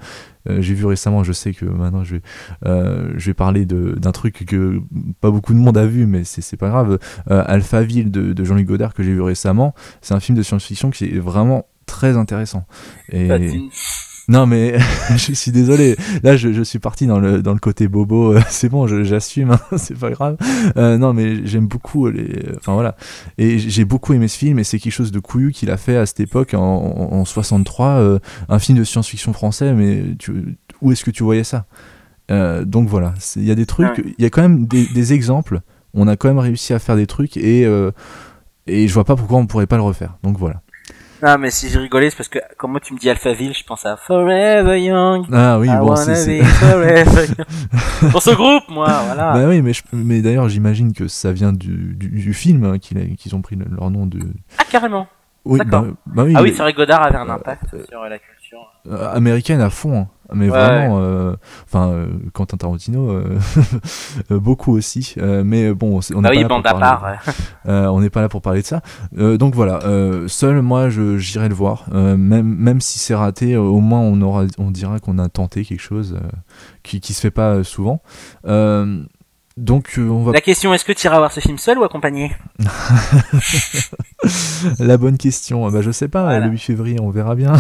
[0.46, 2.22] j'ai vu récemment, je sais que maintenant je vais,
[2.66, 4.82] je vais parler d'un truc que
[5.22, 7.00] pas beaucoup de monde a vu, mais c'est pas grave.
[7.28, 11.06] Alphaville de, de Jean-Luc Godard que j'ai vu récemment, c'est un film de science-fiction qui
[11.06, 12.66] est vraiment très intéressant.
[13.10, 13.30] Et...
[14.28, 14.78] Non mais
[15.18, 15.96] je suis désolé.
[16.24, 18.36] Là je, je, suis parti dans le, dans le côté bobo.
[18.50, 20.38] c'est bon, j'assume, hein, c'est pas grave.
[20.78, 22.44] Euh, non mais j'aime beaucoup les.
[22.58, 22.96] Enfin voilà.
[23.38, 25.98] Et j'ai beaucoup aimé ce film et c'est quelque chose de couillu qu'il a fait
[25.98, 28.20] à cette époque en, en 63, euh,
[28.50, 29.74] un film de science-fiction français.
[29.74, 31.66] Mais tu, où est-ce que tu voyais ça?
[32.32, 35.14] Euh, Donc voilà, il y a des trucs, il y a quand même des, des,
[35.14, 35.60] exemples.
[35.94, 37.68] On a quand même réussi à faire des trucs et
[38.66, 40.18] et je vois pas pourquoi on pourrait pas le refaire.
[40.24, 40.62] Donc voilà.
[41.24, 43.64] Non, mais si je rigolais, c'est parce que, comme moi tu me dis Alphaville, je
[43.64, 45.26] pense à Forever Young.
[45.32, 46.42] Ah oui, bon, c'est.
[48.12, 49.32] Pour ce groupe, moi, voilà.
[49.32, 53.42] Bah oui, mais, mais d'ailleurs, j'imagine que ça vient du, du, film hein, qu'ils ont
[53.42, 54.20] pris leur nom de.
[54.58, 55.08] Ah, carrément.
[55.46, 56.34] Oui, bah, bah, oui.
[56.36, 58.74] Ah oui, c'est vrai, Godard avait un impact euh, sur la culture.
[58.88, 60.02] Euh, américaine à fond.
[60.02, 63.38] Hein mais vraiment, euh, enfin, euh, Quentin Tarantino, euh,
[64.30, 65.16] beaucoup aussi.
[65.18, 67.18] mais bon, on n'est ah pas, là pour parler,
[67.66, 68.82] on n'est pas là pour parler de ça.
[69.14, 69.80] donc voilà,
[70.28, 71.86] seul moi, j'irai le voir.
[71.92, 75.82] même, même si c'est raté, au moins on aura, on dira qu'on a tenté quelque
[75.82, 76.18] chose
[76.84, 78.02] qui, qui se fait pas souvent.
[79.56, 80.32] Donc on va.
[80.32, 82.32] La question est-ce que tu iras voir ce film seul ou accompagné
[84.80, 85.70] La bonne question.
[85.70, 86.40] Bah je sais pas.
[86.40, 87.54] Le 8 février, on verra bien.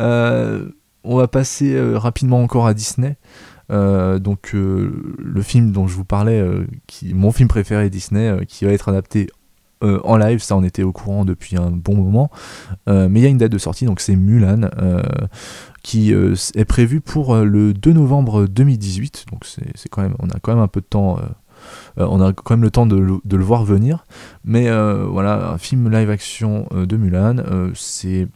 [0.00, 0.68] euh,
[1.04, 3.16] on va passer euh, rapidement encore à Disney.
[3.70, 6.44] Euh, donc euh, le film dont je vous parlais,
[6.86, 9.30] qui, mon film préféré Disney, qui va être adapté
[9.82, 12.30] en live, ça on était au courant depuis un bon moment,
[12.86, 14.68] mais il y a une date de sortie, donc c'est Mulan,
[15.82, 20.52] qui est prévu pour le 2 novembre 2018, donc c'est quand même, on a quand
[20.52, 21.18] même un peu de temps
[21.96, 24.04] on a quand même le temps de, de le voir venir.
[24.44, 24.68] Mais
[25.06, 27.36] voilà, un film live action de Mulan,
[27.74, 28.28] c'est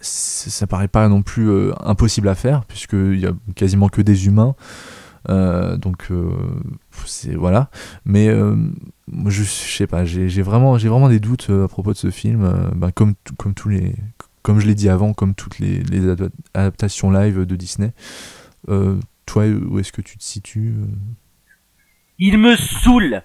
[0.00, 4.26] ça paraît pas non plus euh, impossible à faire, puisqu'il y a quasiment que des
[4.26, 4.54] humains.
[5.30, 6.30] Euh, donc euh,
[7.06, 7.70] c'est voilà.
[8.04, 8.28] Mais
[9.26, 12.70] je, sais pas j'ai vraiment j'ai vraiment des doutes à propos de ce film.
[12.76, 13.94] Bah, comme comme tous les
[14.42, 16.14] comme je l'ai dit avant comme toutes les, les
[16.54, 17.92] adaptations live de Disney.
[19.26, 20.74] Toi où est-ce que tu te situes
[22.20, 23.22] il me saoule.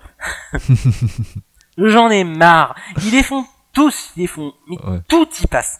[1.78, 2.76] J'en ai marre.
[3.05, 5.80] Ils les font tous ils les font mais tout y passe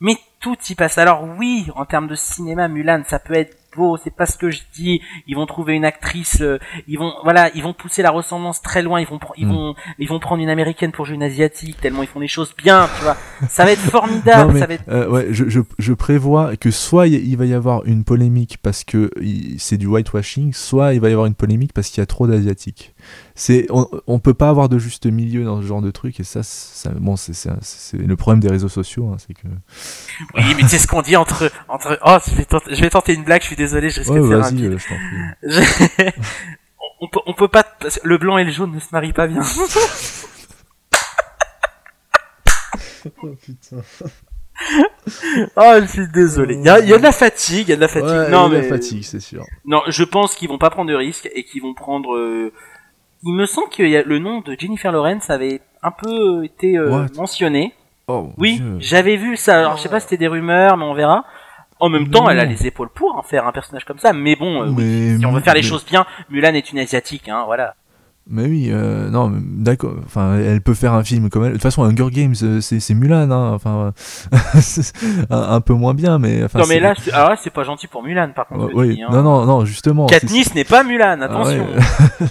[0.00, 0.98] mais tout y passe.
[0.98, 4.50] Alors oui, en termes de cinéma, Mulan, ça peut être beau, c'est pas ce que
[4.50, 5.00] je dis.
[5.26, 8.82] Ils vont trouver une actrice, euh, ils vont, voilà, ils vont pousser la ressemblance très
[8.82, 9.00] loin.
[9.00, 9.50] Ils vont, ils mm.
[9.50, 12.54] vont, ils vont prendre une américaine pour jouer une asiatique tellement ils font des choses
[12.56, 13.16] bien, tu vois.
[13.48, 14.58] Ça va être formidable.
[14.58, 14.84] ça va être...
[14.88, 18.84] Euh, ouais, je, je, je, prévois que soit il va y avoir une polémique parce
[18.84, 19.10] que
[19.58, 22.26] c'est du whitewashing, soit il va y avoir une polémique parce qu'il y a trop
[22.26, 22.94] d'asiatiques
[23.38, 26.24] c'est on, on, peut pas avoir de juste milieu dans ce genre de truc et
[26.24, 29.46] ça, ça bon c'est c'est le problème des réseaux sociaux hein, c'est que
[30.34, 33.14] oui mais c'est ce qu'on dit entre entre oh je vais, tenter, je vais tenter
[33.14, 34.78] une blague je suis désolé je risque de faire un euh,
[35.42, 35.60] je
[37.00, 37.66] on, peut on peut pas
[38.02, 39.42] le blanc et le jaune ne se marient pas bien
[43.22, 43.82] oh putain
[45.56, 46.56] oh, je suis désolé.
[46.56, 48.28] Il y, a, il y, a, de la fatigue, il y a de la fatigue.
[48.32, 48.56] non, mais...
[48.56, 49.44] de la fatigue, c'est sûr.
[49.64, 52.52] Non, je pense qu'ils vont pas prendre de risques et qu'ils vont prendre euh,
[53.24, 57.74] il me semble que le nom de Jennifer Lawrence avait un peu été euh, mentionné.
[58.06, 59.58] Oh, oui, j'avais vu ça.
[59.58, 61.24] Alors je sais pas si c'était des rumeurs, mais on verra.
[61.80, 64.12] En même temps, elle a les épaules pour en faire un personnage comme ça.
[64.12, 67.44] Mais bon, euh, si on veut faire les choses bien, Mulan est une asiatique, hein,
[67.46, 67.74] voilà.
[68.30, 69.94] Mais oui, euh, non, d'accord.
[70.04, 71.52] Enfin, elle peut faire un film comme elle.
[71.52, 73.52] De toute façon, Hunger Games, euh, c'est Mulan, hein.
[73.54, 73.94] Enfin,
[75.30, 76.40] un, peu moins bien, mais.
[76.54, 78.74] non, mais là, ah c'est pas gentil pour Mulan, par contre.
[78.74, 79.08] oui, hein.
[79.10, 80.06] non, non, non, justement.
[80.06, 81.68] Katniss n'est pas Mulan, attention.
[81.78, 82.26] Ah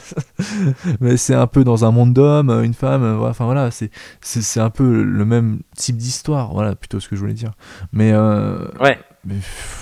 [1.01, 3.19] mais c'est un peu dans un monde d'hommes, une femme.
[3.23, 3.89] Enfin voilà, c'est
[4.21, 6.53] c'est un peu le même type d'histoire.
[6.53, 7.53] Voilà, plutôt ce que je voulais dire.
[7.91, 8.11] Mais.
[8.13, 8.99] Euh, ouais.
[9.27, 9.35] Mais,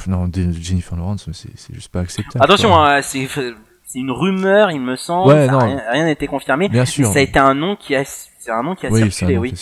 [0.07, 2.43] non, Jennifer Lawrence, c'est juste pas acceptable.
[2.43, 3.27] Attention, hein, c'est
[3.93, 5.31] une rumeur, il me semble.
[5.31, 6.67] Rien n'a été confirmé.
[6.67, 7.07] Bien sûr.
[7.07, 9.53] Ça a été un nom qui a, c'est un nom qui a circulé, oui.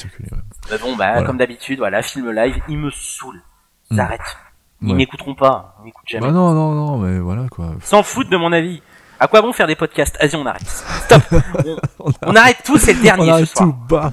[0.69, 3.41] Bah bon, bah, comme d'habitude, voilà, film live, il me saoule.
[3.91, 3.99] Ils hmm.
[3.99, 4.37] arrêtent.
[4.81, 5.75] Ils n'écouteront pas.
[5.81, 6.27] Ils n'écoutent jamais.
[6.27, 7.75] Bah non, non, non, mais voilà, quoi.
[7.81, 8.81] S'en foutent de mon avis.
[9.23, 10.17] À quoi bon faire des podcasts?
[10.19, 10.67] Vas-y, on arrête.
[10.67, 11.21] Stop.
[12.25, 13.69] on, arrête tout, c'est le dernier on arrête ce soir.
[13.69, 14.11] Tout, bah.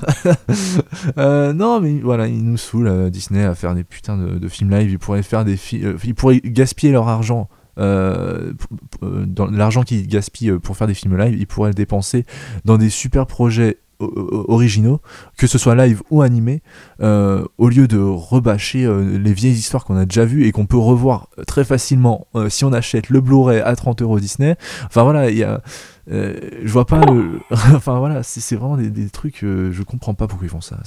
[1.18, 4.70] euh, non, mais voilà, ils nous saoulent euh, Disney à faire des putains de, films
[4.70, 4.88] live.
[4.88, 7.48] Ils pourraient faire des films, euh, ils pourraient gaspiller leur argent
[7.80, 8.52] euh,
[9.00, 12.24] dans l'argent qu'ils gaspillent pour faire des films live, ils pourraient le dépenser
[12.64, 15.00] dans des super projets originaux,
[15.36, 16.62] que ce soit live ou animé,
[17.00, 20.66] euh, au lieu de rebâcher euh, les vieilles histoires qu'on a déjà vues et qu'on
[20.66, 24.56] peut revoir très facilement si on achète le Blu-ray à 30 euros Disney.
[24.86, 25.62] Enfin voilà, il y a,
[26.08, 27.00] je vois pas
[27.50, 30.78] enfin voilà, c'est vraiment des, trucs, je comprends pas pourquoi ils font ça.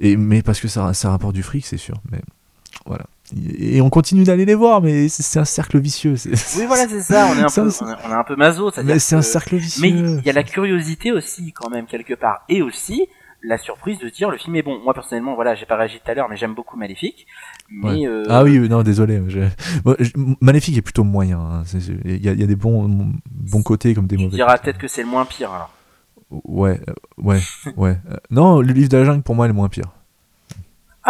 [0.00, 1.96] Mais parce que ça, ça rapporte du fric, c'est sûr.
[2.10, 2.20] Mais
[2.86, 3.04] voilà
[3.58, 6.14] et on continue d'aller les voir, mais c'est un cercle vicieux.
[6.56, 7.28] Oui, voilà, c'est ça.
[7.30, 8.70] On est un peu, on est un peu maso.
[8.84, 9.82] Mais c'est un cercle vicieux.
[9.82, 13.06] Mais il y a la curiosité aussi, quand même, quelque part, et aussi
[13.42, 14.80] la surprise de dire le film est bon.
[14.82, 17.26] Moi personnellement, voilà, j'ai pas réagi tout à l'heure, mais j'aime beaucoup Maléfique.
[17.70, 19.20] Mais euh, Ah oui, non, désolé.
[20.40, 21.38] Maléfique est plutôt moyen.
[21.38, 21.62] Hein.
[22.04, 24.30] Il y, a, des bons, bons côtés comme des mauvais.
[24.30, 25.70] Tu diras peut-être que c'est le moins pire alors.
[26.30, 27.40] Ouais, euh, ouais,
[27.76, 27.98] ouais.
[28.10, 29.90] Euh, non, le livre de la jungle pour moi est le moins pire.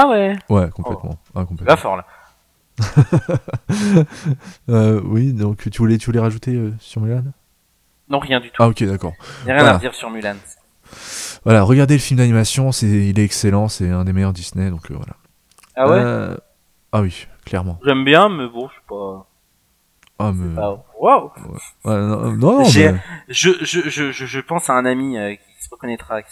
[0.01, 1.19] Ah ouais Ouais, complètement.
[1.35, 1.41] Oh.
[1.41, 1.77] Ah, complètement.
[1.77, 2.05] fort là.
[4.69, 7.25] euh, oui, donc tu voulais, tu voulais rajouter euh, sur Mulan?
[8.09, 8.63] Non, rien du tout.
[8.63, 9.15] Ah ok, d'accord.
[9.43, 10.37] Il n'y a rien à dire sur Mulan.
[11.43, 14.89] Voilà, regardez le film d'animation, c'est, il est excellent, c'est un des meilleurs Disney, donc
[14.93, 15.17] euh, voilà.
[15.75, 16.37] Ah ouais?
[16.93, 17.81] Ah oui, clairement.
[17.85, 19.27] J'aime bien, mais bon, je sais pas.
[20.21, 20.63] Ah mais.
[21.01, 21.33] Waouh.
[21.85, 22.93] non, non, je,
[23.29, 23.51] je,
[23.91, 25.17] je, je, pense à un ami
[25.59, 26.31] qui se reconnaîtra, qui,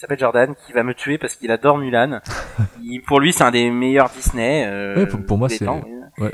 [0.00, 2.20] s'appelle Jordan, qui va me tuer parce qu'il adore Mulan.
[3.06, 4.64] pour lui, c'est un des meilleurs Disney.
[4.66, 5.66] Euh, pour, moi, c'est.
[5.68, 6.32] Ouais.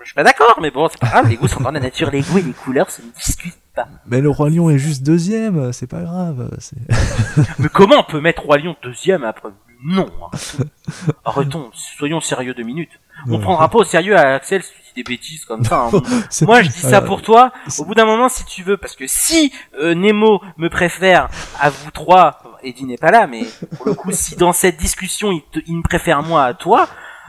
[0.00, 1.28] je suis pas d'accord, mais bon, c'est pas grave.
[1.28, 3.88] Les goûts sont dans la nature, les goûts et les couleurs se discutent pas.
[4.06, 6.50] Mais le roi lion est juste deuxième, c'est pas grave.
[7.58, 9.50] mais comment on peut mettre roi lion deuxième après?
[9.84, 10.06] Non.
[10.22, 10.64] Hein.
[11.24, 13.00] Arrêtons, soyons sérieux deux minutes.
[13.28, 14.62] On prendra pas au sérieux à Axel
[14.94, 15.88] des bêtises comme ça.
[15.92, 16.02] Hein.
[16.42, 17.52] Moi, je dis ça pour toi.
[17.78, 21.28] Au bout d'un moment, si tu veux, parce que si euh, Nemo me préfère
[21.60, 23.42] à vous trois, Eddie n'est pas là, mais
[23.76, 26.88] pour le coup, si dans cette discussion il, il me préfère moi à toi,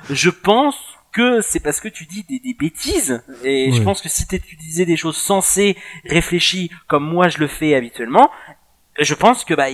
[0.10, 0.76] je pense
[1.12, 4.56] que c'est parce que tu dis des, des bêtises et je pense que si tu
[4.56, 8.32] disais des choses sensées, réfléchies comme moi je le fais habituellement,
[9.00, 9.68] je pense que bah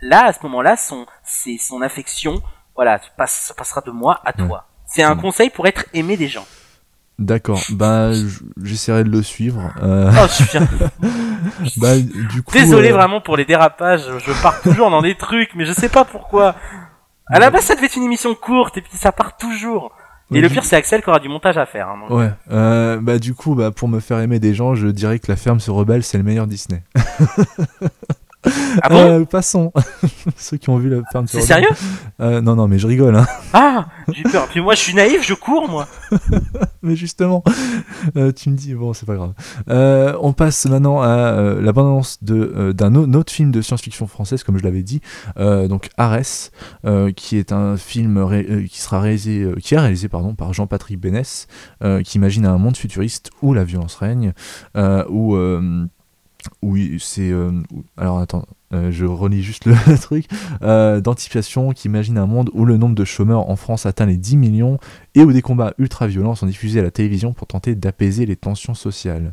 [0.00, 2.42] là à ce moment-là son c'est son affection
[2.74, 4.66] voilà passe, ça passera de moi à toi.
[4.86, 6.46] C'est un conseil pour être aimé des gens.
[7.18, 8.10] D'accord, bah
[8.62, 9.72] j'essaierai de le suivre.
[9.80, 10.10] Euh...
[10.12, 10.58] Oh,
[11.76, 15.54] bah, du coup, Désolé euh, vraiment pour les dérapages, je pars toujours dans des trucs,
[15.54, 16.56] mais je sais pas pourquoi.
[17.28, 19.92] À la base, ça devait être une émission courte et puis ça part toujours.
[20.32, 21.88] Et le pire, c'est Axel qui aura du montage à faire.
[21.88, 22.30] Hein, ouais.
[22.50, 25.36] Euh, bah du coup, bah pour me faire aimer des gens, je dirais que La
[25.36, 26.82] Ferme se rebelle, c'est le meilleur Disney.
[28.82, 29.72] Ah bon euh, Passons.
[30.36, 31.68] Ceux qui ont vu la ferme C'est sérieux
[32.20, 33.16] euh, Non, non, mais je rigole.
[33.16, 33.26] Hein.
[33.56, 34.48] Ah, j'ai peur.
[34.48, 35.86] Puis moi, je suis naïf, je cours, moi.
[36.82, 37.44] mais justement,
[38.16, 39.32] euh, tu me dis, bon, c'est pas grave.
[40.20, 45.00] on passe maintenant à l'abondance d'un autre film de science-fiction française, comme je l'avais dit,
[45.36, 46.50] donc Arès,
[47.14, 51.46] qui est un film qui sera réalisé, qui est réalisé pardon, par Jean-Patrick Bénès,
[52.04, 54.32] qui imagine un monde futuriste où la violence règne,
[55.08, 55.36] où
[56.62, 57.30] oui, c'est.
[57.30, 57.52] Euh,
[57.96, 60.26] alors attends, euh, je relis juste le truc.
[60.62, 64.16] Euh, d'anticipation qui imagine un monde où le nombre de chômeurs en France atteint les
[64.16, 64.78] 10 millions
[65.14, 68.74] et où des combats ultra-violents sont diffusés à la télévision pour tenter d'apaiser les tensions
[68.74, 69.32] sociales.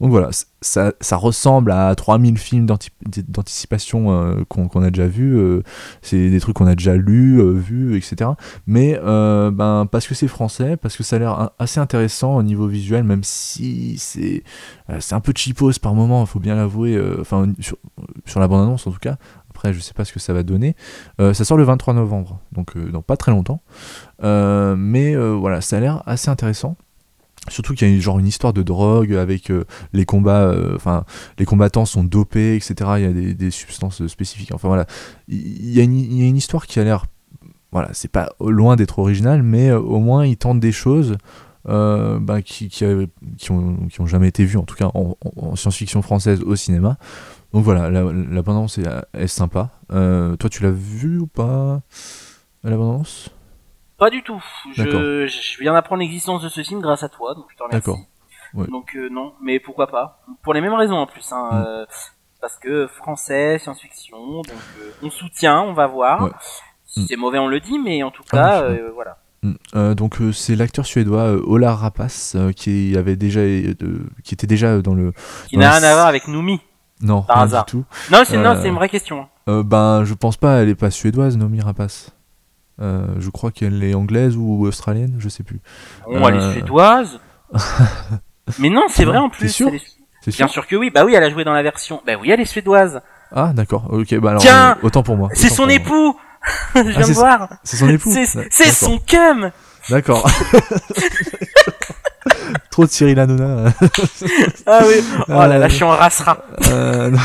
[0.00, 5.36] Donc voilà, ça, ressemble à 3000 films d'anticipation euh, qu'on a déjà vus.
[5.36, 5.62] Euh,
[6.02, 8.30] c'est des trucs qu'on a déjà lus, euh, vus, etc.
[8.66, 12.66] Mais ben, parce que c'est français, parce que ça a l'air assez intéressant au niveau
[12.66, 14.42] visuel, même si c'est
[15.12, 18.98] un peu cheapos par moment, il faut bien l'avouer, enfin sur, la bande-annonce en tout
[18.98, 19.16] cas.
[19.50, 20.76] Après, je sais pas ce que ça va donner.
[21.18, 22.74] ça sort le 23 novembre, donc
[23.06, 23.62] pas très longtemps.
[24.22, 26.76] mais voilà, ça a l'air assez intéressant.
[27.48, 31.04] Surtout qu'il y a genre une histoire de drogue avec euh, les combats, euh, enfin
[31.38, 32.74] les combattants sont dopés, etc.
[32.96, 34.52] Il y a des, substances spécifiques.
[34.52, 34.86] Enfin voilà,
[35.28, 37.06] il y, a une, histoire qui a l'air,
[37.72, 41.16] voilà, c'est pas loin d'être original, mais euh, au moins ils tentent des choses
[41.64, 42.84] bah, qui, qui,
[43.50, 46.96] ont, jamais été vues, en tout cas en, science-fiction française au cinéma.
[47.52, 49.70] donc voilà, l'abondance est, est, sympa.
[49.88, 51.82] toi, tu l'as vu ou pas
[52.62, 53.30] L'abondance?
[53.98, 54.42] Pas du tout.
[54.72, 57.78] Je, je viens d'apprendre l'existence de ce film grâce à toi, donc je te remercie.
[57.78, 57.98] D'accord.
[58.68, 61.30] Donc non, mais pourquoi pas Pour les mêmes raisons en plus.
[61.32, 61.86] Hein, mm.
[62.40, 64.64] parce que français, science-fiction, donc
[65.02, 66.30] on soutient, on va voir.
[66.86, 67.06] Si mm.
[67.08, 69.18] c'est mauvais, on le dit, mais en tout ah, cas, voilà.
[69.46, 69.52] Mm.
[69.74, 73.40] Euh, donc euh, c'est l'acteur suédois euh, Ola Rapace qui avait déjà
[74.24, 75.12] qui était déjà dans le
[75.48, 76.60] qui n'a rien à voir avec Noumi
[77.02, 77.66] non par hasard.
[77.66, 81.36] du tout non c'est une vraie question ben je pense pas elle est pas suédoise
[81.36, 82.15] Noumi Rapace
[82.78, 85.60] je crois qu'elle est anglaise ou australienne je sais plus
[86.06, 87.20] bon, elle est suédoise
[88.58, 89.70] mais non c'est vrai en plus sûr
[90.26, 92.40] bien sûr que oui bah oui elle a joué dans la version bah oui elle
[92.40, 93.00] est suédoise
[93.32, 96.16] ah d'accord ok bah alors Tiens, autant pour moi c'est son époux
[96.74, 97.48] je viens ah, de voir.
[97.64, 98.12] C'est son époux.
[98.50, 99.50] C'est son cum.
[99.88, 100.28] D'accord.
[102.70, 103.72] Trop de Cyril Hanouna.
[104.66, 105.04] ah oui.
[105.28, 106.38] Oh là là, je suis en rassera.
[106.68, 107.18] Euh, non.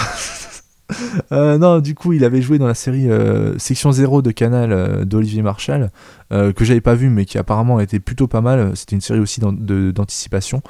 [1.31, 4.71] Euh, non, du coup, il avait joué dans la série euh, Section 0 de Canal
[4.71, 5.89] euh, d'Olivier Marshall,
[6.29, 8.71] que j'avais pas vu, mais qui apparemment était plutôt pas mal.
[8.75, 10.61] C'était une série aussi d'anticipation.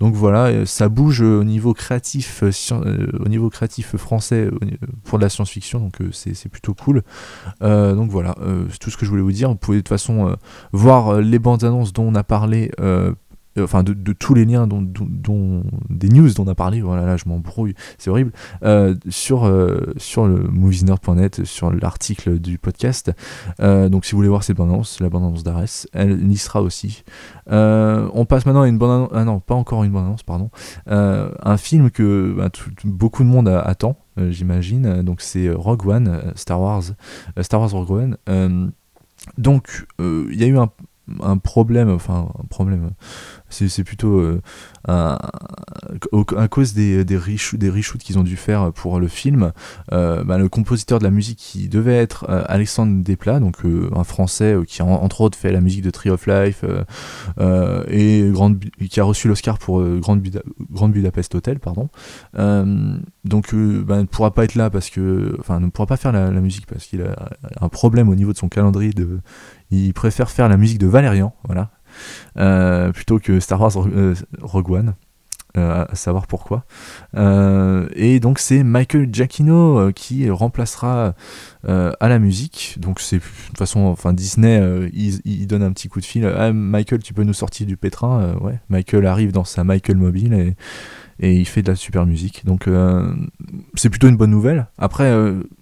[0.00, 4.48] Donc voilà, ça bouge au niveau créatif, au niveau créatif français
[5.04, 7.02] pour de la science-fiction, donc c'est plutôt cool.
[7.60, 8.34] donc voilà,
[8.70, 9.50] c'est tout ce que je voulais vous dire.
[9.50, 10.34] Vous pouvez de toute façon
[10.72, 12.70] voir les bandes annonces dont on a parlé
[13.60, 14.82] enfin de, tous les liens dont,
[15.90, 18.32] des news dont on a parlé voilà là je m'embrouille c'est horrible.
[18.64, 23.12] Euh, sur euh, sur le moviesnerd.net sur l'article du podcast.
[23.58, 27.04] Donc si vous voulez voir cette bande la bande annonce d'Ares elle y sera aussi.
[27.46, 30.50] On passe maintenant à une bande annonce ah non pas encore une bande annonce pardon
[30.86, 32.50] un film que bah,
[32.84, 35.02] beaucoup de monde attend j'imagine.
[35.02, 36.82] Donc c'est Rogue One Star Wars
[37.40, 38.72] Star Wars Rogue One.
[39.38, 40.70] Donc il y a eu un,
[41.22, 42.90] un problème, enfin un problème,
[43.52, 44.40] c'est plutôt euh,
[44.88, 49.52] à, cause des, des, reshoots, des reshoots qu'ils ont dû faire pour le film.
[49.92, 53.58] Euh, bah, le compositeur de la musique qui devait être euh, Alexandre Desplat, donc
[53.94, 56.64] un français qui entre autres fait la musique de Tree of Life
[57.88, 58.32] et
[58.88, 61.88] qui a reçu l'Oscar pour Grande, Budapest Hotel, pardon.
[62.34, 66.30] donc bah, ne pourra pas être là parce que, enfin ne pourra pas faire la
[66.40, 67.30] musique parce qu'il a
[67.60, 69.20] un problème au niveau de son calendrier de
[69.72, 71.70] il préfère faire la musique de Valérian, voilà,
[72.38, 74.94] euh, plutôt que Star Wars euh, Rogue One.
[75.58, 76.64] Euh, à savoir pourquoi.
[77.14, 81.14] et donc c'est Michael Giacchino qui remplacera
[81.64, 82.78] à la musique.
[82.80, 84.62] Donc c'est de toute façon, enfin Disney,
[84.94, 86.24] il, donne un petit coup de fil.
[86.24, 88.34] Ah, Michael, tu peux nous sortir du pétrin.
[88.40, 88.60] ouais.
[88.70, 90.56] Michael arrive dans sa Michael mobile et,
[91.20, 92.46] et il fait de la super musique.
[92.46, 92.66] Donc
[93.74, 94.68] c'est plutôt une bonne nouvelle.
[94.78, 95.12] Après,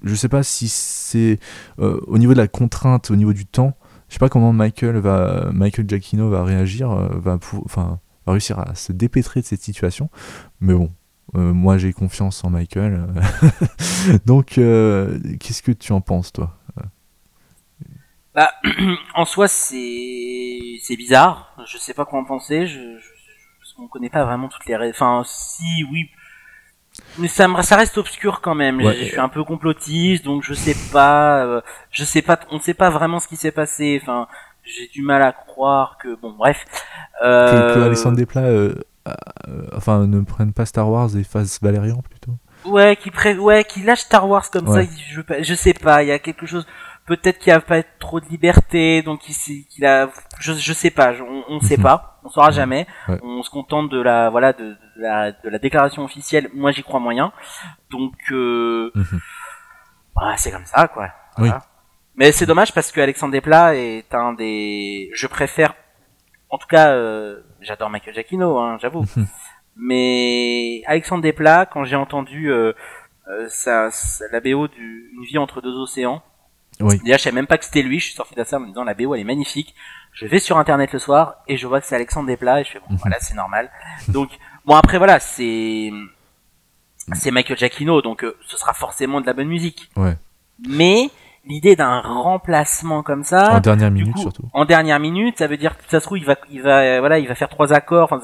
[0.05, 1.41] je sais pas si c'est
[1.78, 3.74] au niveau de la contrainte, au niveau du temps,
[4.11, 8.59] je sais pas comment Michael va, Michael Giacchino va réagir, euh, va, enfin, va réussir
[8.59, 10.11] à se dépêtrer de cette situation.
[10.61, 10.91] Mais bon,
[11.37, 13.07] euh, moi j'ai confiance en Michael.
[14.27, 16.59] Donc, euh, qu'est-ce que tu en penses, toi?
[18.35, 18.51] Bah,
[19.15, 21.57] en soi, c'est c'est bizarre.
[21.66, 22.66] Je sais pas quoi en penser.
[22.66, 24.77] Je, je, connaît pas vraiment toutes les.
[24.91, 26.11] Enfin, si, oui,
[27.20, 28.80] mais ça, ça reste obscur quand même.
[28.80, 31.60] je, suis un peu complotiste, donc je sais pas, euh,
[31.90, 34.01] je sais pas, on sait pas vraiment ce qui s'est passé.
[34.02, 34.26] Enfin,
[34.64, 36.64] j'ai du mal à croire que, bon, bref.
[37.22, 37.74] Euh...
[37.74, 38.74] Que, Alexandre Desplat, euh,
[39.09, 39.12] euh,
[39.76, 42.32] enfin, ne prenne pas Star Wars et fasse Valérian plutôt.
[42.64, 43.38] Ouais, qui pré...
[43.38, 44.82] ouais, qui lâche Star Wars comme ça.
[44.82, 46.66] Je, je sais pas, il y a quelque chose
[47.10, 51.12] peut-être qu'il a pas trop de liberté, donc il, a, je, je sais pas,
[51.48, 51.82] on, ne sait mhm.
[51.82, 52.86] pas, on saura jamais.
[53.22, 56.48] On se contente de la, voilà, de, la, de la déclaration officielle.
[56.55, 57.32] Moi, j'y crois moyen.
[57.90, 59.20] Donc, euh, mhm.
[60.14, 61.09] bah, c'est comme ça, quoi.
[62.16, 65.74] Mais c'est dommage parce que Alexandre Desplat est un des, je préfère,
[66.51, 69.05] en tout cas, euh, j'adore Michael Giacchino, hein, j'avoue.
[69.16, 69.26] Mhm.
[69.76, 72.74] Mais Alexandre Desplat, quand j'ai entendu euh,
[73.28, 73.90] euh
[74.32, 76.22] la BO d'une vie entre deux océans,
[76.81, 76.98] oui.
[77.05, 78.01] Déjà, je savais même pas que c'était lui.
[78.01, 79.74] Je suis sorti de ça en me disant la BO elle est magnifique.
[80.12, 82.73] Je vais sur internet le soir et je vois que c'est Alexandre Desplat et je
[82.73, 82.98] fais bon mhm.
[82.98, 83.70] voilà c'est normal.
[84.09, 84.31] Donc
[84.65, 85.90] bon après voilà c'est
[87.15, 89.90] c'est Michael Giacchino donc euh, ce sera forcément de la bonne musique.
[89.97, 90.16] Ouais.
[90.69, 91.11] Mais
[91.47, 95.78] l'idée d'un remplacement comme ça en dernière minute surtout en dernière minute ça veut dire
[95.78, 98.12] que ça se trouve il va il va euh, voilà il va faire trois accords
[98.12, 98.20] enfin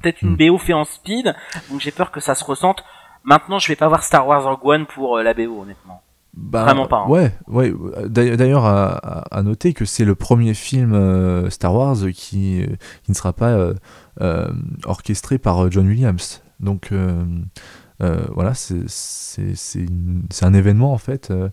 [0.00, 0.50] peut-être une mhm.
[0.50, 1.34] BO fait en speed
[1.68, 2.84] donc j'ai peur que ça se ressente
[3.24, 6.00] maintenant je vais pas voir Star Wars Rogue One pour euh, la BO honnêtement
[6.34, 7.04] bah, Vraiment pas.
[7.06, 7.08] Hein.
[7.08, 7.74] Ouais, ouais.
[8.08, 12.64] D'ailleurs, à, noter que c'est le premier film euh, Star Wars qui,
[13.02, 13.74] qui ne sera pas euh,
[14.20, 14.50] euh,
[14.84, 16.42] orchestré par John Williams.
[16.60, 16.90] Donc,
[18.02, 18.84] Euh, voilà, c'est
[20.42, 21.30] un événement en fait.
[21.30, 21.48] Euh,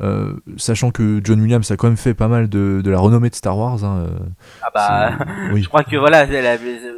[0.00, 3.30] euh, sachant que John Williams a quand même fait pas mal de, de la renommée
[3.30, 3.84] de Star Wars.
[3.84, 4.06] Hein,
[4.62, 5.18] ah bah,
[5.52, 5.62] oui.
[5.62, 6.26] je crois que voilà,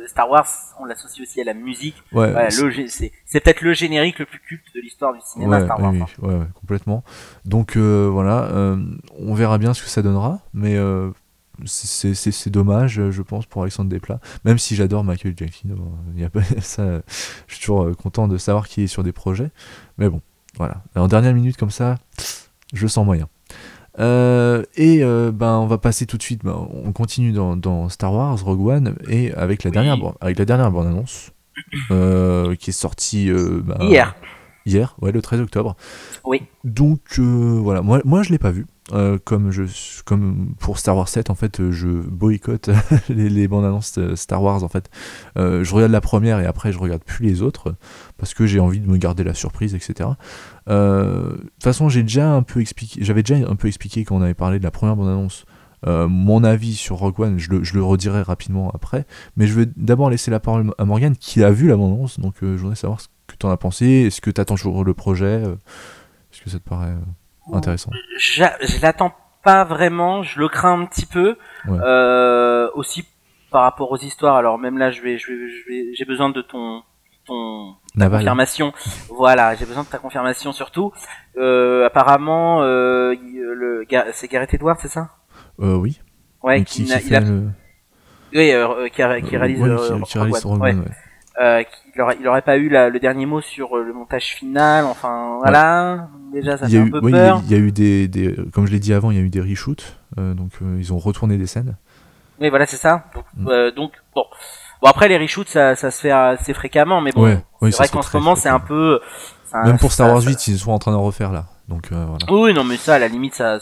[0.06, 0.46] Star Wars,
[0.80, 1.96] on l'associe aussi à la musique.
[2.12, 5.92] Ouais, c'est peut-être le générique le plus culte de l'histoire du cinéma Star Wars.
[5.92, 6.26] Oui, hein.
[6.26, 7.02] ouais, complètement.
[7.44, 8.48] Donc voilà,
[9.18, 10.78] on verra bien ce que ça donnera, mais
[11.64, 14.20] c'est dommage, je pense, pour Alexandre Desplat.
[14.44, 15.76] Même si j'adore Michael Giacchino,
[16.16, 17.02] y a pas, ça,
[17.46, 19.50] je suis toujours euh, content de savoir qu'il est sur des projets.
[19.98, 20.20] Mais bon,
[20.56, 20.82] voilà.
[20.96, 21.96] En dernière minute comme ça,
[22.72, 23.28] je sens moyen.
[23.98, 26.42] Euh, et euh, ben on va passer tout de suite.
[26.44, 30.70] Ben, on continue dans, Star Wars Rogue One et avec la dernière avec la dernière
[30.70, 31.32] bande annonce
[32.58, 34.16] qui est sortie ben, hier.
[34.64, 35.76] Hier, ouais, le 13 octobre.
[36.24, 36.42] Oui.
[36.64, 38.66] Donc voilà, moi moi je l'ai pas vu.
[38.90, 42.68] Euh, comme, pour Star Wars 7, en fait, je boycotte
[43.08, 44.64] les, bandes annonces Star Wars.
[44.64, 44.90] En fait,
[45.36, 47.74] euh, je regarde la première et après je regarde plus les autres
[48.16, 50.10] parce que j'ai envie de me garder la surprise, etc.
[50.68, 54.16] Euh, de toute façon, j'ai déjà un peu expliqué, j'avais déjà un peu expliqué quand
[54.16, 55.44] on avait parlé de la première bande annonce.
[55.86, 59.06] mon avis sur Rogue One, je le, je le, redirai rapidement après,
[59.36, 62.18] mais je vais d'abord laisser la parole à Morgane qui a vu la bande annonce,
[62.18, 64.84] donc je voudrais savoir ce que tu en as pensé, est-ce que tu attends toujours
[64.84, 65.42] le projet,
[66.32, 66.94] est-ce que ça te paraît
[67.52, 67.90] intéressant.
[68.18, 68.42] Je,
[68.82, 69.12] l'attends
[69.42, 71.36] pas vraiment, je le crains un petit peu.
[71.68, 73.04] Euh, aussi
[73.50, 74.36] par rapport aux histoires.
[74.36, 76.82] Alors même là, je vais, je vais, je vais, j'ai besoin de ton,
[77.26, 78.72] ton confirmation.
[79.08, 80.92] voilà, j'ai besoin de ta confirmation surtout.
[81.36, 85.10] Euh, apparemment, euh, le, c'est Gareth Edwards, c'est ça?
[85.60, 86.00] Euh, Oui.
[86.42, 87.20] Ouais, qui, il, a, il a...
[87.20, 87.50] Le...
[88.34, 90.74] Oui, euh, qui, a, qui réalise, euh, qui, ouais.
[91.40, 94.34] Euh, qu'il aurait, il aurait pas eu la, le dernier mot sur euh, le montage
[94.34, 94.84] final.
[94.86, 96.08] Enfin, voilà.
[96.32, 97.42] Déjà, ça fait un peu peur.
[97.44, 99.28] Il y, a eu des, des, comme je l'ai dit avant, il y a eu
[99.28, 99.96] des reshoots.
[100.18, 101.76] Euh, donc, euh, ils ont retourné des scènes.
[102.40, 103.04] Oui, voilà, c'est ça.
[103.14, 103.70] Donc, mm.
[103.76, 104.24] donc, bon.
[104.80, 107.40] Bon, après, les reshoots, ça, ça se fait assez fréquemment, mais bon.
[107.60, 109.00] c'est vrai qu'en ce moment, c'est un peu.
[109.64, 111.44] Même pour Star Wars 8, ils sont en train d'en refaire là.
[111.68, 112.16] Donc, voilà.
[112.30, 113.60] Oui, non, mais ça, à la limite, ça,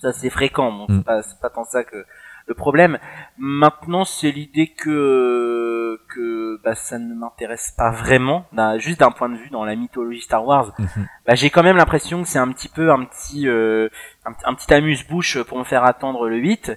[0.00, 0.72] ça c'est fréquent.
[0.72, 1.02] Bon, mm.
[1.22, 2.04] c'est pas, pas tant ça que
[2.48, 2.98] le problème.
[3.36, 8.46] Maintenant, c'est l'idée que que bah, ça ne m'intéresse pas vraiment,
[8.78, 10.72] juste d'un point de vue dans la mythologie Star Wars.
[10.78, 11.08] Mhm.
[11.26, 13.88] Bah, j'ai quand même l'impression que c'est un petit peu un petit euh,
[14.24, 16.72] un, petit amuse-bouche pour me faire attendre le 8.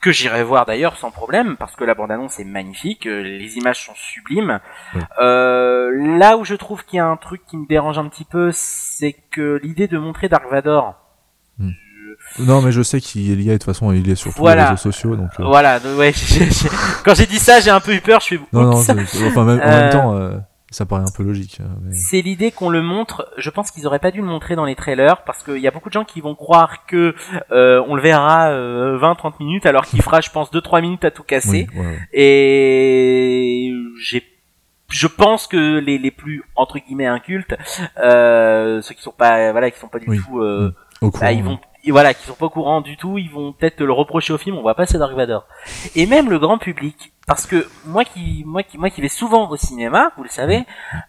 [0.00, 3.84] Que j'irai voir d'ailleurs sans problème parce que la bande-annonce est magnifique, euh, les images
[3.84, 4.60] sont sublimes.
[5.20, 8.24] Euh, là où je trouve qu'il y a un truc qui me dérange un petit
[8.24, 10.94] peu, c'est que l'idée de montrer Dark Vador,
[12.38, 14.52] non, mais je sais qu'il est lié, de toute façon, il est sur tous les
[14.54, 15.16] réseaux sociaux.
[15.16, 15.44] Donc, euh.
[15.44, 16.12] Voilà, ouais,
[17.04, 18.40] quand j'ai dit ça, j'ai un peu eu peur, je suis.
[18.52, 20.36] Non, non, enfin, en même euh, temps, euh,
[20.70, 21.60] ça paraît un peu logique.
[21.92, 24.76] C'est l'idée qu'on le montre, je pense qu'ils auraient pas dû le montrer dans les
[24.76, 27.14] trailers, parce qu'il y a beaucoup de gens qui vont croire que
[27.50, 31.66] on le verra 20-30 minutes, alors qu'il fera, je pense, 2-3 minutes à tout casser.
[32.12, 34.22] Et j'ai
[34.90, 37.54] je pense que les, les plus entre guillemets incultes,
[37.98, 40.74] euh, ceux qui sont pas voilà qui sont pas du tout euh,
[41.20, 41.58] bah, ils vont
[41.90, 44.56] voilà, qui sont pas au courant du tout, ils vont peut-être le reprocher au film,
[44.56, 45.46] on voit pas c'est Dark Vador.
[45.94, 49.48] Et même le grand public, parce que moi qui, moi qui, moi qui vais souvent
[49.50, 50.64] au cinéma, vous le savez,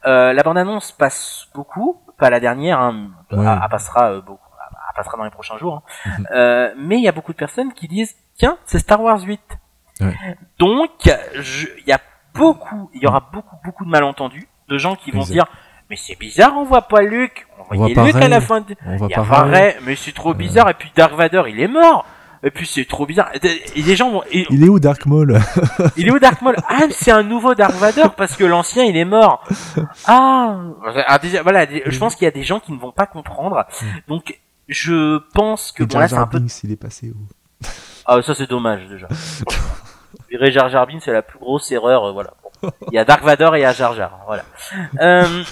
[0.06, 3.39] euh, la bande-annonce passe beaucoup, pas la dernière, hein, elle,
[3.69, 6.10] passera euh, beaucoup, elle passera dans les prochains jours, hein.
[6.18, 6.27] mhm.
[6.31, 9.41] euh, mais il y a beaucoup de personnes qui disent, tiens, c'est Star Wars 8.
[10.60, 11.99] Donc, il y a
[12.34, 15.45] beaucoup, il y aura beaucoup, beaucoup de malentendus, de gens qui vont dire,
[15.89, 17.47] mais c'est bizarre, on voit pas Luke.
[17.71, 18.61] On, voyait Luke à la fin.
[18.61, 18.75] De...
[18.85, 19.47] On voit pas
[19.83, 20.69] mais c'est trop bizarre.
[20.69, 22.05] Et puis Dark Vador, il est mort.
[22.41, 23.31] Et puis c'est trop bizarre.
[23.33, 24.23] Et les gens vont.
[24.31, 25.39] Il est où Dark Maul?
[25.97, 26.55] Il est où Dark Maul?
[26.69, 29.43] Ah, c'est un nouveau Dark Vador parce que l'ancien il est mort.
[30.05, 30.57] Ah,
[31.07, 31.67] ah voilà.
[31.85, 33.65] Je pense qu'il y a des gens qui ne vont pas comprendre.
[34.07, 34.39] Donc
[34.69, 36.39] je pense que bon là c'est un peu.
[36.63, 37.67] il est passé où?
[38.05, 39.07] Ah ça c'est dommage déjà.
[40.29, 42.05] Virer Jar Jar c'est la plus grosse erreur.
[42.05, 42.33] Euh, voilà.
[42.63, 44.21] Il y a Dark Vador et il y a Jar Jar.
[44.25, 44.43] Voilà.
[45.01, 45.43] Euh,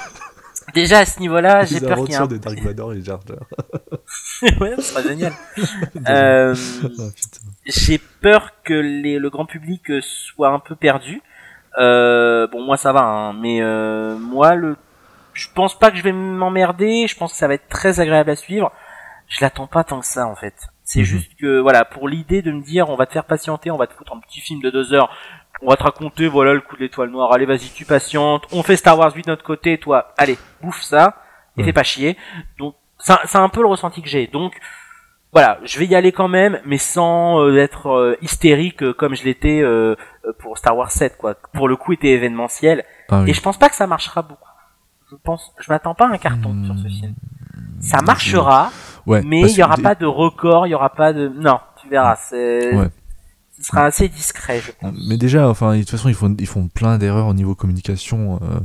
[0.73, 2.27] déjà à ce niveau-là, j'ai peur qu'il y ait un...
[2.27, 3.37] de Dark Vador et Jar Jar.
[4.61, 5.33] ouais, ce sera génial.
[6.09, 7.03] euh, oh,
[7.65, 11.21] j'ai peur que les, le grand public soit un peu perdu.
[11.77, 14.75] Euh, bon, moi ça va, hein, mais euh, moi le,
[15.33, 17.07] je pense pas que je vais m'emmerder.
[17.07, 18.71] Je pense que ça va être très agréable à suivre.
[19.27, 20.55] Je l'attends pas tant que ça en fait.
[20.83, 21.05] C'est mhm.
[21.05, 23.87] juste que voilà, pour l'idée de me dire, on va te faire patienter, on va
[23.87, 25.09] te foutre un petit film de deux heures
[25.61, 28.63] on va te raconter, voilà le coup de l'étoile noire, allez vas-y tu patientes, on
[28.63, 31.15] fait Star Wars 8 de notre côté, toi, allez, bouffe ça,
[31.57, 32.17] et fais pas chier.
[32.59, 34.27] Donc c'est un peu le ressenti que j'ai.
[34.27, 34.53] Donc
[35.33, 39.15] voilà, je vais y aller quand même, mais sans euh, être euh, hystérique euh, comme
[39.15, 39.63] je l'étais
[40.39, 41.35] pour Star Wars 7, quoi.
[41.53, 42.85] Pour le coup, était événementiel.
[43.09, 44.41] Ah et je pense pas que ça marchera beaucoup.
[45.11, 47.15] Je pense, je m'attends pas à un carton sur ce film.
[47.79, 48.71] Ça marchera,
[49.05, 52.15] mais il y aura pas de record, il y aura pas de, non, tu verras,
[52.15, 53.06] c'est, ce
[53.61, 54.61] sera assez discret.
[55.07, 58.39] Mais déjà, enfin, de toute façon, ils font, ils font plein d'erreurs au niveau communication.
[58.41, 58.59] Euh,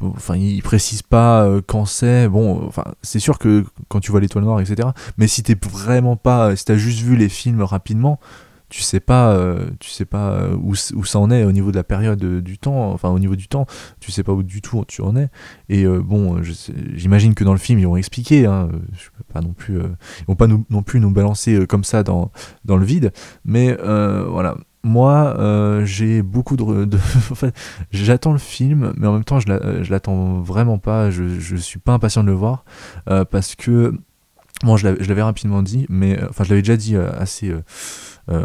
[0.00, 2.28] enfin, il précise pas euh, quand c'est.
[2.28, 4.88] Bon, enfin, c'est sûr que quand tu vois l'étoile noire, etc.
[5.16, 8.20] Mais si t'es vraiment pas, si t'as juste vu les films rapidement,
[8.68, 11.70] tu sais pas, euh, tu sais pas euh, où, où, ça en est au niveau
[11.70, 13.66] de la période du temps, enfin au niveau du temps,
[14.00, 15.28] tu sais pas où du tout tu en es.
[15.68, 16.42] Et bon,
[16.94, 20.26] j'imagine que dans le film ils vont expliquer, hein, je peux pas non plus, ils
[20.26, 22.30] vont pas non plus nous balancer comme ça dans,
[22.64, 23.12] dans le vide,
[23.44, 23.76] mais
[24.28, 24.56] voilà,
[24.88, 26.84] moi, euh, j'ai beaucoup de.
[26.84, 26.98] de
[27.90, 31.10] j'attends le film, mais en même temps, je l'attends vraiment pas.
[31.10, 32.64] Je, je suis pas impatient de le voir
[33.08, 33.94] euh, parce que.
[34.64, 36.96] Bon, je l'avais rapidement dit, mais enfin, je l'avais déjà dit
[38.28, 38.44] euh,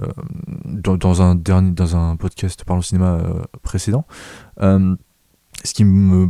[0.65, 3.21] dans, un dernier, dans un podcast par le cinéma
[3.61, 4.05] précédent.
[4.59, 6.29] ce qui me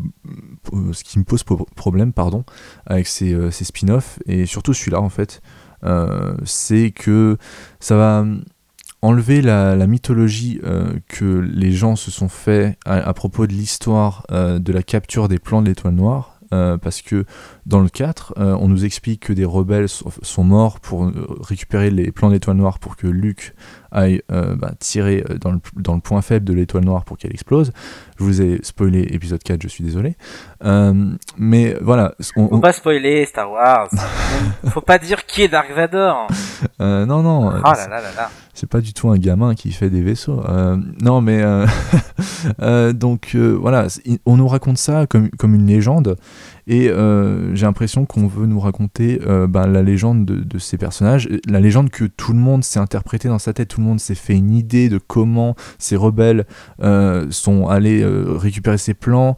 [0.92, 1.44] ce qui me pose
[1.76, 2.44] problème, pardon,
[2.86, 5.42] avec ces, spin-offs et surtout celui-là en fait,
[6.46, 7.38] c'est que
[7.80, 8.26] ça va
[9.04, 14.60] enlever la, mythologie euh, que les gens se sont fait à, propos de l'histoire euh,
[14.60, 17.26] de la capture des plans de l'étoile noire, euh, parce que
[17.66, 21.12] dans le 4, on nous explique que des rebelles sont, morts pour
[21.42, 23.54] récupérer les plans de l'étoile noire pour que Luke
[23.94, 27.72] aille bah, tirer dans le, dans le, point faible de l'étoile noire pour qu'elle explose.
[28.20, 30.16] Je vous ai spoilé épisode 4, je suis désolé.
[31.38, 32.16] mais voilà.
[32.36, 33.90] On, Faut pas spoiler Star Wars.
[34.68, 36.28] Faut pas dire qui est Dark Vador.
[36.80, 37.50] non, non.
[37.50, 40.44] Oh là là là là c'est pas du tout un gamin qui fait des vaisseaux.
[40.48, 41.66] Euh, non, mais euh,
[42.62, 43.88] euh, donc voilà,
[44.26, 46.18] on nous raconte ça comme, comme une légende,
[46.68, 51.30] et euh, j'ai l'impression qu'on veut nous raconter euh, ben, la légende de, ces personnages,
[51.48, 54.16] la légende que tout le monde s'est interprété dans sa tête, tout le monde s'est
[54.16, 56.46] fait une idée de comment ces rebelles
[56.82, 59.36] euh, sont allés récupérer ces plans,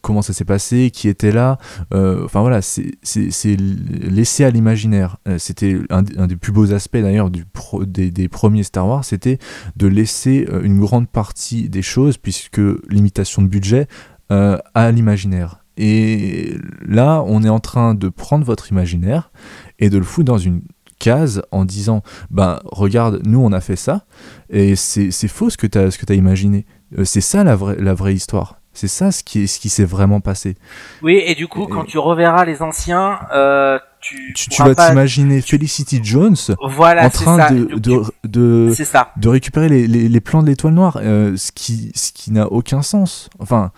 [0.00, 1.58] comment ça s'est passé, qui était là.
[1.92, 5.18] Enfin voilà, c'est laissé à l'imaginaire.
[5.38, 9.38] C'était un, des plus beaux aspects d'ailleurs des, des, premiers Star Wars, c'était
[9.76, 13.86] de laisser une grande partie des choses, puisque limitation de budget,
[14.28, 15.65] à l'imaginaire.
[15.76, 19.30] Et là, on est en train de prendre votre imaginaire
[19.78, 20.62] et de le foutre dans une
[20.98, 24.06] case en disant ben regarde nous on a fait ça
[24.50, 26.66] et c'est faux ce que tu as ce que as imaginé.
[26.98, 28.60] Euh, c'est ça la vraie la vraie histoire.
[28.72, 30.56] C'est ça ce qui ce qui s'est vraiment passé.
[31.02, 36.00] Oui et du coup quand tu reverras les anciens euh, tu, tu, vas t'imaginer Felicity
[36.02, 36.36] Jones
[36.70, 38.72] voilà, en train de, de, de,
[39.16, 41.00] de, récupérer les, les, les plans de l'étoile noire.
[41.02, 43.28] Euh, ce qui ce qui n'a aucun sens.
[43.40, 43.72] Enfin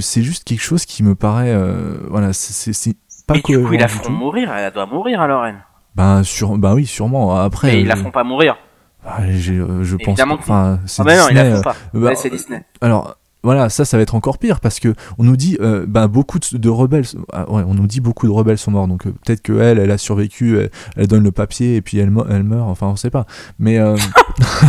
[0.00, 2.96] c'est juste quelque chose qui me paraît euh, voilà c'est
[3.26, 5.56] pas mais du coup ils la font mourir elle doit mourir alors elle.
[5.94, 8.56] Ben sur bah oui sûrement après mais ils la font pas mourir.
[9.04, 11.76] bah, je pense enfin c'est ah non, ils la font pas.
[11.94, 12.64] euh, bah, c'est Disney.
[12.80, 16.06] alors voilà, ça, ça va être encore pire parce que on nous dit, euh, ben,
[16.06, 19.10] beaucoup de, rebelles, ah, ouais, on nous dit beaucoup de rebelles sont morts, donc euh,
[19.24, 20.58] peut-être que elle, elle a survécu,
[20.96, 23.26] elle, donne le papier et puis elle, elle meurt, enfin on sait pas.
[23.58, 23.96] Mais euh...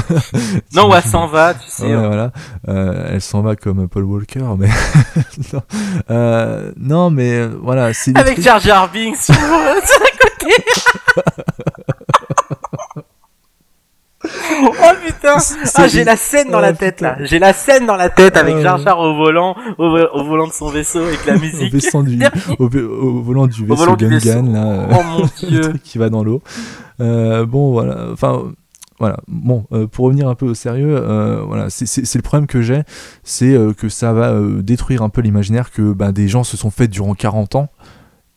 [0.73, 1.91] non, elle s'en va, tu sais.
[1.91, 2.07] Hein.
[2.07, 2.31] voilà,
[2.67, 4.69] euh, elle s'en va comme Paul Walker, mais
[5.53, 6.71] non.
[6.77, 7.09] non.
[7.11, 9.77] mais voilà, c'est avec Jar Jar Binks sur à
[10.19, 10.55] côté.
[14.25, 15.37] Oh putain.
[15.75, 17.17] Ah j'ai la scène dans la tête là.
[17.21, 20.69] J'ai la scène dans la tête avec Jar Jar au volant au, volant de son
[20.69, 21.73] vaisseau avec la musique.
[22.59, 25.73] au, au, volant du vaisseau Gungan là Oh mon dieu.
[25.83, 26.41] qui va dans l'eau.
[27.01, 28.43] Euh, Bon voilà Enfin
[28.99, 29.17] voilà.
[29.27, 32.83] Bon, euh, pour revenir un peu au sérieux, euh, voilà, c'est le problème que j'ai,
[33.23, 36.89] c'est que ça va détruire un peu l'imaginaire que bah, des gens se sont faits
[36.89, 37.69] durant 40 ans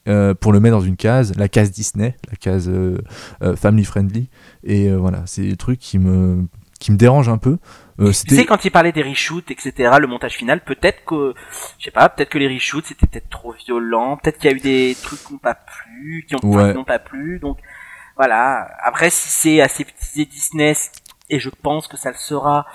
[0.09, 2.99] euh, pour le mettre dans une case, la case Disney, la case euh,
[3.43, 4.29] euh, family friendly.
[4.63, 6.47] Et voilà, c'est des trucs qui me,
[6.79, 7.59] qui me dérangent un peu.
[7.99, 11.35] tu sais, quand il parlait des reshoots, etc., le montage final, peut-être que,
[11.79, 14.57] je sais pas, peut-être que les reshoots c'était peut-être trop violent, peut-être qu'il y a
[14.57, 17.59] eu des trucs qui n'ont pas plu, qui ont, pas plu, donc
[18.17, 18.69] voilà.
[18.83, 20.75] Après, si c'est assez petit Disney,
[21.29, 22.67] et je pense que ça le sera,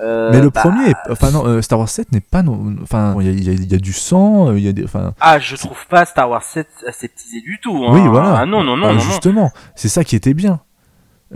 [0.00, 3.14] euh, mais le bah, premier, enfin non, euh, Star Wars 7 n'est pas non, enfin
[3.20, 5.12] il y a, y a, du sang, euh, il y a des, enfin.
[5.20, 7.84] Ah, je trouve pas Star Wars 7 aseptisé du tout.
[7.86, 7.90] Hein.
[7.92, 8.38] Oui, voilà.
[8.38, 10.60] Ah non, non, non, ah, non Justement, c'est ça qui était bien.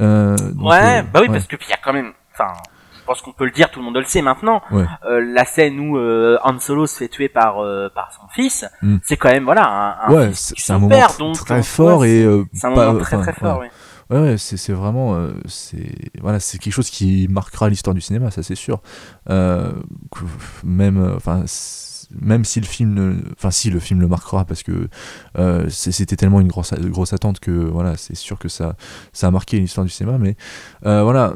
[0.01, 2.53] Euh, ouais, bah oui, parce que il y a quand même, enfin,
[2.99, 4.63] je pense qu'on peut le dire, tout le monde le sait maintenant.
[5.03, 7.57] la scène où Han Solo se fait tuer par
[7.95, 8.97] par son fils, hmm.
[9.03, 12.71] c'est quand même voilà un, un ouais, c'est un moment très fort et c'est un
[12.71, 13.61] moment très très fort.
[13.61, 13.67] Oui.
[14.11, 15.17] Ouais, ouais c'est vraiment.
[15.17, 18.81] Euh, c'est voilà, quelque chose qui marquera l'histoire du cinéma, ça c'est sûr.
[19.31, 19.73] Euh,
[20.65, 21.45] même, euh, enfin,
[22.21, 24.89] même si le film, enfin si le film le marquera parce que
[25.69, 28.77] c'était tellement une grosse, grosse attente que voilà, c'est sûr que ça,
[29.13, 30.19] ça a marqué l'histoire du cinéma.
[30.19, 30.37] Mais
[30.83, 31.35] voilà,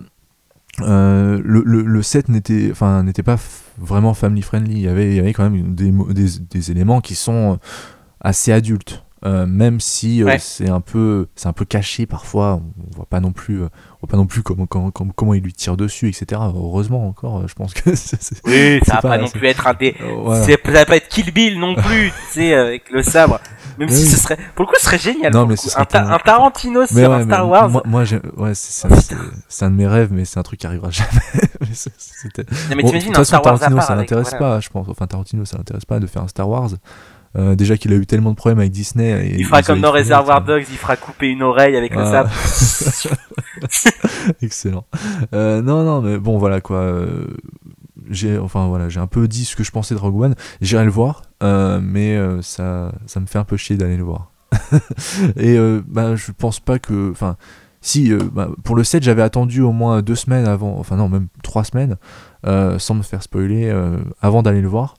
[0.78, 3.36] le, le, set n'était, enfin, n'était pas
[3.78, 4.74] vraiment family friendly.
[4.74, 7.58] Il y avait, y avait quand même des, des, des éléments qui sont
[8.20, 13.20] assez adultes même si c'est un peu c'est un peu caché parfois on voit pas
[13.20, 13.68] non plus on
[14.00, 17.54] voit pas non plus comment, comment, comment, il lui tire dessus etc heureusement encore je
[17.54, 17.90] pense que
[18.46, 21.58] oui ça va pas, non plus être un des ça va pas être Kill Bill
[21.58, 23.40] non plus tu sais avec le sabre
[23.80, 25.32] même si ce serait, pour le coup, ce serait génial.
[25.32, 27.70] Non, mais un, un, Tarantino sur un Star Wars.
[27.70, 28.04] Moi, moi
[28.36, 31.08] ouais, c'est un de mes rêves, mais c'est un truc qui arrivera jamais.
[31.60, 34.86] mais mais t'imagines un Star Wars Tarantino, ça l'intéresse pas, je pense.
[34.88, 36.70] Enfin, Tarantino, ça l'intéresse pas de faire un Star Wars.
[37.38, 39.28] Euh, déjà qu'il a eu tellement de problèmes avec Disney.
[39.28, 42.30] Et il fera comme dans Reservoir Dogs, il fera couper une oreille avec le sabre.
[44.42, 44.84] Excellent.
[45.34, 46.78] Euh, non, non, mais bon, voilà quoi.
[46.78, 47.26] Euh,
[48.08, 50.84] j'ai enfin voilà j'ai un peu dit ce que je pensais de Rogue One j'irai
[50.84, 54.32] le voir euh, mais ça ça me fait un peu chier d'aller le voir
[55.36, 57.36] et bah je pense pas que enfin
[57.82, 61.28] si bah, pour le 7 j'avais attendu au moins deux semaines avant enfin non même
[61.44, 61.98] trois semaines
[62.42, 63.70] sans me faire spoiler
[64.22, 64.96] avant d'aller le voir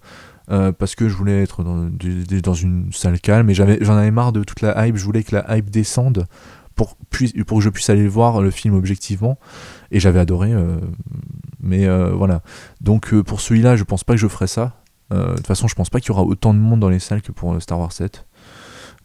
[0.77, 4.59] parce que je voulais être dans, une salle calme et j'en avais marre de toute
[4.59, 6.27] la hype je voulais que la hype descende
[6.75, 6.97] pour,
[7.47, 9.39] pour que je puisse aller voir le film objectivement
[9.91, 10.53] et j'avais adoré
[11.61, 12.41] mais euh, voilà.
[12.81, 14.73] Donc euh, pour celui-là, je pense pas que je ferai ça.
[15.13, 16.99] Euh, de toute façon, je pense pas qu'il y aura autant de monde dans les
[16.99, 18.25] salles que pour Star Wars 7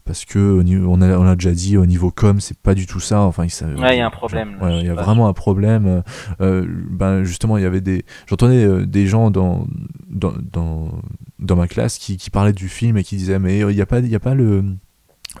[0.07, 2.99] parce que on a, on a déjà dit au niveau com c'est pas du tout
[2.99, 6.01] ça enfin il ouais, y a un problème il y a vraiment un problème
[6.39, 9.67] ben justement il y avait des j'entendais des gens dans
[10.09, 10.89] dans, dans
[11.39, 13.85] dans, ma classe qui, qui parlaient du film et qui disaient mais il n'y a
[13.85, 14.63] pas il y a pas le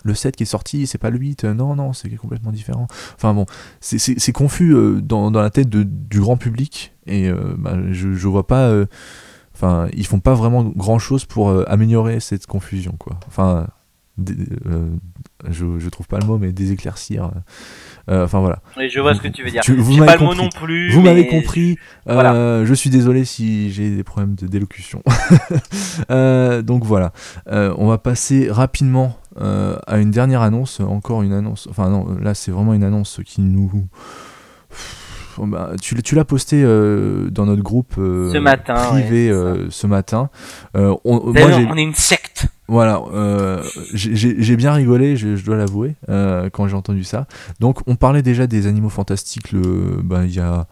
[0.03, 2.87] le 7 qui est sorti, c'est pas le 8, non, non, c'est complètement différent.
[3.15, 3.45] Enfin bon,
[3.79, 8.13] c'est confus euh, dans, dans, la tête de, du grand public, et euh, bah, je,
[8.13, 8.69] je vois pas.
[8.69, 8.85] Euh,
[9.55, 13.19] enfin, ils font pas vraiment grand chose pour améliorer cette confusion, quoi.
[13.27, 13.67] Enfin,
[14.17, 17.31] je, je trouve pas le mot, mais déséclaircir.
[18.07, 18.59] enfin voilà.
[18.77, 19.61] Oui, je vois ce que tu veux dire.
[19.67, 20.91] vous pas le mot non plus.
[20.91, 21.77] Vous m'avez compris.
[22.07, 25.03] je suis désolé si j'ai des problèmes de d'élocution.
[26.63, 27.11] donc voilà.
[27.47, 32.33] on va passer rapidement euh, à une dernière annonce, encore une annonce, enfin non, là
[32.33, 33.87] c'est vraiment une annonce qui nous...
[35.39, 39.31] Bah, tu, tu l'as posté euh, dans notre groupe euh, ce matin, privé
[39.69, 40.31] ce matin.
[40.73, 42.26] On, moi, on est une secte.
[42.67, 43.01] Voilà,
[43.93, 47.27] j'ai bien rigolé, je, dois l'avouer, quand j'ai entendu ça.
[47.59, 49.55] Donc on parlait déjà des animaux fantastiques
[50.03, 50.67] bah, il y, a,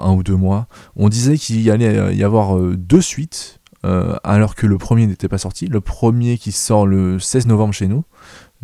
[0.00, 0.66] un ou deux mois.
[0.96, 5.38] On disait qu'il allait y avoir deux suites euh, alors que le premier n'était pas
[5.38, 5.66] sorti.
[5.66, 8.04] Le premier qui sort le 16 novembre chez nous,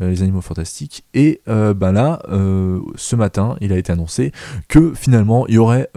[0.01, 1.05] euh, Les Animaux Fantastiques.
[1.15, 2.21] Et euh, ben là,
[2.97, 4.33] ce matin, il a été annoncé
[4.69, 5.91] que finalement, il y aurait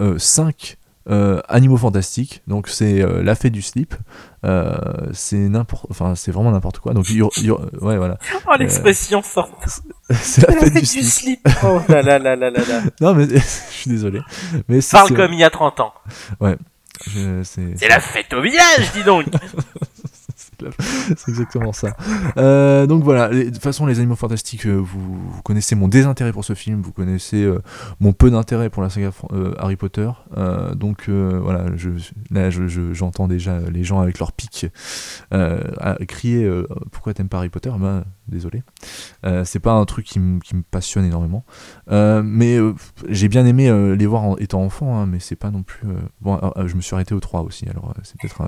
[1.08, 2.42] 5 Animaux Fantastiques.
[2.46, 3.94] Donc c'est la fête du slip.
[5.12, 6.94] c'est n'importe, enfin c'est vraiment n'importe quoi.
[6.94, 8.18] Donc ouais voilà.
[8.46, 9.50] Oh l'expression sort.
[10.10, 11.40] C'est la, fête, du, slip.
[11.64, 12.82] Oh là là là là là là.
[13.00, 14.20] non mais je suis désolé.
[14.68, 15.94] Mais Parle comme il y a 30 ans.
[16.40, 16.56] Ouais.
[17.42, 19.26] C'est la fête au village, dis donc
[21.16, 21.96] c'est exactement ça.
[22.36, 26.44] Euh, donc voilà, de toute façon, les animaux fantastiques, euh, vous, connaissez mon désintérêt pour
[26.44, 27.60] ce film, vous connaissez euh,
[28.00, 29.10] mon peu d'intérêt pour la saga
[29.58, 30.10] Harry Potter.
[30.74, 31.66] donc voilà,
[32.30, 34.66] là, j'entends déjà les gens avec leur pic
[36.08, 36.50] crier
[36.90, 37.70] pourquoi t'aimes pas Harry Potter?
[37.78, 38.62] Ben désolé.
[39.44, 40.40] c'est pas un truc qui, me
[40.70, 41.44] passionne énormément.
[41.88, 42.58] mais
[43.08, 45.86] j'ai bien aimé les voir en étant enfant, hein, mais c'est pas non plus.
[46.20, 48.42] bon, je me suis arrêté au 3 aussi, alors c'est peut-être.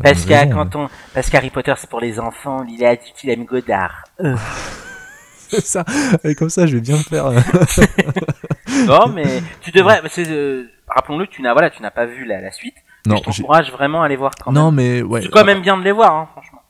[1.14, 4.04] Parce, qu'Harry Potter, c'est pour les enfants, il est adulte, il aime Godard.
[4.20, 4.36] Euh.
[5.48, 5.84] ça,
[6.24, 7.30] et comme ça je vais bien le faire.
[8.86, 10.02] non, mais tu devrais.
[10.18, 12.76] Euh, rappelons-le, tu n'as voilà, tu n'as pas vu la, la suite.
[13.06, 15.22] Non, je t'encourage vraiment à les voir quand non, mais ouais.
[15.22, 16.62] C'est quand même bien de les voir, hein, franchement.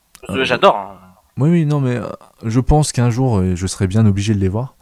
[0.42, 0.76] J'adore.
[0.76, 0.98] Hein.
[1.36, 2.06] Oui, oui, non, mais euh,
[2.44, 4.76] je pense qu'un jour je serai bien obligé de les voir.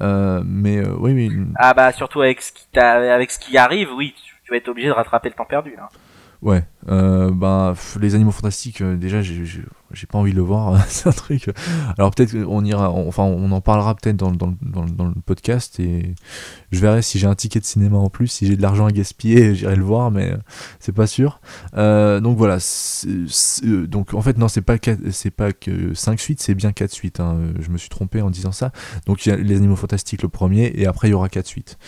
[0.00, 1.32] mais oui, oui.
[1.56, 4.14] Ah bah surtout avec ce qui, avec ce qui arrive, oui,
[4.44, 5.74] tu, vas être obligé de rattraper le temps perdu.
[5.76, 5.88] Là.
[6.44, 9.62] Ouais, euh, bah les animaux fantastiques, euh, déjà j'ai
[10.06, 11.50] pas envie de le voir, c'est un truc.
[11.98, 16.14] Alors peut-être qu'on ira, enfin on en parlera peut-être dans, dans, dans, le podcast et
[16.70, 18.90] je verrai si j'ai un ticket de cinéma en plus, si j'ai de l'argent à
[18.90, 20.34] gaspiller, j'irai le voir, mais
[20.80, 21.40] c'est pas sûr.
[21.76, 22.58] Euh, donc voilà,
[23.86, 24.76] donc en fait non c'est pas
[25.10, 27.20] c'est pas que 5 suites, c'est bien 4 suites.
[27.20, 27.38] Hein.
[27.60, 28.72] Je me suis trompé en disant ça.
[29.06, 31.46] Donc il y a les animaux fantastiques le premier et après il y aura 4
[31.46, 31.78] suites.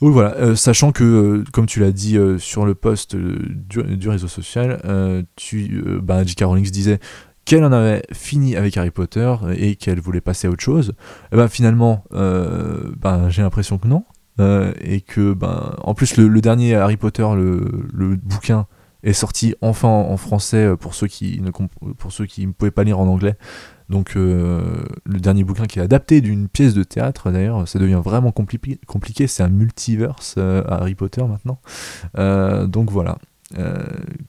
[0.00, 4.08] Oui, voilà, euh, sachant que, euh, comme tu l'as dit euh, sur le post du,
[4.08, 6.42] réseau social, tu, bah, J.K.
[6.44, 6.98] Rowling disait
[7.44, 10.90] qu'elle en avait fini avec Harry Potter et qu'elle voulait passer à autre chose.
[10.90, 14.04] Et eh ben finalement, ben, j'ai l'impression que non.
[14.80, 18.66] et que, ben, en plus, le, dernier Harry Potter, le, bouquin,
[19.02, 22.10] est sorti enfin en, français pour ceux qui ne pour
[22.56, 23.36] pouvaient pas lire en anglais.
[23.88, 28.00] Donc euh, le dernier bouquin qui est adapté d'une pièce de théâtre d'ailleurs, ça devient
[28.02, 31.60] vraiment compliqué, c'est un multiverse euh, Harry Potter maintenant.
[32.18, 33.18] Euh, donc voilà.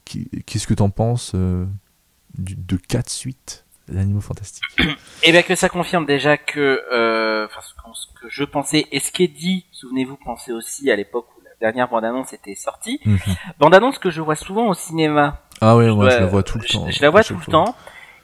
[0.06, 1.36] Qu'est-ce que t'en penses
[2.38, 4.64] de 4 suites l'animaux fantastique.
[5.24, 7.48] Et bien que ça confirme déjà que, euh,
[7.94, 11.42] ce que je pensais, et ce qui est dit, souvenez-vous, pensez aussi à l'époque où
[11.44, 13.20] la dernière bande-annonce était sortie, mhm.
[13.60, 15.42] bande-annonce que je vois souvent au cinéma.
[15.62, 16.90] Ah ouais, moi je, la vois tout le temps.
[16.90, 17.76] Je, la vois tout le temps,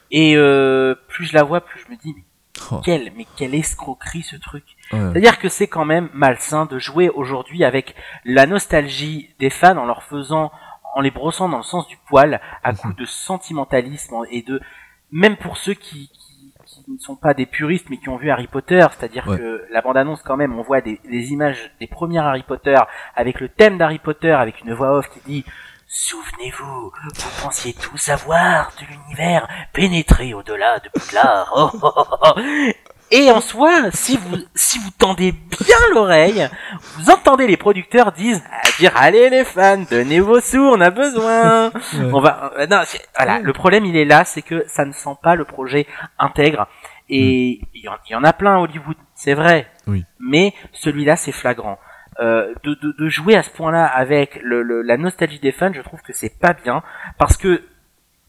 [0.09, 2.23] et euh, plus je la vois, plus je me dis, mais
[2.71, 2.81] oh.
[2.83, 4.63] quelle, mais quelle escroquerie ce truc.
[4.89, 9.85] C'est-à-dire que c'est quand même malsain de jouer aujourd'hui avec la nostalgie des fans en
[9.85, 10.51] leur faisant
[10.93, 12.77] en les brossant dans le sens du poil à mhm.
[12.77, 14.61] coup de sentimentalisme et de
[15.11, 18.29] même pour ceux qui, qui, qui, ne sont pas des puristes mais qui ont vu
[18.29, 22.19] Harry Potter, c'est-à-dire que la bande-annonce quand même, on voit des, des, images des premiers
[22.19, 22.77] Harry Potter
[23.15, 25.45] avec le thème d'Harry Potter, avec une voix off qui dit
[25.93, 31.51] Souvenez-vous, vous pensiez tout savoir de l'univers, pénétrer au-delà de Poudlard.
[31.53, 32.41] Oh, oh, oh,
[33.11, 36.47] et en soi, si vous si vous tendez bien l'oreille,
[36.95, 38.41] vous entendez les producteurs disent
[38.79, 41.71] dire allez les fans, donnez vos sous, on a besoin.
[42.13, 42.81] On va euh, non,
[43.17, 46.67] voilà, le problème il est là, c'est que ça ne sent pas le projet intègre
[47.09, 47.65] et mm.
[47.75, 49.69] il y, en a plein à Hollywood, c'est vrai.
[49.87, 50.05] Oui.
[50.19, 51.79] Mais celui-là c'est flagrant.
[52.19, 55.73] Euh, de, de, de, jouer à ce point-là avec le, le, la nostalgie des fans,
[55.73, 56.83] je trouve que c'est pas bien
[57.17, 57.63] parce que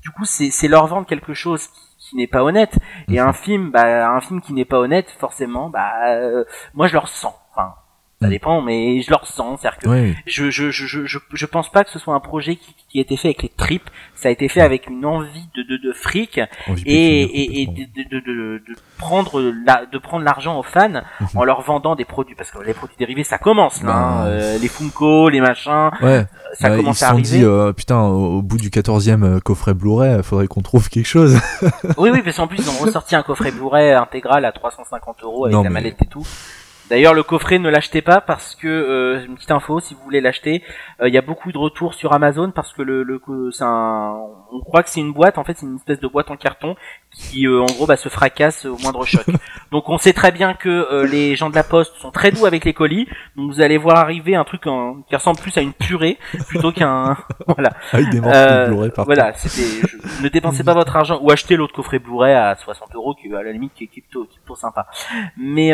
[0.03, 2.79] du coup c'est leur vendre quelque chose qui n'est pas honnête.
[3.09, 6.45] Et un film, bah, un film qui n'est pas honnête, forcément, bah, euh,
[6.75, 7.35] moi je le ressens.
[7.53, 7.75] Enfin,
[8.23, 8.31] ça mm.
[8.31, 9.59] dépend, mais je le ressens.
[9.59, 12.75] C'est-à-dire que je, je, je, je, je pense pas que ce soit un projet qui,
[12.89, 13.91] qui a été fait avec les tripes.
[14.15, 16.43] Ça a été fait avec une envie de, de, de fric et,
[16.87, 21.27] et, et de, de, de, prendre la, de prendre l'argent aux fans mhm.
[21.35, 22.37] en leur vendant des produits.
[22.37, 23.97] Parce que les produits dérivés, ça commence là.
[23.97, 24.27] Hein.
[24.27, 25.91] Euh, les Funko, les machins.
[26.01, 26.27] Ouais.
[26.55, 27.23] Ça commence à arriver.
[27.23, 30.63] Ils se sont dit, euh, putain, au, bout du 14e euh, coffret Blu-ray, faudrait qu'on
[30.63, 31.37] trouve quelque chose.
[31.97, 35.47] oui, oui, parce qu'en plus, ils ont ressorti un coffret Blu-ray intégral à 350 euros
[35.47, 36.27] avec la mallette et tout.
[36.93, 40.21] D'ailleurs, le coffret, ne l'achetez pas parce que euh, une petite info, si vous voulez
[40.21, 40.63] l'acheter,
[41.01, 43.19] euh, il y a beaucoup de retours sur Amazon parce que le, le
[43.51, 44.15] c'est un,
[44.53, 46.77] on croit que c'est une boîte, en fait, c'est une espèce de boîte en carton
[47.11, 49.25] qui, euh, en gros, bah, se fracasse au moindre choc.
[49.73, 52.67] donc, on sait très bien que les gens de la Poste sont très doux avec
[52.67, 53.09] les colis.
[53.37, 57.17] Donc, vous allez voir arriver un truc qui ressemble plus à une purée plutôt qu'un,
[57.47, 57.71] voilà.
[57.93, 59.81] Avec des Blu-ray Voilà, c'était,
[60.23, 63.43] ne dépensez pas votre argent ou achetez l'autre coffret Blu-ray à 60 euros qui, à
[63.43, 64.89] la limite, qui est plutôt, qui est plutôt sympa.
[65.39, 65.73] Mais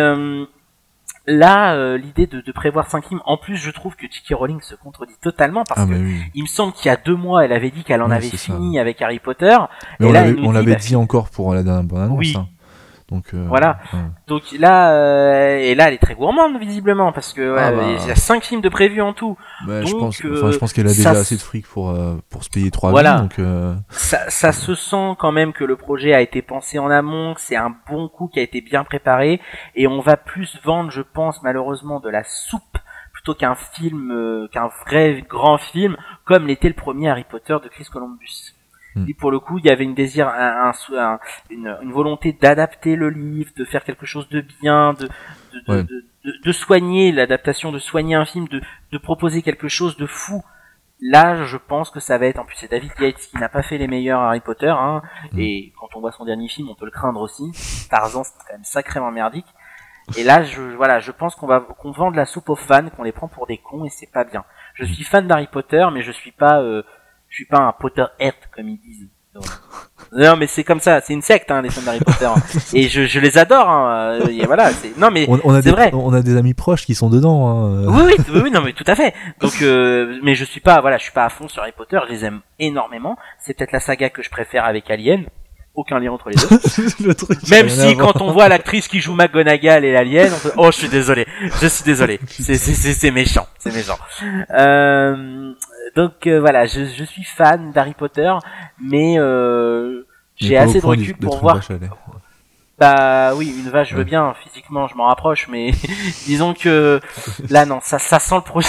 [1.29, 4.35] là, euh, l'idée de, de, prévoir 5 films, en plus, je trouve que J.K.
[4.35, 5.95] Rowling se contredit totalement parce ah, que
[6.35, 8.79] il me semble qu'il y a deux mois, elle avait dit qu'elle en avait fini
[8.79, 9.57] avec Harry Potter.
[10.01, 12.19] Mais on l'avait bah, dit encore pour la dernière bande annonce.
[12.19, 12.35] Oui.
[12.37, 12.49] Hein.
[13.11, 13.79] Donc euh, voilà.
[14.27, 17.83] Donc là euh, et là elle est très gourmande visiblement parce que ah, bah.
[18.03, 19.39] il y a cinq films de prévus en tout.
[19.67, 21.97] Bah, je pense euh, je pense qu'elle a déjà assez de fric pour
[22.29, 23.21] pour se payer trois voilà.
[23.21, 23.41] donc
[23.89, 27.41] ça, ça se sent quand même que le projet a été pensé en amont, que
[27.41, 29.41] c'est un bon coup qui a été bien préparé
[29.75, 32.79] et on va plus vendre je pense malheureusement de la soupe
[33.15, 37.87] plutôt qu'un film qu'un vrai grand film comme l'était le premier Harry Potter de Chris
[37.91, 38.58] Columbus.
[38.95, 39.13] Mm.
[39.15, 40.73] pour le coup, il y avait une désir, un,
[41.51, 45.09] une, une, volonté d'adapter le livre, de faire quelque chose de bien, de,
[45.69, 46.05] de, de,
[46.45, 48.61] de, soigner l'adaptation, de soigner un film, de,
[48.93, 50.43] de proposer quelque chose de fou.
[51.01, 52.41] Là, je pense que ça va être.
[52.41, 55.03] En plus, c'est David Yates qui n'a pas fait les meilleurs Harry Potter, hein,
[55.33, 55.39] mm.
[55.39, 57.53] et quand on voit son dernier film, on peut le craindre aussi.
[57.91, 59.47] Tarzan, c'est quand même sacrément merdique.
[60.17, 62.89] Et là, je, voilà, je pense qu'on va qu'on vend de la soupe aux fans,
[62.89, 64.45] qu'on les prend pour des cons, et c'est pas bien.
[64.75, 66.83] Je suis fan d'Harry Potter, mais je suis pas euh,
[67.29, 69.09] je suis pas un Potterhead comme ils disent.
[70.13, 72.35] non mais c'est comme ça, c'est une secte hein, les fans d'Harry Potter hein.
[72.75, 73.69] et je, je, les adore.
[73.69, 74.21] Hein.
[74.31, 75.91] Et voilà, non mais on, a des, vrai.
[75.93, 77.47] On a des amis proches qui sont dedans.
[77.47, 77.85] Hein.
[77.87, 79.15] Oui, oui, oui, non mais tout à fait.
[79.41, 81.99] Donc, euh, mais je suis pas, voilà, je suis pas à fond sur Harry Potter.
[82.09, 83.17] Je les aime énormément.
[83.39, 85.27] C'est peut-être la saga que je préfère avec Alien.
[85.79, 87.15] Aucun lien entre les deux.
[87.51, 90.89] Même si quand on voit l'actrice qui joue McGonagall et l'alien, on oh je suis
[90.89, 93.97] désolé, je suis désolé, c'est c'est c'est méchant, c'est méchant.
[94.51, 95.53] Euh,
[95.95, 98.33] donc euh, voilà, je, je, suis fan d'Harry Potter,
[98.83, 100.03] mais euh,
[100.35, 101.61] j'ai assez de recul pour voir.
[102.77, 104.35] Bah oui, une vache, je veux bien.
[104.43, 105.71] Physiquement, je m'en rapproche, mais
[106.27, 107.01] disons que
[107.51, 108.69] là, non, ça, ça sent le projet.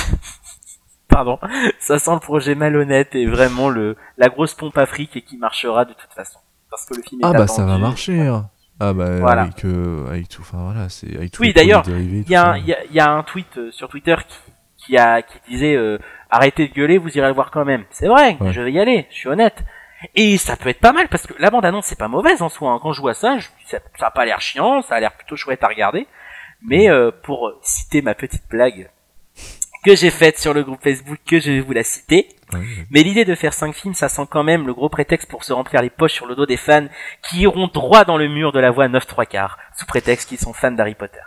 [1.08, 1.40] Pardon,
[1.80, 5.38] ça sent le projet malhonnête et vraiment le la grosse pompe à fric et qui
[5.38, 6.38] marchera de toute façon,
[6.70, 8.20] parce que le film est Ah bah ça va marcher.
[8.20, 8.50] Hein.
[8.80, 11.42] Ah bah avec, euh, avec tout, enfin voilà, c'est avec tout.
[11.42, 15.22] Oui d'ailleurs, il y a, y, y a un tweet sur Twitter qui, qui a
[15.22, 15.78] qui disait
[16.30, 17.84] arrêtez de gueuler, vous irez le voir quand même.
[17.92, 19.64] C'est vrai, je vais y aller, je suis honnête.
[20.16, 22.48] Et ça peut être pas mal parce que la bande annonce c'est pas mauvaise en
[22.48, 22.72] soi.
[22.72, 22.80] Hein.
[22.82, 25.62] Quand je vois ça, ça, ça a pas l'air chiant, ça a l'air plutôt chouette
[25.64, 26.08] à regarder.
[26.62, 28.90] Mais euh, pour citer ma petite blague
[29.84, 32.30] que j'ai faite sur le groupe Facebook, que je vais vous la citer.
[32.90, 35.54] Mais l'idée de faire cinq films, ça sent quand même le gros prétexte pour se
[35.54, 36.88] remplir les poches sur le dos des fans
[37.22, 40.40] qui iront droit dans le mur de la voie 9 3 quarts, sous prétexte qu'ils
[40.40, 41.20] sont fans d'Harry Potter.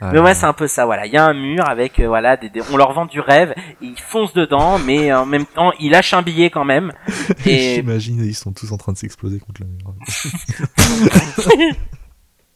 [0.00, 1.06] Ah mais ouais, c'est un peu ça, voilà.
[1.06, 4.32] Il y a un mur avec, voilà, des, on leur vend du rêve, ils foncent
[4.32, 6.92] dedans, mais en même temps, ils lâchent un billet quand même.
[7.46, 7.74] Et...
[7.74, 9.94] J'imagine, ils sont tous en train de s'exploser contre le mur.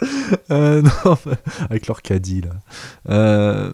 [0.52, 1.18] euh, non,
[1.68, 2.52] avec leur caddie, là.
[3.08, 3.72] Euh,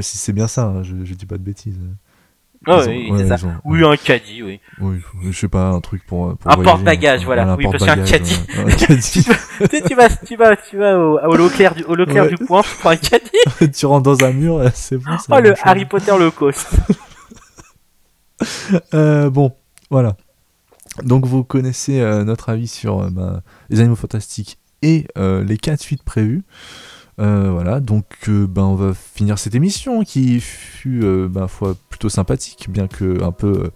[0.00, 1.78] si c'est bien ça, hein, je, je dis pas de bêtises.
[2.66, 3.36] Oh, oui, ouais, ça.
[3.64, 4.60] oui, un caddie, oui.
[4.80, 6.36] Oui, je sais pas, un truc pour.
[6.36, 7.54] pour un porte-bagages, voilà.
[7.56, 8.40] oui, parce qu'un caddie.
[8.56, 9.24] un caddie.
[9.70, 12.62] tu, tu, vas, tu vas, tu vas au, au Leclerc du, au Leclerc du point,
[12.62, 13.70] tu prends un caddie.
[13.72, 15.12] tu rentres dans un mur, c'est bon.
[15.30, 16.68] Oh, le Harry Potter low cost.
[18.94, 19.54] euh, bon,
[19.90, 20.16] voilà.
[21.02, 25.56] Donc, vous connaissez euh, notre avis sur euh, bah, les animaux fantastiques et euh, les
[25.56, 26.42] quatre suites prévues.
[27.20, 31.74] Euh, voilà, donc euh, ben, on va finir cette émission qui fut euh, ben, foi,
[31.88, 33.70] plutôt sympathique, bien que un peu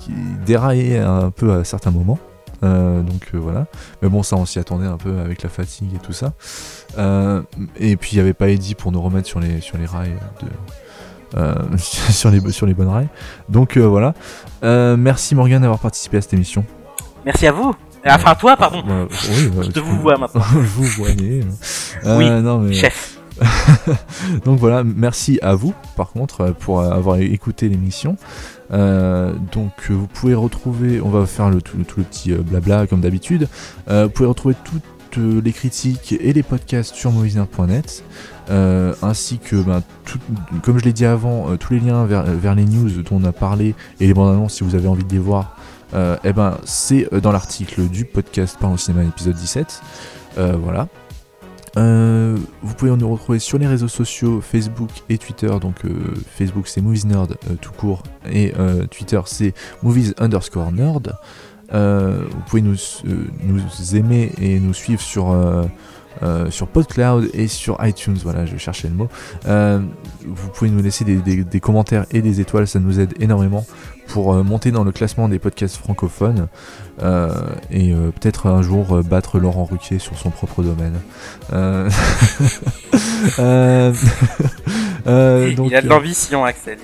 [0.00, 0.12] qui
[0.46, 2.18] déraillait un peu à certains moments.
[2.62, 3.66] donc voilà,
[4.00, 6.32] mais bon, ça on s'y attendait un peu avec la fatigue et tout ça.
[7.78, 10.16] et puis il n'y avait pas Eddie pour nous remettre sur les, sur les rails
[10.42, 11.38] de,
[11.78, 13.08] sur, les, sur les bonnes rails.
[13.48, 14.14] Donc voilà.
[14.62, 16.64] merci Morgan d'avoir participé à cette émission.
[17.24, 17.74] Merci à vous.
[18.06, 18.82] Enfin, toi, pardon.
[18.86, 20.42] Bah, oui, bah, je te vous vois maintenant.
[20.52, 21.44] je vous voyez.
[22.04, 22.74] Euh, oui, non, mais...
[22.74, 23.18] chef.
[24.44, 28.16] donc voilà, merci à vous par contre pour avoir écouté l'émission.
[28.72, 33.00] Euh, donc vous pouvez retrouver, on va faire le, tout, le, petit euh, blabla comme
[33.00, 33.48] d'habitude.
[33.88, 38.04] vous pouvez retrouver toutes les critiques et les podcasts sur movisner.net.
[38.48, 39.82] ainsi que, ben,
[40.62, 43.32] comme je l'ai dit avant, tous les liens vers, vers, les news dont on a
[43.32, 45.56] parlé et les bandes annonces si vous avez envie de les voir,
[45.94, 49.82] euh, eh ben, c'est euh, dans l'article du podcast Parlons Cinéma, épisode 17.
[50.38, 50.88] Euh, voilà.
[51.76, 55.50] vous pouvez nous retrouver sur les réseaux sociaux Facebook et Twitter.
[55.60, 55.76] Donc
[56.34, 58.52] Facebook c'est Movies Nerd tout court et
[58.90, 60.70] Twitter c'est Movies underscore
[61.70, 62.76] vous pouvez nous,
[63.94, 65.34] aimer et nous suivre sur,
[66.72, 68.18] PodCloud et sur iTunes.
[68.22, 68.54] Voilà, je
[68.88, 69.08] le mot.
[70.26, 73.64] vous pouvez nous laisser des, commentaires et des étoiles, ça nous aide énormément
[74.06, 76.48] pour euh, monter dans le classement des podcasts francophones
[77.02, 77.30] euh,
[77.70, 81.00] et euh, peut-être un jour battre Laurent Ruquier sur son propre domaine.
[85.04, 86.78] donc, il a de l'ambition, Axel.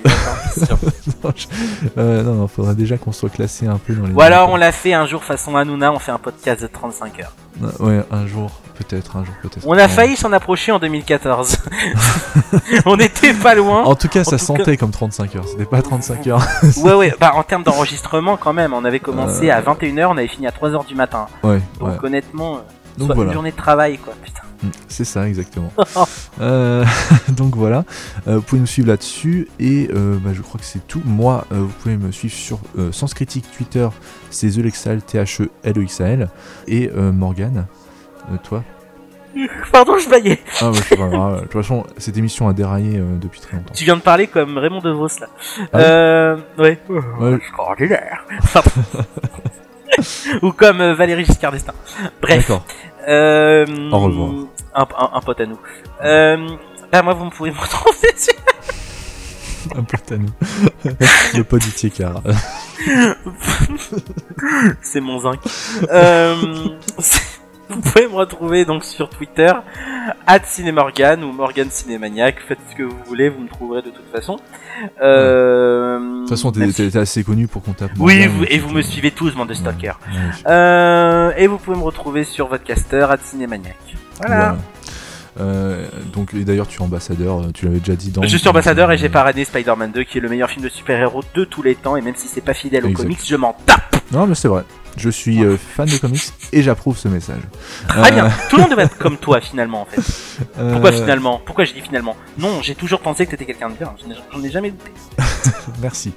[1.95, 4.13] non, non, faudrait déjà qu'on soit classé un peu dans les.
[4.13, 7.19] Ou alors on l'a fait un jour façon Hanouna, on fait un podcast de 35
[7.19, 7.33] heures.
[7.79, 9.65] Ouais, un jour, peut-être, un jour, peut-être.
[9.67, 11.57] On a failli s'en approcher en 2014.
[12.85, 13.83] on était pas loin.
[13.83, 15.47] En tout cas, ça sentait comme 35 heures.
[15.47, 16.47] C'était pas 35 heures.
[16.83, 17.13] ouais, ouais.
[17.19, 20.51] Bah, en termes d'enregistrement, quand même, on avait commencé à 21h, on avait fini à
[20.51, 21.27] 3h du matin.
[21.43, 21.59] Ouais.
[21.79, 22.59] Donc, honnêtement, euh,
[22.97, 24.13] donc, une journée de travail, quoi.
[24.23, 24.43] Putain.
[24.63, 25.71] Mm, c'est ça, exactement.
[26.41, 26.85] euh,
[27.29, 27.85] donc voilà,
[28.27, 31.01] euh, vous pouvez nous suivre là-dessus et euh, bah, je crois que c'est tout.
[31.05, 32.59] Moi, euh, vous pouvez me suivre sur
[32.91, 33.87] Sens Critique Twitter,
[34.29, 36.29] c'est TheLexal, T-H-E-L-E-X-A-L.
[36.67, 37.65] Et Morgan,
[38.43, 38.63] toi?
[39.71, 40.39] Pardon, je baillais.
[40.61, 41.35] Ah, bah, pas grave.
[41.35, 43.73] De toute façon, cette émission a déraillé depuis très longtemps.
[43.73, 45.27] Tu viens de parler comme Raymond DeVos là.
[45.73, 46.79] Ah euh, ouais.
[46.89, 47.33] ouais.
[47.35, 48.25] Extraordinaire.
[50.41, 51.73] Ou comme Valérie Giscard d'Estaing.
[52.21, 52.51] Bref.
[53.07, 54.31] Euh, Au revoir.
[54.75, 55.59] Un, un, pote à nous.
[56.03, 56.47] Euh,
[56.91, 58.09] bah, moi, vous pouvez me retrouver
[59.75, 60.29] un pote à nous.
[61.35, 62.21] Le pote du Tiekar.
[64.81, 65.39] C'est mon zinc.
[65.91, 66.35] Euh,
[67.69, 69.51] vous pouvez me retrouver donc sur Twitter,
[70.27, 72.37] at Cinémorgan ou Morgan Cinémaniac.
[72.47, 74.37] Faites ce que vous voulez, vous me trouverez de toute façon.
[75.01, 77.91] Euh, de toute façon, t'es assez connu pour qu'on tape.
[77.99, 79.99] Oui, et vous me suivez tous, bande de stalkers.
[80.47, 83.77] Euh, et vous pouvez me retrouver sur votre caster, at Cinémaniac.
[84.17, 84.57] Voilà.
[85.39, 88.23] Euh, donc et d'ailleurs tu es ambassadeur, tu l'avais déjà dit dans.
[88.23, 91.23] Je suis ambassadeur et j'ai parrainé Spider-Man 2 qui est le meilleur film de super-héros
[91.33, 93.95] de tous les temps et même si c'est pas fidèle aux comics, je m'en tape.
[94.11, 94.63] Non mais c'est vrai.
[94.99, 96.21] Je suis euh, fan de comics
[96.51, 97.41] et j'approuve ce message.
[97.87, 98.25] Très bien.
[98.25, 100.01] Euh, Tout le monde devrait être comme toi finalement en fait.
[100.71, 101.41] Pourquoi finalement?
[101.45, 102.15] Pourquoi j'ai dit finalement?
[102.37, 103.93] Non, j'ai toujours pensé que t'étais quelqu'un de bien.
[104.33, 104.91] J'en ai jamais douté.
[105.81, 106.13] Merci.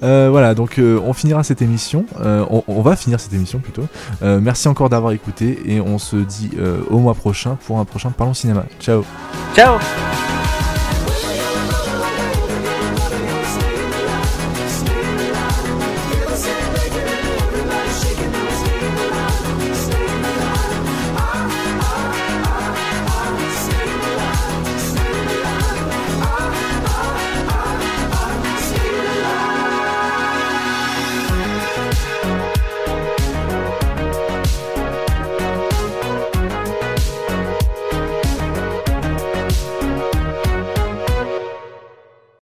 [0.00, 2.06] voilà, donc on finira cette émission.
[2.20, 3.86] On, on, va finir cette émission plutôt.
[4.22, 6.50] merci encore d'avoir écouté et on se dit
[6.88, 8.64] au mois prochain pour un prochain Parlons Cinéma.
[8.80, 9.04] Ciao.
[9.54, 9.78] Ciao.